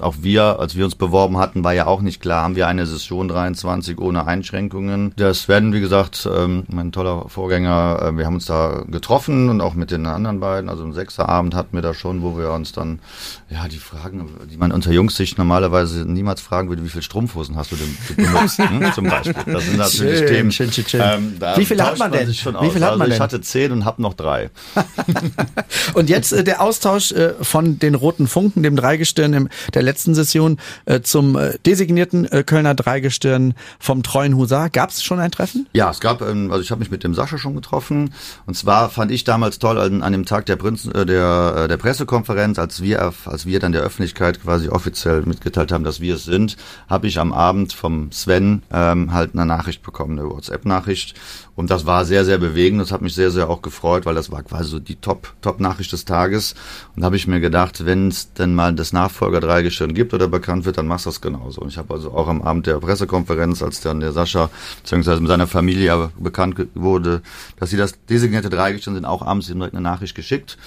auch 0.00 0.16
wir, 0.20 0.58
als 0.58 0.76
wir 0.76 0.84
uns 0.84 0.94
beworben 0.94 1.38
hatten, 1.38 1.64
war 1.64 1.74
ja 1.74 1.86
auch 1.86 2.00
nicht 2.00 2.20
klar, 2.20 2.42
haben 2.42 2.56
wir 2.56 2.66
eine 2.66 2.86
Session 2.86 3.28
23 3.28 3.98
ohne 3.98 4.26
Einschränkungen. 4.26 5.12
Das 5.16 5.48
werden, 5.48 5.72
wie 5.72 5.80
gesagt, 5.80 6.28
ähm, 6.32 6.64
mein 6.68 6.92
toller 6.92 7.28
Vorgänger, 7.28 8.00
äh, 8.02 8.18
wir 8.18 8.26
haben 8.26 8.34
uns 8.34 8.46
da 8.46 8.84
getroffen 8.88 9.48
und 9.48 9.60
auch 9.60 9.74
mit 9.74 9.90
den 9.90 10.06
anderen 10.06 10.40
beiden, 10.40 10.68
also 10.68 10.84
im 10.84 10.92
Sechserabend 10.92 11.54
hatten 11.54 11.76
wir 11.76 11.82
da 11.82 11.94
schon, 11.94 12.22
wo 12.22 12.36
wir 12.36 12.50
uns 12.52 12.72
dann, 12.72 13.00
ja, 13.48 13.68
die 13.68 13.78
Fragen, 13.78 14.28
die 14.50 14.56
man 14.56 14.72
unter 14.72 14.92
Jungssicht 14.92 15.38
normalerweise 15.38 16.04
niemals 16.04 16.40
fragen 16.40 16.68
würde, 16.68 16.84
wie 16.84 16.88
viel 16.88 17.02
Strumpfhosen 17.02 17.56
hast 17.56 17.72
du 17.72 17.76
denn 17.76 17.96
benutzt, 18.16 18.58
hm, 18.58 18.92
zum 18.92 19.04
Beispiel. 19.04 19.34
Das 19.52 19.64
sind 19.64 19.78
natürlich 19.78 20.18
schön, 20.18 20.28
Themen. 20.28 20.52
Schön, 20.52 20.72
schön, 20.72 20.86
schön. 20.86 21.00
Ähm, 21.02 21.34
wie 21.56 21.64
viel 21.64 21.75
viele 21.76 21.90
hat 21.90 21.98
man 21.98 22.12
denn? 22.12 22.28
Wie 22.28 22.70
viel 22.70 22.84
hat 22.84 22.98
man 22.98 23.02
also 23.02 23.14
ich 23.14 23.20
hatte 23.20 23.40
zehn 23.40 23.72
und 23.72 23.84
habe 23.84 24.02
noch 24.02 24.14
drei. 24.14 24.50
und 25.94 26.10
jetzt 26.10 26.32
äh, 26.32 26.44
der 26.44 26.60
Austausch 26.60 27.12
äh, 27.12 27.34
von 27.40 27.78
den 27.78 27.94
roten 27.94 28.26
Funken, 28.26 28.62
dem 28.62 28.76
Dreigestirn 28.76 29.32
im, 29.32 29.48
der 29.74 29.82
letzten 29.82 30.14
Session 30.14 30.58
äh, 30.84 31.00
zum 31.00 31.36
äh, 31.36 31.58
designierten 31.64 32.30
äh, 32.30 32.42
Kölner 32.44 32.74
Dreigestirn 32.74 33.54
vom 33.78 34.02
treuen 34.02 34.36
Husar. 34.36 34.70
Gab 34.70 34.90
es 34.90 35.02
schon 35.02 35.18
ein 35.18 35.30
Treffen? 35.30 35.66
Ja, 35.72 35.90
es 35.90 36.00
gab, 36.00 36.22
ähm, 36.22 36.50
also 36.50 36.62
ich 36.62 36.70
habe 36.70 36.80
mich 36.80 36.90
mit 36.90 37.04
dem 37.04 37.14
Sascha 37.14 37.38
schon 37.38 37.54
getroffen. 37.54 38.12
Und 38.46 38.56
zwar 38.56 38.90
fand 38.90 39.10
ich 39.10 39.24
damals 39.24 39.58
toll 39.58 39.78
an, 39.78 40.02
an 40.02 40.12
dem 40.12 40.24
Tag 40.24 40.46
der, 40.46 40.56
Prinzen, 40.56 40.94
äh, 40.94 41.06
der, 41.06 41.68
der 41.68 41.76
Pressekonferenz, 41.76 42.58
als 42.58 42.82
wir, 42.82 43.12
als 43.24 43.46
wir 43.46 43.60
dann 43.60 43.72
der 43.72 43.82
Öffentlichkeit 43.82 44.42
quasi 44.42 44.68
offiziell 44.68 45.22
mitgeteilt 45.22 45.72
haben, 45.72 45.84
dass 45.84 46.00
wir 46.00 46.14
es 46.14 46.24
sind, 46.24 46.56
habe 46.88 47.06
ich 47.06 47.18
am 47.18 47.32
Abend 47.32 47.72
vom 47.72 48.10
Sven 48.12 48.62
ähm, 48.72 49.12
halt 49.12 49.34
eine 49.34 49.46
Nachricht 49.46 49.82
bekommen, 49.82 50.18
eine 50.18 50.28
WhatsApp-Nachricht. 50.28 51.14
Und 51.54 51.65
das 51.70 51.86
war 51.86 52.04
sehr, 52.04 52.24
sehr 52.24 52.38
bewegend. 52.38 52.80
Das 52.80 52.92
hat 52.92 53.02
mich 53.02 53.14
sehr, 53.14 53.30
sehr 53.30 53.48
auch 53.48 53.62
gefreut, 53.62 54.06
weil 54.06 54.14
das 54.14 54.30
war 54.30 54.42
quasi 54.42 54.70
so 54.70 54.78
die 54.78 54.96
Top, 54.96 55.34
Top-Nachricht 55.40 55.92
des 55.92 56.04
Tages. 56.04 56.54
Und 56.94 57.02
da 57.02 57.06
habe 57.06 57.16
ich 57.16 57.26
mir 57.26 57.40
gedacht, 57.40 57.86
wenn 57.86 58.08
es 58.08 58.32
denn 58.32 58.54
mal 58.54 58.74
das 58.74 58.92
Nachfolger-Dreigestirn 58.92 59.94
gibt 59.94 60.14
oder 60.14 60.28
bekannt 60.28 60.64
wird, 60.64 60.78
dann 60.78 60.86
machst 60.86 61.06
du 61.06 61.10
das 61.10 61.20
genauso. 61.20 61.60
Und 61.60 61.68
ich 61.68 61.78
habe 61.78 61.94
also 61.94 62.12
auch 62.12 62.28
am 62.28 62.42
Abend 62.42 62.66
der 62.66 62.78
Pressekonferenz, 62.78 63.62
als 63.62 63.80
dann 63.80 64.00
der 64.00 64.12
Sascha 64.12 64.50
beziehungsweise 64.82 65.20
mit 65.20 65.28
seiner 65.28 65.46
Familie 65.46 66.10
bekannt 66.18 66.56
wurde, 66.74 67.22
dass 67.58 67.70
sie 67.70 67.76
das 67.76 67.94
designierte 68.06 68.50
Dreigestirn 68.50 68.94
sind, 68.94 69.04
auch 69.04 69.22
abends 69.22 69.46
direkt 69.46 69.74
eine 69.74 69.82
Nachricht 69.82 70.14
geschickt. 70.14 70.58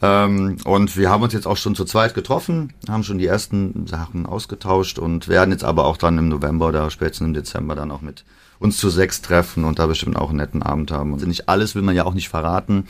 Ähm, 0.00 0.56
und 0.64 0.96
wir 0.96 1.10
haben 1.10 1.22
uns 1.22 1.32
jetzt 1.32 1.46
auch 1.46 1.56
schon 1.56 1.74
zu 1.74 1.84
zweit 1.84 2.14
getroffen, 2.14 2.72
haben 2.88 3.04
schon 3.04 3.18
die 3.18 3.26
ersten 3.26 3.86
Sachen 3.86 4.26
ausgetauscht 4.26 4.98
und 4.98 5.28
werden 5.28 5.52
jetzt 5.52 5.64
aber 5.64 5.84
auch 5.84 5.96
dann 5.96 6.18
im 6.18 6.28
November 6.28 6.68
oder 6.68 6.90
spätestens 6.90 7.26
im 7.26 7.34
Dezember 7.34 7.74
dann 7.74 7.90
auch 7.90 8.00
mit 8.00 8.24
uns 8.62 8.78
zu 8.78 8.90
sechs 8.90 9.22
treffen 9.22 9.64
und 9.64 9.78
da 9.78 9.86
bestimmt 9.86 10.16
auch 10.16 10.28
einen 10.28 10.38
netten 10.38 10.62
Abend 10.62 10.90
haben. 10.90 11.12
Und 11.12 11.26
nicht 11.26 11.48
alles 11.48 11.74
will 11.74 11.82
man 11.82 11.96
ja 11.96 12.04
auch 12.04 12.14
nicht 12.14 12.28
verraten. 12.28 12.86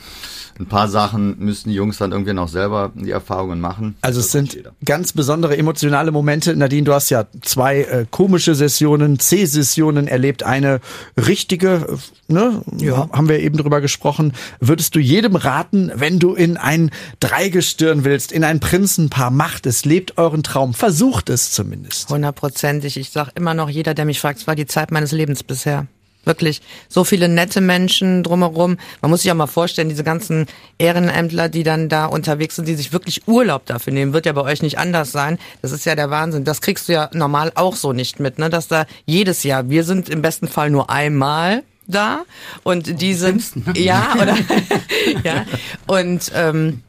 Ein 0.59 0.67
paar 0.67 0.87
Sachen 0.87 1.39
müssen 1.39 1.69
die 1.69 1.75
Jungs 1.75 1.97
dann 1.97 2.11
irgendwie 2.11 2.33
noch 2.33 2.47
selber 2.47 2.91
die 2.93 3.09
Erfahrungen 3.09 3.59
machen. 3.59 3.95
Also 4.01 4.19
es 4.19 4.31
sind 4.31 4.57
ganz 4.85 5.11
besondere 5.11 5.57
emotionale 5.57 6.11
Momente. 6.11 6.55
Nadine, 6.55 6.83
du 6.83 6.93
hast 6.93 7.09
ja 7.09 7.25
zwei 7.41 7.81
äh, 7.81 8.05
komische 8.09 8.53
Sessionen, 8.53 9.17
C-Sessionen 9.17 10.07
erlebt, 10.07 10.43
eine 10.43 10.79
richtige, 11.17 11.97
ne? 12.27 12.61
Ja. 12.77 13.09
Haben 13.11 13.29
wir 13.29 13.39
eben 13.39 13.57
drüber 13.57 13.81
gesprochen. 13.81 14.33
Würdest 14.59 14.93
du 14.93 14.99
jedem 14.99 15.35
raten, 15.35 15.91
wenn 15.95 16.19
du 16.19 16.35
in 16.35 16.57
ein 16.57 16.91
Dreigestirn 17.19 18.03
willst, 18.03 18.31
in 18.31 18.43
ein 18.43 18.59
Prinzenpaar, 18.59 19.31
macht 19.31 19.65
es, 19.65 19.85
lebt 19.85 20.19
euren 20.19 20.43
Traum, 20.43 20.75
versucht 20.75 21.29
es 21.29 21.51
zumindest. 21.51 22.09
Hundertprozentig. 22.09 22.97
Ich 22.97 23.09
sag 23.09 23.31
immer 23.35 23.55
noch, 23.55 23.69
jeder, 23.69 23.95
der 23.95 24.05
mich 24.05 24.19
fragt, 24.19 24.39
es 24.39 24.47
war 24.47 24.55
die 24.55 24.67
Zeit 24.67 24.91
meines 24.91 25.11
Lebens 25.11 25.41
bis 25.41 25.62
bisher. 25.63 25.87
Wirklich. 26.25 26.61
So 26.87 27.03
viele 27.03 27.27
nette 27.27 27.59
Menschen 27.59 28.23
drumherum. 28.23 28.77
Man 29.01 29.11
muss 29.11 29.23
sich 29.23 29.31
auch 29.31 29.35
mal 29.35 29.47
vorstellen, 29.47 29.89
diese 29.89 30.05
ganzen 30.05 30.45
Ehrenämtler, 30.77 31.49
die 31.49 31.63
dann 31.63 31.89
da 31.89 32.05
unterwegs 32.05 32.55
sind, 32.55 32.65
die 32.65 32.75
sich 32.75 32.93
wirklich 32.93 33.27
Urlaub 33.27 33.65
dafür 33.65 33.91
nehmen, 33.91 34.13
wird 34.13 34.25
ja 34.25 34.31
bei 34.31 34.41
euch 34.41 34.61
nicht 34.61 34.77
anders 34.77 35.11
sein. 35.11 35.37
Das 35.61 35.73
ist 35.73 35.85
ja 35.85 35.95
der 35.95 36.09
Wahnsinn. 36.11 36.45
Das 36.45 36.61
kriegst 36.61 36.87
du 36.87 36.93
ja 36.93 37.09
normal 37.13 37.51
auch 37.55 37.75
so 37.75 37.91
nicht 37.91 38.21
mit, 38.21 38.39
ne? 38.39 38.49
Dass 38.49 38.69
da 38.69 38.85
jedes 39.05 39.43
Jahr, 39.43 39.69
wir 39.69 39.83
sind 39.83 40.07
im 40.07 40.21
besten 40.21 40.47
Fall 40.47 40.69
nur 40.69 40.89
einmal 40.89 41.63
da 41.87 42.23
und 42.63 43.01
die 43.01 43.15
sind, 43.15 43.67
ne? 43.67 43.73
ja, 43.77 44.15
oder, 44.15 44.37
ja, 45.25 45.45
und, 45.87 46.31
ähm, 46.33 46.83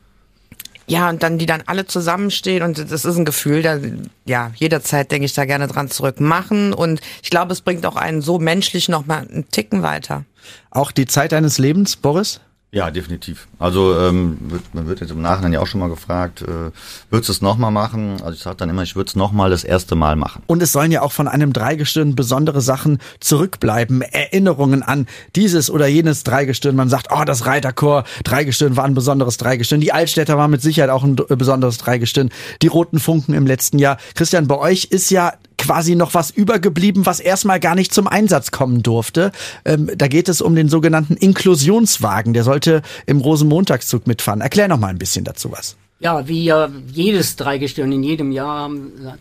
ja, 0.87 1.09
und 1.09 1.23
dann 1.23 1.38
die 1.38 1.47
dann 1.47 1.62
alle 1.66 1.87
zusammenstehen 1.87 2.62
und 2.62 2.79
das 2.79 3.05
ist 3.05 3.16
ein 3.16 3.25
Gefühl, 3.25 3.62
da 3.62 3.79
ja, 4.27 4.53
jederzeit 4.55 5.11
denke 5.11 5.27
ich 5.27 5.33
da 5.33 5.44
gerne 5.44 5.66
dran 5.66 5.90
zurück 5.90 6.20
machen 6.20 6.73
und 6.73 7.01
ich 7.23 7.31
glaube, 7.31 7.53
es 7.53 7.62
bringt 7.62 7.87
auch 7.87 7.97
einen 7.97 8.20
so 8.20 8.38
menschlich 8.38 8.88
noch 8.88 9.07
mal 9.07 9.27
einen 9.27 9.49
Ticken 9.51 9.83
weiter. 9.83 10.25
Auch 10.70 10.92
die 10.92 11.07
Zeit 11.07 11.33
deines 11.33 11.59
Lebens, 11.59 11.97
Boris? 11.97 12.40
Ja, 12.74 12.90
definitiv. 12.90 13.46
Also 13.60 13.96
ähm, 13.96 14.37
wird, 14.40 14.74
man 14.74 14.88
wird 14.88 15.00
jetzt 15.00 15.12
im 15.12 15.22
Nachhinein 15.22 15.52
ja 15.52 15.60
auch 15.60 15.66
schon 15.68 15.78
mal 15.78 15.88
gefragt, 15.88 16.42
äh, 16.42 16.72
würdest 17.08 17.28
du 17.28 17.32
es 17.32 17.40
nochmal 17.40 17.70
machen? 17.70 18.16
Also 18.20 18.32
ich 18.32 18.40
sage 18.40 18.56
dann 18.56 18.68
immer, 18.68 18.82
ich 18.82 18.96
würde 18.96 19.06
es 19.06 19.14
nochmal 19.14 19.48
das 19.48 19.62
erste 19.62 19.94
Mal 19.94 20.16
machen. 20.16 20.42
Und 20.48 20.60
es 20.60 20.72
sollen 20.72 20.90
ja 20.90 21.02
auch 21.02 21.12
von 21.12 21.28
einem 21.28 21.52
Dreigestirn 21.52 22.16
besondere 22.16 22.60
Sachen 22.60 22.98
zurückbleiben, 23.20 24.02
Erinnerungen 24.02 24.82
an 24.82 25.06
dieses 25.37 25.70
oder 25.70 25.87
jenes 25.87 26.24
Dreigestirn. 26.24 26.74
Man 26.74 26.88
sagt, 26.88 27.10
oh, 27.12 27.22
das 27.24 27.46
Reiterchor 27.46 28.02
Dreigestirn 28.24 28.76
war 28.76 28.87
ein 28.87 28.94
besonderes 28.94 29.37
Dreigestirn. 29.37 29.80
Die 29.80 29.92
Altstädter 29.92 30.37
war 30.37 30.48
mit 30.48 30.60
Sicherheit 30.60 30.90
auch 30.90 31.04
ein 31.04 31.14
besonderes 31.14 31.78
Dreigestirn. 31.78 32.30
Die 32.60 32.66
roten 32.66 32.98
Funken 32.98 33.34
im 33.34 33.46
letzten 33.46 33.78
Jahr. 33.78 33.98
Christian, 34.16 34.48
bei 34.48 34.58
euch 34.58 34.87
ist 34.87 35.10
ja 35.10 35.34
quasi 35.64 35.94
noch 35.94 36.12
was 36.12 36.31
übergeblieben, 36.31 37.07
was 37.07 37.20
erstmal 37.20 37.59
gar 37.59 37.74
nicht 37.74 37.94
zum 37.94 38.07
Einsatz 38.07 38.50
kommen 38.50 38.83
durfte. 38.83 39.33
Ähm, 39.64 39.90
da 39.96 40.09
geht 40.09 40.29
es 40.29 40.42
um 40.42 40.55
den 40.55 40.68
sogenannten 40.68 41.14
Inklusionswagen. 41.14 42.35
Der 42.35 42.44
sollte 42.44 42.83
im 43.07 43.20
Rosenmontagszug 43.20 44.07
mitfahren. 44.07 44.42
Erklär 44.42 44.68
noch 44.68 44.79
mal 44.79 44.88
ein 44.88 44.98
bisschen 44.98 45.24
dazu 45.24 45.50
was. 45.53 45.77
Ja, 46.00 46.29
wie 46.29 46.44
ja 46.44 46.68
jedes 46.92 47.37
Dreigestirn 47.37 47.90
in 47.92 48.03
jedem 48.03 48.31
Jahr 48.31 48.70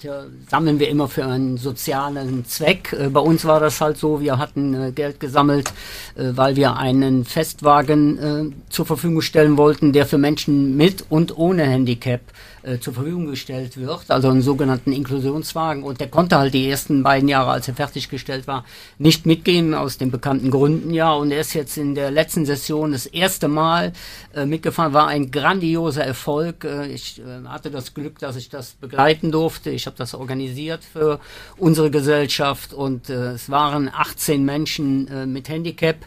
ja, 0.01 0.25
sammeln 0.49 0.79
wir 0.79 0.89
immer 0.89 1.07
für 1.07 1.23
einen 1.23 1.57
sozialen 1.57 2.45
Zweck. 2.45 2.91
Äh, 2.91 3.07
bei 3.07 3.21
uns 3.21 3.45
war 3.45 3.61
das 3.61 3.79
halt 3.79 3.97
so, 3.97 4.19
wir 4.19 4.37
hatten 4.37 4.73
äh, 4.73 4.91
Geld 4.91 5.21
gesammelt, 5.21 5.69
äh, 6.15 6.31
weil 6.35 6.57
wir 6.57 6.75
einen 6.75 7.23
Festwagen 7.23 8.53
zur 8.69 8.85
Verfügung 8.85 9.21
stellen 9.21 9.57
wollten, 9.57 9.93
der 9.93 10.05
für 10.05 10.17
Menschen 10.17 10.75
mit 10.75 11.05
und 11.07 11.37
ohne 11.37 11.63
Handicap 11.63 12.19
äh, 12.19 12.52
zur 12.79 12.93
Verfügung 12.93 13.27
gestellt 13.27 13.77
wird, 13.77 14.09
also 14.09 14.29
einen 14.29 14.41
sogenannten 14.41 14.93
Inklusionswagen. 14.93 15.83
Und 15.83 15.99
der 15.99 16.07
konnte 16.07 16.37
halt 16.37 16.53
die 16.53 16.69
ersten 16.69 17.03
beiden 17.03 17.27
Jahre, 17.27 17.51
als 17.51 17.67
er 17.67 17.73
fertiggestellt 17.73 18.47
war, 18.47 18.63
nicht 18.97 19.25
mitgehen, 19.25 19.73
aus 19.73 19.97
den 19.97 20.11
bekannten 20.11 20.49
Gründen 20.49 20.93
ja. 20.93 21.11
Und 21.13 21.31
er 21.31 21.41
ist 21.41 21.53
jetzt 21.53 21.77
in 21.77 21.95
der 21.95 22.11
letzten 22.11 22.45
Session 22.45 22.93
das 22.93 23.05
erste 23.05 23.47
Mal 23.47 23.93
äh, 24.33 24.45
mitgefahren, 24.45 24.93
war 24.93 25.07
ein 25.07 25.31
grandioser 25.31 26.05
Erfolg. 26.05 26.63
Äh, 26.63 26.87
ich 26.87 27.19
äh, 27.19 27.47
hatte 27.47 27.69
das 27.69 27.93
Glück, 27.93 28.19
dass 28.19 28.35
ich 28.35 28.49
das 28.49 28.71
begleiten 28.73 29.31
durfte. 29.31 29.69
Ich 29.69 29.85
habe 29.85 29.97
das 29.97 30.13
organisiert 30.13 30.83
für 30.83 31.19
unsere 31.57 31.91
Gesellschaft 31.91 32.73
und 32.73 33.09
äh, 33.09 33.33
es 33.33 33.49
waren 33.49 33.89
18 33.93 34.43
Menschen 34.43 35.07
äh, 35.07 35.25
mit 35.25 35.49
Handicap 35.49 35.97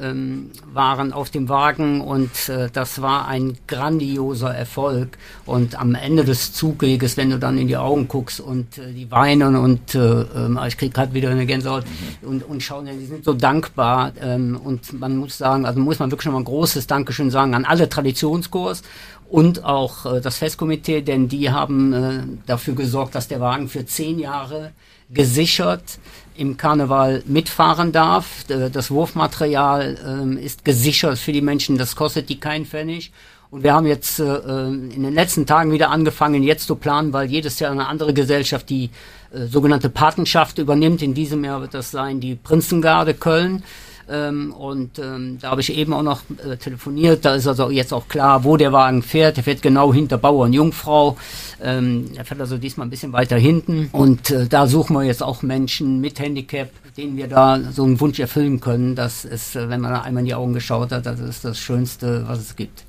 ähm, 0.00 0.50
waren 0.72 1.12
auf 1.12 1.30
dem 1.30 1.48
Wagen 1.48 2.00
und 2.00 2.48
äh, 2.48 2.68
das 2.72 3.02
war 3.02 3.28
ein 3.28 3.56
grandioser 3.66 4.54
Erfolg. 4.54 5.18
Und 5.46 5.80
am 5.80 5.94
Ende 5.94 6.24
des 6.24 6.52
Zugweges, 6.52 7.16
wenn 7.16 7.30
du 7.30 7.38
dann 7.38 7.58
in 7.58 7.68
die 7.68 7.76
Augen 7.76 8.08
guckst 8.08 8.40
und 8.40 8.78
äh, 8.78 8.92
die 8.92 9.10
weinen 9.10 9.56
und 9.56 9.94
äh, 9.94 10.22
äh, 10.22 10.68
ich 10.68 10.76
krieg 10.76 10.94
gerade 10.94 11.14
wieder 11.14 11.30
eine 11.30 11.46
Gänsehaut 11.46 11.84
mhm. 12.22 12.28
und, 12.28 12.42
und 12.44 12.62
schauen, 12.62 12.86
die 12.86 13.06
sind 13.06 13.24
so 13.24 13.34
dankbar. 13.34 14.12
Ähm, 14.20 14.58
und 14.62 14.98
man 14.98 15.16
muss 15.16 15.38
sagen, 15.38 15.66
also 15.66 15.80
muss 15.80 15.98
man 15.98 16.10
wirklich 16.10 16.24
schon 16.24 16.32
mal 16.32 16.40
ein 16.40 16.44
großes 16.44 16.86
Dankeschön 16.86 17.30
sagen 17.30 17.54
an 17.54 17.64
alle 17.64 17.88
Traditionskurs 17.88 18.82
und 19.28 19.64
auch 19.64 20.06
äh, 20.06 20.20
das 20.20 20.38
Festkomitee, 20.38 21.02
denn 21.02 21.28
die 21.28 21.50
haben 21.50 21.92
äh, 21.92 22.20
dafür 22.46 22.74
gesorgt, 22.74 23.14
dass 23.14 23.28
der 23.28 23.40
Wagen 23.40 23.68
für 23.68 23.84
zehn 23.84 24.18
Jahre 24.18 24.72
gesichert 25.10 25.98
im 26.36 26.56
Karneval 26.56 27.22
mitfahren 27.26 27.92
darf. 27.92 28.44
Das 28.46 28.90
Wurfmaterial 28.90 30.36
äh, 30.38 30.44
ist 30.44 30.64
gesichert 30.64 31.18
für 31.18 31.32
die 31.32 31.40
Menschen, 31.40 31.78
das 31.78 31.96
kostet 31.96 32.28
die 32.28 32.38
keinen 32.38 32.64
Pfennig. 32.64 33.12
Und 33.50 33.62
wir 33.62 33.72
haben 33.72 33.86
jetzt 33.86 34.20
äh, 34.20 34.24
in 34.24 35.02
den 35.02 35.14
letzten 35.14 35.46
Tagen 35.46 35.72
wieder 35.72 35.90
angefangen, 35.90 36.42
jetzt 36.42 36.66
zu 36.66 36.76
planen, 36.76 37.12
weil 37.12 37.30
jedes 37.30 37.58
Jahr 37.58 37.72
eine 37.72 37.86
andere 37.86 38.12
Gesellschaft 38.12 38.68
die 38.68 38.90
äh, 39.32 39.46
sogenannte 39.46 39.88
Patenschaft 39.88 40.58
übernimmt. 40.58 41.00
In 41.00 41.14
diesem 41.14 41.42
Jahr 41.44 41.62
wird 41.62 41.74
das 41.74 41.90
sein 41.90 42.20
die 42.20 42.34
Prinzengarde 42.34 43.14
Köln. 43.14 43.62
Ähm, 44.10 44.52
und 44.52 44.98
ähm, 44.98 45.38
da 45.40 45.50
habe 45.50 45.60
ich 45.60 45.74
eben 45.76 45.92
auch 45.92 46.02
noch 46.02 46.22
äh, 46.44 46.56
telefoniert. 46.56 47.24
Da 47.24 47.34
ist 47.34 47.46
also 47.46 47.70
jetzt 47.70 47.92
auch 47.92 48.08
klar, 48.08 48.44
wo 48.44 48.56
der 48.56 48.72
Wagen 48.72 49.02
fährt. 49.02 49.36
Der 49.36 49.44
fährt 49.44 49.62
genau 49.62 49.92
hinter 49.92 50.18
Bauer 50.18 50.46
und 50.46 50.52
Jungfrau. 50.52 51.16
Ähm, 51.62 52.10
er 52.16 52.24
fährt 52.24 52.40
also 52.40 52.56
diesmal 52.56 52.86
ein 52.86 52.90
bisschen 52.90 53.12
weiter 53.12 53.36
hinten. 53.36 53.88
Und 53.92 54.30
äh, 54.30 54.46
da 54.46 54.66
suchen 54.66 54.94
wir 54.94 55.04
jetzt 55.04 55.22
auch 55.22 55.42
Menschen 55.42 56.00
mit 56.00 56.18
Handicap, 56.20 56.70
denen 56.96 57.16
wir 57.16 57.28
da 57.28 57.60
so 57.72 57.84
einen 57.84 58.00
Wunsch 58.00 58.18
erfüllen 58.18 58.60
können. 58.60 58.94
Das 58.94 59.24
ist, 59.24 59.56
äh, 59.56 59.68
wenn 59.68 59.80
man 59.80 59.92
da 59.92 60.02
einmal 60.02 60.22
in 60.22 60.26
die 60.26 60.34
Augen 60.34 60.54
geschaut 60.54 60.90
hat, 60.92 61.04
das 61.04 61.20
ist 61.20 61.44
das 61.44 61.58
Schönste, 61.58 62.24
was 62.26 62.38
es 62.38 62.56
gibt. 62.56 62.84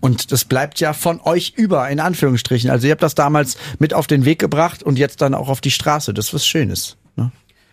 Und 0.00 0.32
das 0.32 0.44
bleibt 0.44 0.80
ja 0.80 0.92
von 0.92 1.20
euch 1.20 1.52
über, 1.56 1.88
in 1.90 2.00
Anführungsstrichen. 2.00 2.70
Also 2.70 2.86
ihr 2.86 2.92
habt 2.92 3.02
das 3.02 3.14
damals 3.14 3.56
mit 3.78 3.92
auf 3.92 4.06
den 4.06 4.24
Weg 4.24 4.38
gebracht 4.38 4.82
und 4.82 4.98
jetzt 4.98 5.20
dann 5.20 5.34
auch 5.34 5.48
auf 5.48 5.60
die 5.60 5.70
Straße. 5.70 6.14
Das 6.14 6.28
ist 6.28 6.34
was 6.34 6.46
Schönes. 6.46 6.96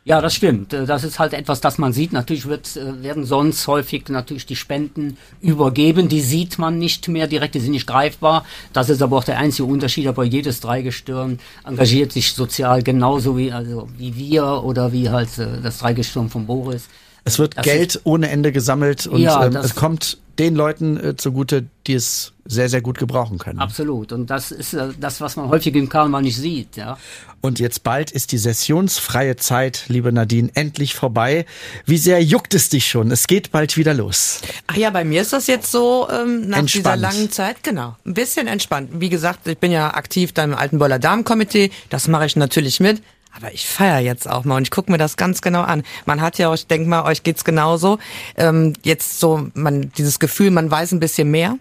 Ja, 0.08 0.22
das 0.22 0.36
stimmt. 0.36 0.72
Äh, 0.72 0.86
das 0.86 1.04
ist 1.04 1.20
halt 1.20 1.34
etwas, 1.34 1.60
das 1.60 1.78
man 1.78 1.92
sieht. 1.92 2.14
Natürlich 2.14 2.48
wird, 2.48 2.78
äh, 2.78 3.04
werden 3.04 3.26
sonst 3.26 3.68
häufig 3.68 4.08
natürlich 4.08 4.46
die 4.46 4.56
Spenden 4.56 5.18
übergeben. 5.42 6.08
Die 6.08 6.22
sieht 6.22 6.58
man 6.58 6.80
nicht 6.80 7.10
mehr 7.10 7.28
direkt, 7.28 7.56
die 7.56 7.60
sind 7.60 7.72
nicht 7.72 7.88
greifbar. 7.88 8.46
Das 8.72 8.90
ist 8.90 9.02
aber 9.02 9.18
auch 9.18 9.26
der 9.26 9.38
einzige 9.38 9.66
Unterschied. 9.66 10.08
Aber 10.08 10.24
jedes 10.24 10.62
Dreigestirn 10.62 11.40
engagiert 11.66 12.14
sich 12.14 12.32
sozial 12.32 12.84
genauso 12.84 13.38
wie, 13.38 13.52
also, 13.52 13.90
wie 13.98 14.16
wir 14.16 14.64
oder 14.64 14.94
wie 14.94 15.10
halt 15.10 15.38
äh, 15.38 15.62
das 15.62 15.80
Dreigestirn 15.80 16.30
von 16.30 16.46
Boris. 16.46 16.86
Es 17.26 17.38
wird 17.38 17.58
das 17.58 17.66
Geld 17.66 18.00
ohne 18.06 18.30
Ende 18.30 18.54
gesammelt 18.54 19.08
und 19.08 19.20
ja, 19.20 19.46
ähm, 19.46 19.58
es 19.58 19.76
kommt 19.76 20.18
den 20.40 20.56
Leuten 20.56 20.98
äh, 20.98 21.16
zugute, 21.16 21.66
die 21.88 21.94
es 21.94 22.34
sehr, 22.46 22.70
sehr 22.70 22.82
gut 22.82 22.98
gebrauchen 22.98 23.38
können. 23.38 23.60
Absolut. 23.60 24.12
Und 24.12 24.30
das 24.30 24.52
ist 24.52 24.74
äh, 24.74 24.90
das, 25.00 25.20
was 25.22 25.36
man 25.36 25.50
häufig 25.50 25.76
im 25.76 25.90
Karneval 25.90 26.22
nicht 26.22 26.38
sieht. 26.38 26.78
Ja. 26.78 26.98
Und 27.42 27.60
jetzt 27.60 27.84
bald 27.84 28.12
ist 28.12 28.32
die 28.32 28.38
sessionsfreie 28.38 29.36
Zeit, 29.36 29.86
liebe 29.88 30.12
Nadine, 30.12 30.50
endlich 30.54 30.96
vorbei. 30.96 31.46
Wie 31.86 31.98
sehr 31.98 32.24
juckt 32.24 32.54
es 32.54 32.70
dich 32.70 32.88
schon? 32.88 33.12
Es 33.12 33.28
geht 33.28 33.52
bald 33.52 33.78
wieder 33.78 33.94
los. 33.94 34.42
Ach 34.68 34.76
ja, 34.76 34.90
bei 34.90 35.04
mir 35.04 35.22
ist 35.22 35.34
das 35.34 35.48
jetzt 35.48 35.72
so 35.72 36.08
ähm, 36.10 36.48
nach 36.50 36.60
entspannt. 36.60 36.86
dieser 36.86 36.96
langen 36.98 37.32
Zeit, 37.32 37.64
genau, 37.64 37.96
ein 38.06 38.14
bisschen 38.14 38.48
entspannt. 38.48 38.90
Wie 38.94 39.10
gesagt, 39.10 39.48
ich 39.48 39.58
bin 39.58 39.72
ja 39.72 39.94
aktiv 39.94 40.32
da 40.32 40.44
im 40.44 40.56
Altenboller 40.56 41.00
Damenkomitee. 41.00 41.72
Das 41.90 42.08
mache 42.08 42.26
ich 42.26 42.36
natürlich 42.36 42.80
mit. 42.80 43.02
Aber 43.38 43.54
ich 43.54 43.68
feiere 43.68 44.00
jetzt 44.00 44.28
auch 44.30 44.46
mal 44.46 44.58
und 44.58 44.64
ich 44.64 44.72
gucke 44.72 44.92
mir 44.92 44.98
das 44.98 45.16
ganz 45.16 45.42
genau 45.42 45.62
an. 45.62 45.84
Man 46.06 46.22
hat 46.22 46.40
ja, 46.40 46.52
ich 46.54 46.66
denke 46.66 46.90
mal, 46.90 47.04
euch 47.04 47.22
geht's 47.22 47.44
genauso. 47.44 48.00
Ähm, 48.36 48.74
jetzt 48.84 49.20
so, 49.20 49.48
man 49.54 49.92
dieses 49.98 50.20
Gefühl, 50.20 50.50
man 50.50 50.70
weiß 50.70 50.92
ein 50.92 51.00
bisschen 51.00 51.30
mehr. 51.30 51.58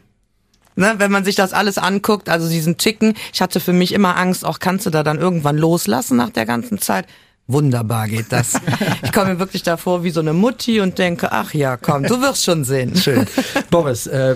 Ne, 0.79 0.95
wenn 0.99 1.11
man 1.11 1.25
sich 1.25 1.35
das 1.35 1.55
alles 1.55 1.79
anguckt, 1.79 2.29
also 2.29 2.51
diesen 2.51 2.77
Ticken, 2.77 3.15
ich 3.33 3.41
hatte 3.41 3.61
für 3.61 3.73
mich 3.73 3.93
immer 3.93 4.17
Angst, 4.19 4.45
auch 4.45 4.59
kannst 4.59 4.85
du 4.85 4.91
da 4.91 5.03
dann 5.03 5.19
irgendwann 5.19 5.57
loslassen 5.57 6.19
nach 6.19 6.29
der 6.29 6.45
ganzen 6.45 6.79
Zeit. 6.79 7.07
Wunderbar 7.49 8.09
geht 8.09 8.33
das. 8.33 8.61
Ich 9.03 9.13
komme 9.13 9.35
mir 9.35 9.39
wirklich 9.39 9.63
davor 9.63 10.03
wie 10.05 10.11
so 10.11 10.21
eine 10.21 10.33
Mutti 10.33 10.81
und 10.81 10.99
denke, 10.99 11.31
ach 11.31 11.55
ja, 11.55 11.77
komm, 11.77 12.03
du 12.03 12.21
wirst 12.21 12.45
schon 12.45 12.65
sehen. 12.65 12.97
Schön. 12.97 13.27
Boris, 13.71 14.07
äh, 14.07 14.35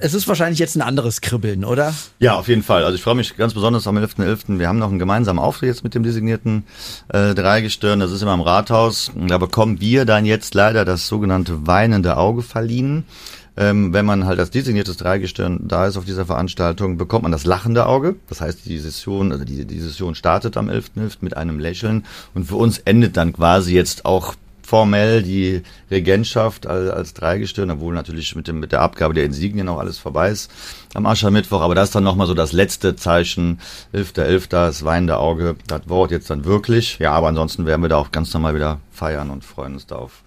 es 0.00 0.14
ist 0.14 0.26
wahrscheinlich 0.26 0.58
jetzt 0.58 0.74
ein 0.74 0.82
anderes 0.82 1.20
Kribbeln, 1.20 1.64
oder? 1.64 1.94
Ja, 2.18 2.34
auf 2.34 2.48
jeden 2.48 2.62
Fall. 2.62 2.82
Also 2.84 2.96
ich 2.96 3.02
freue 3.02 3.14
mich 3.14 3.36
ganz 3.36 3.52
besonders 3.52 3.86
am 3.86 3.96
11.11. 3.98 4.46
.11. 4.48 4.58
Wir 4.58 4.68
haben 4.68 4.78
noch 4.78 4.88
einen 4.88 4.98
gemeinsamen 4.98 5.38
Auftritt 5.38 5.68
jetzt 5.68 5.84
mit 5.84 5.94
dem 5.94 6.02
designierten 6.02 6.64
äh, 7.08 7.34
Dreigestirn. 7.34 8.00
Das 8.00 8.10
ist 8.10 8.22
immer 8.22 8.34
im 8.34 8.40
Rathaus. 8.40 9.12
Da 9.14 9.38
bekommen 9.38 9.80
wir 9.80 10.04
dann 10.04 10.24
jetzt 10.24 10.54
leider 10.54 10.84
das 10.84 11.06
sogenannte 11.06 11.66
weinende 11.66 12.16
Auge 12.16 12.42
verliehen. 12.42 13.04
Ähm, 13.56 13.92
wenn 13.92 14.04
man 14.04 14.26
halt 14.26 14.38
als 14.38 14.50
designiertes 14.50 14.98
Dreigestirn 14.98 15.60
da 15.66 15.86
ist 15.86 15.96
auf 15.96 16.04
dieser 16.04 16.26
Veranstaltung, 16.26 16.98
bekommt 16.98 17.22
man 17.22 17.32
das 17.32 17.46
lachende 17.46 17.86
Auge. 17.86 18.16
Das 18.28 18.40
heißt, 18.40 18.66
die 18.66 18.78
Session, 18.78 19.32
also 19.32 19.44
die, 19.44 19.64
die 19.64 19.80
Session 19.80 20.14
startet 20.14 20.56
am 20.56 20.68
11.11. 20.68 20.90
.11. 20.96 21.16
mit 21.20 21.36
einem 21.36 21.58
Lächeln 21.58 22.04
und 22.34 22.44
für 22.44 22.56
uns 22.56 22.78
endet 22.78 23.16
dann 23.16 23.32
quasi 23.32 23.74
jetzt 23.74 24.04
auch 24.04 24.34
formell 24.66 25.22
die 25.22 25.62
Regentschaft 25.90 26.66
als, 26.66 26.90
als 26.90 27.14
Dreigestirn, 27.14 27.70
obwohl 27.70 27.94
natürlich 27.94 28.34
mit, 28.34 28.48
dem, 28.48 28.58
mit 28.58 28.72
der 28.72 28.80
Abgabe 28.80 29.14
der 29.14 29.24
Insignien 29.24 29.68
auch 29.68 29.78
alles 29.78 29.96
vorbei 29.98 30.30
ist 30.30 30.50
am 30.92 31.06
Aschermittwoch. 31.06 31.60
Aber 31.60 31.76
das 31.76 31.90
ist 31.90 31.94
dann 31.94 32.02
nochmal 32.04 32.26
so 32.26 32.34
das 32.34 32.52
letzte 32.52 32.96
Zeichen, 32.96 33.60
11.11., 33.94 34.24
.11., 34.24 34.48
das 34.48 34.84
weinende 34.84 35.18
Auge, 35.18 35.54
das 35.68 35.88
Wort 35.88 36.10
jetzt 36.10 36.30
dann 36.30 36.44
wirklich. 36.44 36.98
Ja, 36.98 37.12
aber 37.12 37.28
ansonsten 37.28 37.64
werden 37.64 37.82
wir 37.82 37.88
da 37.88 37.96
auch 37.96 38.10
ganz 38.10 38.34
normal 38.34 38.56
wieder 38.56 38.80
feiern 38.90 39.30
und 39.30 39.44
freuen 39.44 39.74
uns 39.74 39.86
da 39.86 39.96
auf 39.96 40.24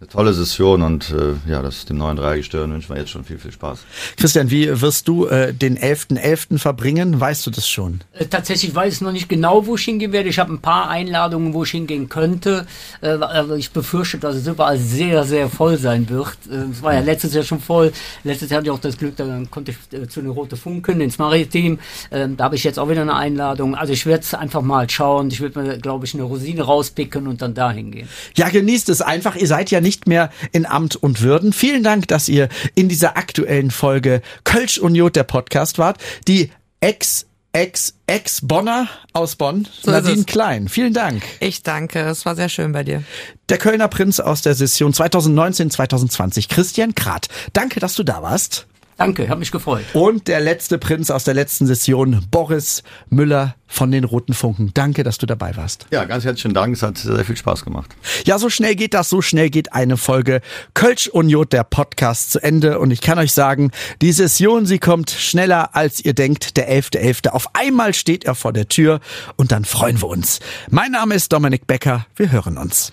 eine 0.00 0.08
tolle 0.08 0.32
Session 0.32 0.80
und 0.80 1.10
äh, 1.10 1.50
ja, 1.50 1.60
das 1.60 1.84
dem 1.84 1.98
neuen 1.98 2.16
Dreigestirn 2.16 2.72
wünschen 2.72 2.88
wir 2.88 2.98
jetzt 2.98 3.10
schon 3.10 3.22
viel, 3.22 3.38
viel 3.38 3.52
Spaß. 3.52 3.80
Christian, 4.16 4.50
wie 4.50 4.80
wirst 4.80 5.06
du 5.08 5.26
äh, 5.26 5.52
den 5.52 5.76
11.11. 5.78 6.54
.11. 6.54 6.58
verbringen? 6.58 7.20
Weißt 7.20 7.46
du 7.46 7.50
das 7.50 7.68
schon? 7.68 8.00
Äh, 8.14 8.24
tatsächlich 8.24 8.74
weiß 8.74 8.94
ich 8.94 9.00
noch 9.02 9.12
nicht 9.12 9.28
genau, 9.28 9.66
wo 9.66 9.74
ich 9.74 9.84
hingehen 9.84 10.12
werde. 10.12 10.30
Ich 10.30 10.38
habe 10.38 10.54
ein 10.54 10.60
paar 10.60 10.88
Einladungen, 10.88 11.52
wo 11.52 11.64
ich 11.64 11.72
hingehen 11.72 12.08
könnte. 12.08 12.66
Äh, 13.02 13.08
aber 13.08 13.56
ich 13.56 13.72
befürchte, 13.72 14.16
dass 14.16 14.36
es 14.36 14.46
überall 14.46 14.78
sehr, 14.78 15.24
sehr 15.24 15.50
voll 15.50 15.76
sein 15.76 16.08
wird. 16.08 16.38
Äh, 16.50 16.70
es 16.72 16.82
war 16.82 16.94
ja 16.94 17.00
letztes 17.00 17.34
Jahr 17.34 17.44
schon 17.44 17.60
voll. 17.60 17.92
Letztes 18.24 18.48
Jahr 18.48 18.60
hatte 18.60 18.68
ich 18.68 18.72
auch 18.72 18.80
das 18.80 18.96
Glück, 18.96 19.16
da 19.16 19.42
konnte 19.50 19.72
ich 19.72 19.98
äh, 19.98 20.08
zu 20.08 20.22
den 20.22 20.30
Rote 20.30 20.56
Funken 20.56 21.02
ins 21.02 21.18
Maritim. 21.18 21.78
Äh, 22.08 22.26
da 22.38 22.44
habe 22.44 22.56
ich 22.56 22.64
jetzt 22.64 22.78
auch 22.78 22.88
wieder 22.88 23.02
eine 23.02 23.16
Einladung. 23.16 23.74
Also 23.74 23.92
ich 23.92 24.06
werde 24.06 24.22
es 24.22 24.32
einfach 24.32 24.62
mal 24.62 24.88
schauen. 24.88 25.28
Ich 25.28 25.40
würde 25.40 25.60
mir, 25.60 25.76
glaube 25.76 26.06
ich, 26.06 26.14
eine 26.14 26.22
Rosine 26.22 26.62
rauspicken 26.62 27.26
und 27.26 27.42
dann 27.42 27.52
dahin 27.52 27.90
gehen. 27.90 28.08
Ja, 28.34 28.48
genießt 28.48 28.88
es 28.88 29.02
einfach. 29.02 29.36
Ihr 29.36 29.46
seid 29.46 29.70
ja 29.70 29.82
nicht 29.82 29.89
nicht 29.90 30.06
mehr 30.06 30.30
in 30.52 30.66
Amt 30.66 30.94
und 30.94 31.20
Würden. 31.20 31.52
Vielen 31.52 31.82
Dank, 31.82 32.06
dass 32.06 32.28
ihr 32.28 32.48
in 32.76 32.88
dieser 32.88 33.16
aktuellen 33.16 33.72
Folge 33.72 34.22
Kölsch 34.44 34.78
und 34.78 34.94
Jod 34.94 35.16
der 35.16 35.24
Podcast 35.24 35.78
wart. 35.78 35.98
Die 36.28 36.52
Ex 36.80 37.26
Ex, 37.52 37.94
Ex-Bonner 38.06 38.86
aus 39.12 39.34
Bonn, 39.34 39.66
So 39.82 39.90
Nadine. 39.90 40.22
Klein. 40.22 40.68
Vielen 40.68 40.94
Dank. 40.94 41.24
Ich 41.40 41.64
danke, 41.64 41.98
es 42.02 42.24
war 42.24 42.36
sehr 42.36 42.48
schön 42.48 42.70
bei 42.70 42.84
dir. 42.84 43.02
Der 43.48 43.58
Kölner 43.58 43.88
Prinz 43.88 44.20
aus 44.20 44.42
der 44.42 44.54
Session 44.54 44.92
2019-2020, 44.92 46.48
Christian 46.48 46.94
Krath. 46.94 47.26
Danke, 47.52 47.80
dass 47.80 47.96
du 47.96 48.04
da 48.04 48.22
warst. 48.22 48.68
Danke, 49.00 49.30
hat 49.30 49.38
mich 49.38 49.50
gefreut. 49.50 49.86
Und 49.94 50.28
der 50.28 50.40
letzte 50.40 50.76
Prinz 50.76 51.10
aus 51.10 51.24
der 51.24 51.32
letzten 51.32 51.66
Session, 51.66 52.22
Boris 52.30 52.82
Müller 53.08 53.54
von 53.66 53.90
den 53.90 54.04
Roten 54.04 54.34
Funken. 54.34 54.72
Danke, 54.74 55.04
dass 55.04 55.16
du 55.16 55.24
dabei 55.24 55.56
warst. 55.56 55.86
Ja, 55.90 56.04
ganz 56.04 56.26
herzlichen 56.26 56.52
Dank. 56.52 56.74
Es 56.76 56.82
hat 56.82 56.98
sehr 56.98 57.24
viel 57.24 57.38
Spaß 57.38 57.64
gemacht. 57.64 57.96
Ja, 58.26 58.38
so 58.38 58.50
schnell 58.50 58.74
geht 58.74 58.92
das, 58.92 59.08
so 59.08 59.22
schnell 59.22 59.48
geht 59.48 59.72
eine 59.72 59.96
Folge 59.96 60.42
Kölsch 60.74 61.08
Uniot, 61.08 61.54
der 61.54 61.64
Podcast 61.64 62.32
zu 62.32 62.42
Ende. 62.42 62.78
Und 62.78 62.90
ich 62.90 63.00
kann 63.00 63.18
euch 63.18 63.32
sagen, 63.32 63.70
die 64.02 64.12
Session, 64.12 64.66
sie 64.66 64.78
kommt 64.78 65.08
schneller 65.08 65.74
als 65.74 66.04
ihr 66.04 66.12
denkt. 66.12 66.58
Der 66.58 66.70
11.11. 66.70 67.28
Auf 67.28 67.54
einmal 67.54 67.94
steht 67.94 68.24
er 68.24 68.34
vor 68.34 68.52
der 68.52 68.68
Tür 68.68 69.00
und 69.36 69.50
dann 69.50 69.64
freuen 69.64 70.02
wir 70.02 70.08
uns. 70.08 70.40
Mein 70.68 70.92
Name 70.92 71.14
ist 71.14 71.32
Dominik 71.32 71.66
Becker. 71.66 72.04
Wir 72.16 72.30
hören 72.30 72.58
uns. 72.58 72.92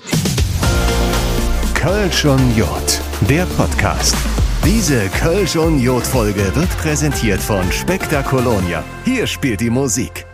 Kölsch 1.74 2.24
und 2.24 2.55
Jod, 2.55 3.01
der 3.30 3.45
Podcast. 3.58 4.16
Diese 4.68 5.07
Kölsch 5.07 5.55
und 5.55 5.80
Jod 5.80 6.05
Folge 6.05 6.53
wird 6.53 6.70
präsentiert 6.78 7.39
von 7.39 7.72
Spektakolonia. 7.72 8.84
Hier 9.05 9.26
spielt 9.26 9.61
die 9.61 9.70
Musik. 9.70 10.27